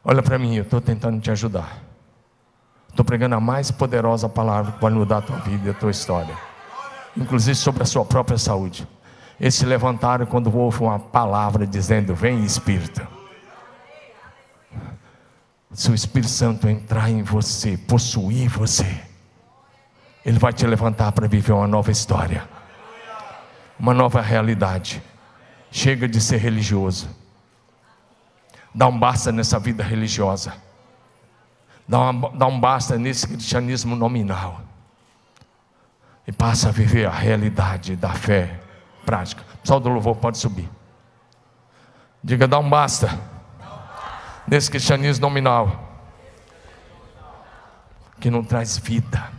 Olha 0.04 0.24
para 0.24 0.40
mim, 0.40 0.56
eu 0.56 0.64
estou 0.64 0.82
tentando 0.82 1.20
te 1.22 1.30
ajudar. 1.30 1.78
Estou 2.90 3.06
pregando 3.06 3.36
a 3.36 3.40
mais 3.40 3.70
poderosa 3.72 4.28
palavra 4.28 4.74
que 4.74 4.80
pode 4.80 4.96
mudar 4.96 5.18
a 5.18 5.22
tua 5.22 5.38
vida 5.38 5.68
e 5.68 5.72
a 5.72 5.74
tua 5.74 5.92
história, 5.92 6.36
inclusive 7.16 7.56
sobre 7.56 7.84
a 7.84 7.86
sua 7.86 8.04
própria 8.04 8.38
saúde. 8.38 8.88
Eles 9.40 9.56
se 9.56 9.66
levantaram 9.66 10.26
quando 10.26 10.56
houve 10.56 10.82
uma 10.82 11.00
palavra 11.00 11.66
dizendo: 11.66 12.14
Vem 12.14 12.44
Espírito. 12.44 13.08
Se 15.72 15.90
o 15.90 15.96
Espírito 15.96 16.30
Santo 16.30 16.68
entrar 16.68 17.10
em 17.10 17.24
você, 17.24 17.78
possuir 17.78 18.50
você, 18.50 19.02
ele 20.26 20.38
vai 20.38 20.52
te 20.52 20.68
levantar 20.68 21.12
para 21.14 21.28
viver 21.28 21.54
uma 21.54 21.68
nova 21.68 21.92
história, 21.92 22.44
uma 23.80 23.94
nova 23.94 24.20
realidade. 24.20 25.02
Chega 25.72 26.08
de 26.10 26.20
ser 26.20 26.38
religioso. 26.38 27.21
Dá 28.74 28.88
um 28.88 28.98
basta 28.98 29.32
nessa 29.32 29.60
vida 29.60 29.84
religiosa. 29.84 30.54
Dá, 31.88 32.00
uma, 32.00 32.30
dá 32.32 32.48
um 32.48 32.60
basta 32.60 32.98
nesse 32.98 33.28
cristianismo 33.28 33.96
nominal. 33.96 34.62
E 36.26 36.32
passa 36.32 36.70
a 36.70 36.72
viver 36.72 37.06
a 37.06 37.12
realidade 37.12 37.96
da 37.96 38.14
fé 38.14 38.60
prática. 39.06 39.44
Pessoal 39.62 39.80
do 39.80 39.90
louvor 39.90 40.16
pode 40.16 40.38
subir. 40.38 40.70
Diga, 42.24 42.48
dá 42.48 42.60
um 42.60 42.70
basta. 42.70 43.10
Nesse 44.48 44.72
cristianismo 44.72 45.22
nominal. 45.22 45.90
Que 48.20 48.30
não 48.30 48.44
traz 48.44 48.78
vida. 48.78 49.30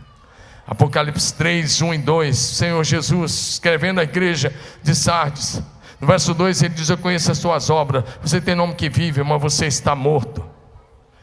Apocalipse 0.67 1.33
3, 1.33 1.81
1 1.81 1.93
e 1.95 1.97
2. 1.97 2.37
Senhor 2.37 2.83
Jesus, 2.83 3.53
escrevendo 3.53 3.99
à 3.99 4.03
igreja 4.03 4.53
de 4.83 4.93
Sardes 4.93 5.63
no 6.03 6.07
verso 6.07 6.33
2 6.33 6.63
ele 6.63 6.73
diz: 6.73 6.89
Eu 6.89 6.97
conheço 6.97 7.31
as 7.31 7.37
suas 7.37 7.69
obras. 7.69 8.03
Você 8.21 8.41
tem 8.41 8.53
nome 8.53 8.75
que 8.75 8.89
vive, 8.89 9.23
mas 9.23 9.41
você 9.41 9.67
está 9.67 9.95
morto. 9.95 10.43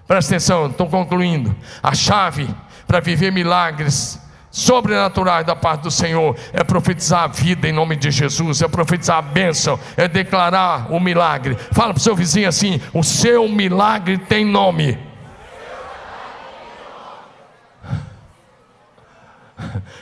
Presta 0.08 0.32
atenção, 0.32 0.68
estou 0.68 0.88
concluindo. 0.88 1.54
A 1.82 1.94
chave 1.94 2.48
para 2.86 2.98
viver 2.98 3.30
milagres 3.30 4.18
sobrenaturais 4.50 5.44
da 5.44 5.54
parte 5.54 5.82
do 5.82 5.90
Senhor 5.90 6.34
é 6.54 6.64
profetizar 6.64 7.24
a 7.24 7.26
vida 7.26 7.68
em 7.68 7.72
nome 7.72 7.94
de 7.94 8.10
Jesus, 8.10 8.62
é 8.62 8.68
profetizar 8.68 9.18
a 9.18 9.22
bênção, 9.22 9.78
é 9.98 10.08
declarar 10.08 10.90
o 10.90 10.98
milagre. 10.98 11.58
Fala 11.72 11.92
para 11.92 12.00
o 12.00 12.02
seu 12.02 12.16
vizinho 12.16 12.48
assim: 12.48 12.80
o 12.94 13.04
seu 13.04 13.46
milagre 13.50 14.16
tem 14.16 14.46
nome. 14.46 14.98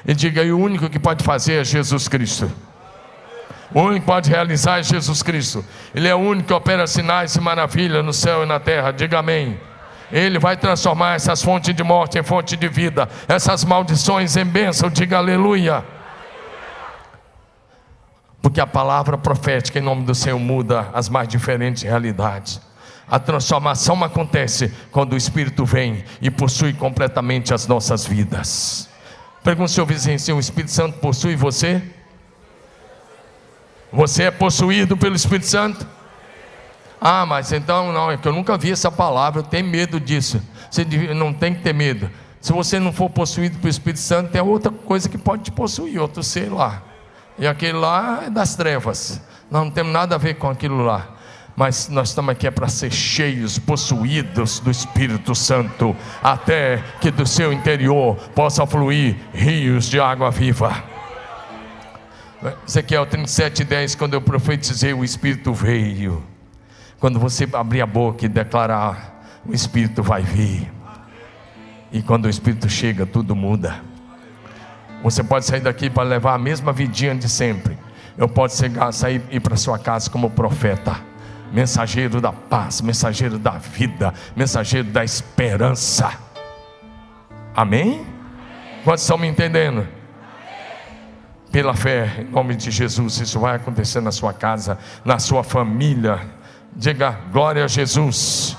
E 0.07 0.15
diga 0.15 0.43
aí: 0.43 0.53
o 0.53 0.59
único 0.61 0.89
que 0.89 1.01
pode 1.01 1.25
fazer 1.25 1.63
é 1.63 1.65
Jesus 1.65 2.07
Cristo. 2.07 2.49
O 3.75 3.81
único 3.81 4.01
que 4.01 4.07
pode 4.07 4.31
realizar 4.31 4.79
é 4.79 4.83
Jesus 4.83 5.23
Cristo. 5.23 5.65
Ele 5.95 6.09
é 6.09 6.15
o 6.15 6.19
único 6.19 6.49
que 6.49 6.55
opera 6.55 6.87
sinais 6.87 7.35
e 7.37 7.41
maravilhas 7.41 8.05
no 8.05 8.13
céu 8.13 8.43
e 8.43 8.47
na 8.47 8.59
terra. 8.59 8.93
Diga 8.93 9.19
amém. 9.19 9.61
Ele 10.11 10.39
vai 10.39 10.57
transformar 10.57 11.15
essas 11.15 11.43
fontes 11.43 11.75
de 11.75 11.83
morte 11.83 12.19
em 12.19 12.23
fonte 12.23 12.57
de 12.57 12.67
vida, 12.67 13.09
essas 13.29 13.65
maldições 13.65 14.37
em 14.37 14.45
bênção. 14.45 14.89
Diga 14.89 15.19
aleluia. 15.19 15.85
Porque 18.41 18.61
a 18.61 18.67
palavra 18.67 19.19
profética 19.19 19.79
em 19.79 19.83
nome 19.83 20.05
do 20.05 20.15
Senhor 20.15 20.39
muda 20.39 20.89
as 20.95 21.09
mais 21.09 21.29
diferentes 21.29 21.83
realidades. 21.83 22.61
A 23.11 23.19
transformação 23.19 24.03
acontece 24.05 24.73
quando 24.91 25.13
o 25.13 25.17
Espírito 25.17 25.65
vem 25.65 26.05
e 26.21 26.31
possui 26.31 26.73
completamente 26.73 27.53
as 27.53 27.67
nossas 27.67 28.07
vidas. 28.07 28.89
Pergunte 29.43 29.71
ao 29.71 29.75
seu 29.75 29.87
vizinho 29.87 30.19
se 30.19 30.33
o 30.33 30.39
Espírito 30.39 30.73
Santo 30.73 30.99
possui 30.99 31.35
você. 31.35 31.83
Você 33.93 34.25
é 34.25 34.31
possuído 34.31 34.97
pelo 34.97 35.17
Espírito 35.17 35.47
Santo? 35.47 35.87
Ah, 37.01 37.25
mas 37.25 37.53
então 37.53 37.93
não, 37.93 38.11
é 38.11 38.17
que 38.17 38.27
eu 38.27 38.33
nunca 38.33 38.57
vi 38.59 38.73
essa 38.73 38.91
palavra, 38.91 39.41
eu 39.41 39.45
tenho 39.45 39.67
medo 39.67 40.01
disso. 40.01 40.43
Você 40.71 40.85
não 41.15 41.33
tem 41.33 41.55
que 41.55 41.63
ter 41.63 41.73
medo. 41.73 42.11
Se 42.41 42.53
você 42.53 42.79
não 42.79 42.93
for 42.93 43.09
possuído 43.09 43.57
pelo 43.59 43.69
Espírito 43.69 44.01
Santo, 44.01 44.31
tem 44.31 44.41
outra 44.41 44.71
coisa 44.71 45.09
que 45.09 45.19
pode 45.19 45.45
te 45.45 45.53
possuir, 45.53 46.01
outro 46.01 46.23
sei 46.23 46.49
lá. 46.49 46.83
E 47.39 47.47
aquele 47.47 47.79
lá 47.79 48.25
é 48.27 48.31
das 48.31 48.55
trevas. 48.57 49.21
Nós 49.51 49.65
não 49.65 49.71
temos 49.71 49.93
nada 49.93 50.17
a 50.17 50.19
ver 50.19 50.35
com 50.35 50.49
aquilo 50.51 50.83
lá. 50.83 51.09
Mas 51.57 51.89
nós 51.89 52.11
estamos 52.11 52.31
aqui 52.31 52.47
é 52.47 52.51
para 52.53 52.69
ser 52.69 52.93
cheios, 52.93 53.59
possuídos 53.59 54.61
do 54.61 54.71
Espírito 54.71 55.35
Santo, 55.35 55.97
até 56.23 56.83
que 57.01 57.11
do 57.11 57.27
seu 57.27 57.53
interior 57.53 58.17
possa 58.35 58.65
fluir 58.65 59.17
rios 59.33 59.89
de 59.89 59.99
água 59.99 60.31
viva. 60.31 60.98
Ezequiel 62.67 63.05
37, 63.05 63.65
10, 63.65 63.95
quando 63.97 64.15
eu 64.15 64.21
profetizei, 64.21 64.93
o 64.93 65.03
Espírito 65.03 65.53
veio. 65.53 66.23
Quando 67.01 67.19
você 67.19 67.49
abrir 67.53 67.81
a 67.81 67.87
boca 67.87 68.27
e 68.27 68.29
declarar, 68.29 69.41
o 69.45 69.53
Espírito 69.53 70.03
vai 70.03 70.23
vir. 70.23 70.71
E 71.91 72.01
quando 72.01 72.27
o 72.27 72.29
Espírito 72.29 72.69
chega, 72.69 73.05
tudo 73.05 73.35
muda. 73.35 73.83
Você 75.03 75.25
pode 75.25 75.47
sair 75.47 75.61
daqui 75.61 75.91
para 75.91 76.05
levar 76.05 76.35
a 76.35 76.39
mesma 76.39 76.73
vidinha 76.73 77.15
de 77.15 77.29
sempre. 77.29 77.77
Eu 78.17 78.29
posso 78.29 78.57
chegar, 78.57 78.93
sair 78.93 79.23
e 79.31 79.37
ir 79.37 79.41
para 79.41 79.57
sua 79.57 79.79
casa 79.79 80.09
como 80.09 80.31
profeta, 80.31 80.97
mensageiro 81.53 82.21
da 82.21 82.33
paz, 82.33 82.81
mensageiro 82.81 83.39
da 83.39 83.53
vida, 83.53 84.15
mensageiro 84.37 84.89
da 84.89 85.05
esperança. 85.05 86.13
Amém? 87.55 88.07
Quantos 88.85 89.03
estão 89.03 89.19
me 89.19 89.27
entendendo? 89.27 89.98
Pela 91.51 91.75
fé, 91.75 92.19
em 92.21 92.31
nome 92.31 92.55
de 92.55 92.71
Jesus, 92.71 93.19
isso 93.21 93.41
vai 93.41 93.57
acontecer 93.57 94.01
na 94.01 94.13
sua 94.13 94.33
casa, 94.33 94.79
na 95.05 95.19
sua 95.19 95.43
família. 95.43 96.21
Diga 96.75 97.19
glória 97.33 97.65
a 97.65 97.69
Jesus. 97.69 98.57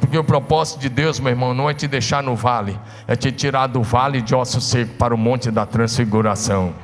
Porque 0.00 0.18
o 0.18 0.24
propósito 0.24 0.80
de 0.80 0.88
Deus, 0.88 1.20
meu 1.20 1.30
irmão, 1.30 1.54
não 1.54 1.68
é 1.68 1.74
te 1.74 1.86
deixar 1.86 2.22
no 2.22 2.36
vale, 2.36 2.78
é 3.06 3.16
te 3.16 3.32
tirar 3.32 3.66
do 3.66 3.82
vale 3.82 4.20
de 4.20 4.34
osso 4.34 4.60
seco 4.60 4.94
para 4.94 5.14
o 5.14 5.18
monte 5.18 5.50
da 5.50 5.66
transfiguração. 5.66 6.74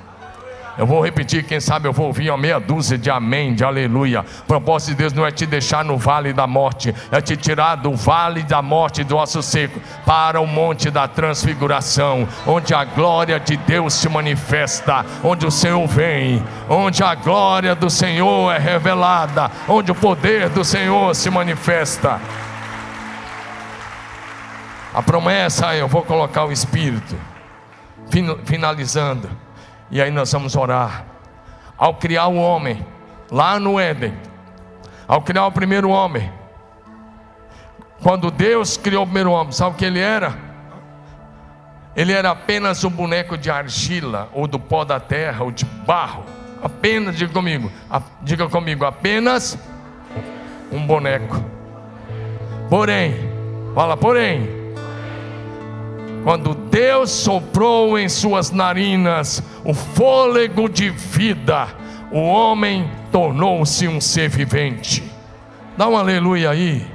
Eu 0.81 0.87
vou 0.87 1.05
repetir, 1.05 1.45
quem 1.45 1.61
sabe 1.61 1.87
eu 1.87 1.93
vou 1.93 2.07
ouvir 2.07 2.31
uma 2.31 2.39
meia 2.39 2.59
dúzia 2.59 2.97
de 2.97 3.11
amém, 3.11 3.55
de 3.55 3.63
aleluia. 3.63 4.23
O 4.23 4.45
propósito 4.45 4.93
de 4.93 4.95
Deus 4.95 5.13
não 5.13 5.27
é 5.27 5.31
te 5.31 5.45
deixar 5.45 5.85
no 5.85 5.99
vale 5.99 6.33
da 6.33 6.47
morte, 6.47 6.95
é 7.13 7.21
te 7.21 7.37
tirar 7.37 7.75
do 7.75 7.95
vale 7.95 8.43
da 8.45 8.63
morte 8.63 9.05
do 9.05 9.19
osso 9.19 9.43
seco 9.43 9.79
para 10.07 10.41
o 10.41 10.47
monte 10.47 10.91
da 10.91 11.07
transfiguração, 11.07 12.27
onde 12.47 12.73
a 12.73 12.83
glória 12.83 13.39
de 13.39 13.59
Deus 13.59 13.93
se 13.93 14.09
manifesta, 14.09 15.05
onde 15.23 15.47
o 15.47 15.51
Senhor 15.51 15.87
vem, 15.87 16.43
onde 16.67 17.03
a 17.03 17.15
glória 17.15 17.75
do 17.75 17.91
Senhor 17.91 18.51
é 18.51 18.59
revelada, 18.59 19.51
onde 19.69 19.93
o 19.93 19.95
poder 19.95 20.49
do 20.49 20.65
Senhor 20.65 21.15
se 21.15 21.29
manifesta. 21.29 22.19
A 24.95 25.03
promessa 25.03 25.77
eu 25.77 25.87
vou 25.87 26.01
colocar 26.01 26.47
o 26.47 26.51
Espírito, 26.51 27.17
finalizando. 28.47 29.29
E 29.91 30.01
aí 30.01 30.11
nós 30.11 30.33
vamos 30.33 30.57
orar. 30.57 31.05
Ao 31.77 31.95
criar 31.95 32.29
o 32.29 32.37
homem, 32.37 32.87
lá 33.31 33.59
no 33.59 33.81
Éden, 33.81 34.15
ao 35.09 35.23
criar 35.23 35.47
o 35.47 35.53
primeiro 35.53 35.91
homem, 35.91 36.31
Quando 38.03 38.31
Deus 38.31 38.77
criou 38.79 39.03
o 39.03 39.07
primeiro 39.07 39.31
homem, 39.31 39.53
sabe 39.53 39.75
o 39.75 39.79
que 39.79 39.85
ele 39.85 39.99
era? 39.99 40.35
Ele 41.95 42.13
era 42.13 42.31
apenas 42.31 42.83
um 42.83 42.91
boneco 42.91 43.37
de 43.37 43.51
argila, 43.51 44.29
ou 44.33 44.47
do 44.47 44.59
pó 44.59 44.85
da 44.85 44.99
terra, 44.99 45.45
ou 45.45 45.51
de 45.51 45.65
barro. 45.65 46.25
Apenas, 46.63 47.17
diga 47.17 47.33
comigo, 47.33 47.71
diga 48.23 48.49
comigo, 48.49 48.85
apenas 48.85 49.59
um 50.73 50.87
boneco. 50.87 51.45
Porém, 52.71 53.15
fala, 53.75 53.97
porém, 53.97 54.49
quando 56.23 56.55
Deus 56.55 57.11
soprou 57.11 57.99
em 57.99 58.09
suas 58.09 58.51
narinas 58.51 59.43
o 59.65 59.73
fôlego 59.73 60.69
de 60.69 60.91
vida, 60.91 61.69
o 62.13 62.21
homem 62.21 62.91
tornou-se 63.11 63.89
um 63.89 64.01
ser 64.01 64.29
vivente. 64.29 65.03
Dá 65.77 65.89
um 65.89 65.97
aleluia 65.97 66.51
aí. 66.51 66.87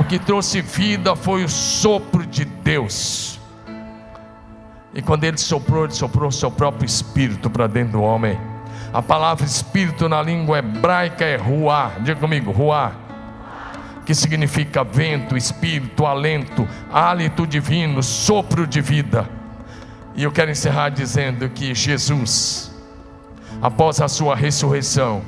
O 0.00 0.04
que 0.04 0.18
trouxe 0.18 0.62
vida 0.62 1.14
foi 1.14 1.44
o 1.44 1.48
sopro 1.48 2.24
de 2.24 2.44
Deus. 2.44 3.38
E 4.94 5.02
quando 5.02 5.24
ele 5.24 5.38
soprou, 5.38 5.84
ele 5.84 5.92
soprou 5.92 6.28
o 6.28 6.32
seu 6.32 6.50
próprio 6.50 6.86
espírito 6.86 7.50
para 7.50 7.66
dentro 7.66 7.98
do 7.98 8.02
homem. 8.02 8.38
A 8.92 9.02
palavra 9.02 9.44
espírito 9.44 10.08
na 10.08 10.22
língua 10.22 10.58
hebraica 10.58 11.24
é 11.24 11.36
ruá. 11.36 11.92
Diga 12.00 12.18
comigo, 12.18 12.50
ruá. 12.50 12.92
Que 14.08 14.14
significa 14.14 14.82
vento, 14.82 15.36
espírito, 15.36 16.06
alento, 16.06 16.66
hálito 16.90 17.46
divino, 17.46 18.02
sopro 18.02 18.66
de 18.66 18.80
vida. 18.80 19.28
E 20.16 20.22
eu 20.22 20.32
quero 20.32 20.50
encerrar 20.50 20.88
dizendo 20.88 21.46
que 21.50 21.74
Jesus, 21.74 22.74
após 23.60 24.00
a 24.00 24.08
sua 24.08 24.34
ressurreição, 24.34 25.20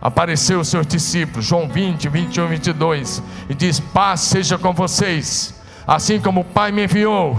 apareceu 0.00 0.58
aos 0.58 0.68
seus 0.68 0.86
discípulos, 0.86 1.44
João 1.44 1.66
20, 1.66 2.08
21, 2.08 2.46
22, 2.50 3.20
e 3.48 3.54
diz: 3.56 3.80
Paz 3.80 4.20
seja 4.20 4.56
com 4.56 4.72
vocês, 4.72 5.60
assim 5.84 6.20
como 6.20 6.42
o 6.42 6.44
Pai 6.44 6.70
me 6.70 6.84
enviou, 6.84 7.36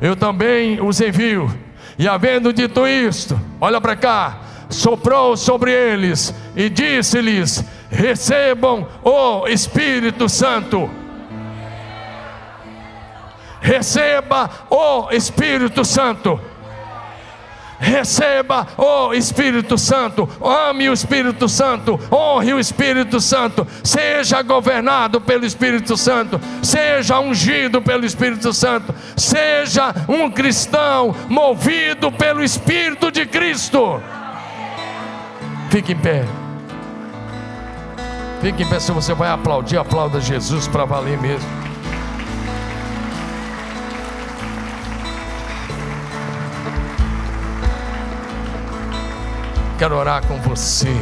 eu 0.00 0.16
também 0.16 0.80
os 0.80 1.00
envio. 1.00 1.56
E 1.96 2.08
havendo 2.08 2.52
dito 2.52 2.84
isto, 2.84 3.40
olha 3.60 3.80
para 3.80 3.94
cá, 3.94 4.40
soprou 4.68 5.36
sobre 5.36 5.70
eles 5.70 6.34
e 6.56 6.68
disse-lhes: 6.68 7.64
Recebam 7.90 8.86
o 9.02 9.46
Espírito 9.46 10.28
Santo. 10.28 10.90
Receba 13.60 14.50
o 14.70 15.10
Espírito 15.10 15.84
Santo. 15.84 16.40
Receba 17.78 18.66
o 18.78 19.12
Espírito 19.12 19.76
Santo, 19.76 20.28
ame 20.40 20.88
o 20.88 20.94
Espírito 20.94 21.46
Santo, 21.46 22.00
honre 22.10 22.54
o 22.54 22.58
Espírito 22.58 23.20
Santo, 23.20 23.66
seja 23.84 24.40
governado 24.40 25.20
pelo 25.20 25.44
Espírito 25.44 25.94
Santo, 25.96 26.40
seja 26.62 27.20
ungido 27.20 27.82
pelo 27.82 28.06
Espírito 28.06 28.52
Santo, 28.52 28.94
seja 29.14 29.94
um 30.08 30.30
cristão 30.30 31.14
movido 31.28 32.10
pelo 32.10 32.42
Espírito 32.42 33.10
de 33.10 33.26
Cristo. 33.26 34.02
Fique 35.70 35.92
em 35.92 35.98
pé. 35.98 36.45
Fique 38.46 38.62
em 38.62 38.68
pé. 38.68 38.78
Se 38.78 38.92
você 38.92 39.12
vai 39.12 39.28
aplaudir, 39.28 39.76
aplauda 39.76 40.20
Jesus 40.20 40.68
para 40.68 40.84
valer 40.84 41.20
mesmo. 41.20 41.48
Quero 49.76 49.96
orar 49.96 50.24
com 50.28 50.36
você. 50.42 50.94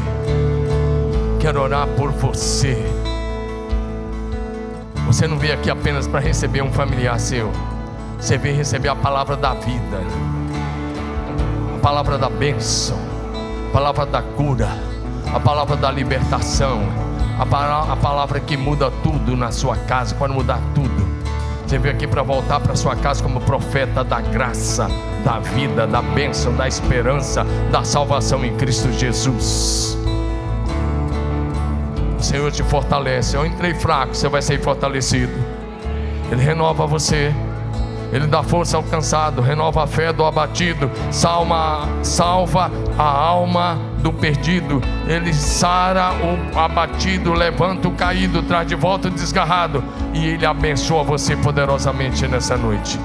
Quero 1.39 1.61
orar 1.61 1.87
por 1.89 2.13
você. 2.13 2.83
Você 5.07 5.29
não 5.29 5.39
veio 5.39 5.53
aqui 5.53 5.69
apenas 5.69 6.09
para 6.09 6.21
receber 6.21 6.63
um 6.63 6.73
familiar 6.73 7.21
seu. 7.21 7.53
Você 8.19 8.39
veio 8.39 8.57
receber 8.57 8.89
a 8.89 8.97
palavra 8.97 9.37
da 9.37 9.53
vida, 9.53 10.01
a 11.77 11.79
palavra 11.83 12.17
da 12.17 12.31
bênção 12.31 12.97
palavra 13.71 14.07
da 14.07 14.23
cura, 14.23 14.69
a 15.35 15.41
palavra 15.41 15.75
da 15.77 15.91
libertação, 15.91 16.83
a, 17.11 17.14
a 17.39 17.97
palavra 17.97 18.41
que 18.41 18.57
muda 18.57 18.91
tudo 19.03 19.37
na 19.37 19.51
sua 19.51 19.77
casa, 19.77 20.15
pode 20.15 20.33
mudar 20.33 20.61
tudo. 20.75 21.15
Você 21.67 21.79
veio 21.79 21.95
aqui 21.95 22.07
para 22.07 22.23
voltar 22.23 22.61
para 22.61 22.77
sua 22.77 22.95
casa 22.95 23.23
como 23.23 23.41
profeta 23.41 24.05
da 24.05 24.21
graça, 24.21 24.87
da 25.25 25.39
vida, 25.39 25.87
da 25.87 26.03
bênção, 26.03 26.55
da 26.55 26.69
esperança, 26.69 27.45
da 27.73 27.83
salvação 27.83 28.45
em 28.45 28.55
Cristo 28.57 28.93
Jesus. 28.93 29.97
O 32.19 32.23
Senhor 32.23 32.53
te 32.53 32.63
fortalece. 32.63 33.37
Eu 33.37 33.45
entrei 33.45 33.75
fraco, 33.75 34.15
você 34.15 34.29
vai 34.29 34.43
ser 34.43 34.61
fortalecido. 34.61 35.33
Ele 36.31 36.43
renova 36.43 36.87
você. 36.87 37.35
Ele 38.13 38.27
dá 38.27 38.43
força 38.43 38.77
ao 38.77 38.83
cansado, 38.83 39.43
renova 39.43 39.83
a 39.83 39.87
fé 39.87 40.13
do 40.13 40.25
abatido, 40.25 40.91
salva, 41.11 41.89
salva 42.03 42.71
a 42.97 43.03
alma 43.03 43.94
do 44.05 44.13
perdido. 44.13 44.83
Ele 45.09 45.33
sara 45.33 46.13
o 46.13 46.59
abatido, 46.59 47.33
levanta 47.33 47.89
o 47.89 47.93
caído, 47.93 48.43
traz 48.43 48.69
de 48.69 48.75
volta 48.75 49.09
o 49.09 49.11
desgarrado. 49.11 49.83
E 50.13 50.27
Ele 50.27 50.45
abençoa 50.45 51.03
você 51.03 51.35
poderosamente 51.35 52.29
nessa 52.29 52.55
noite. 52.55 53.01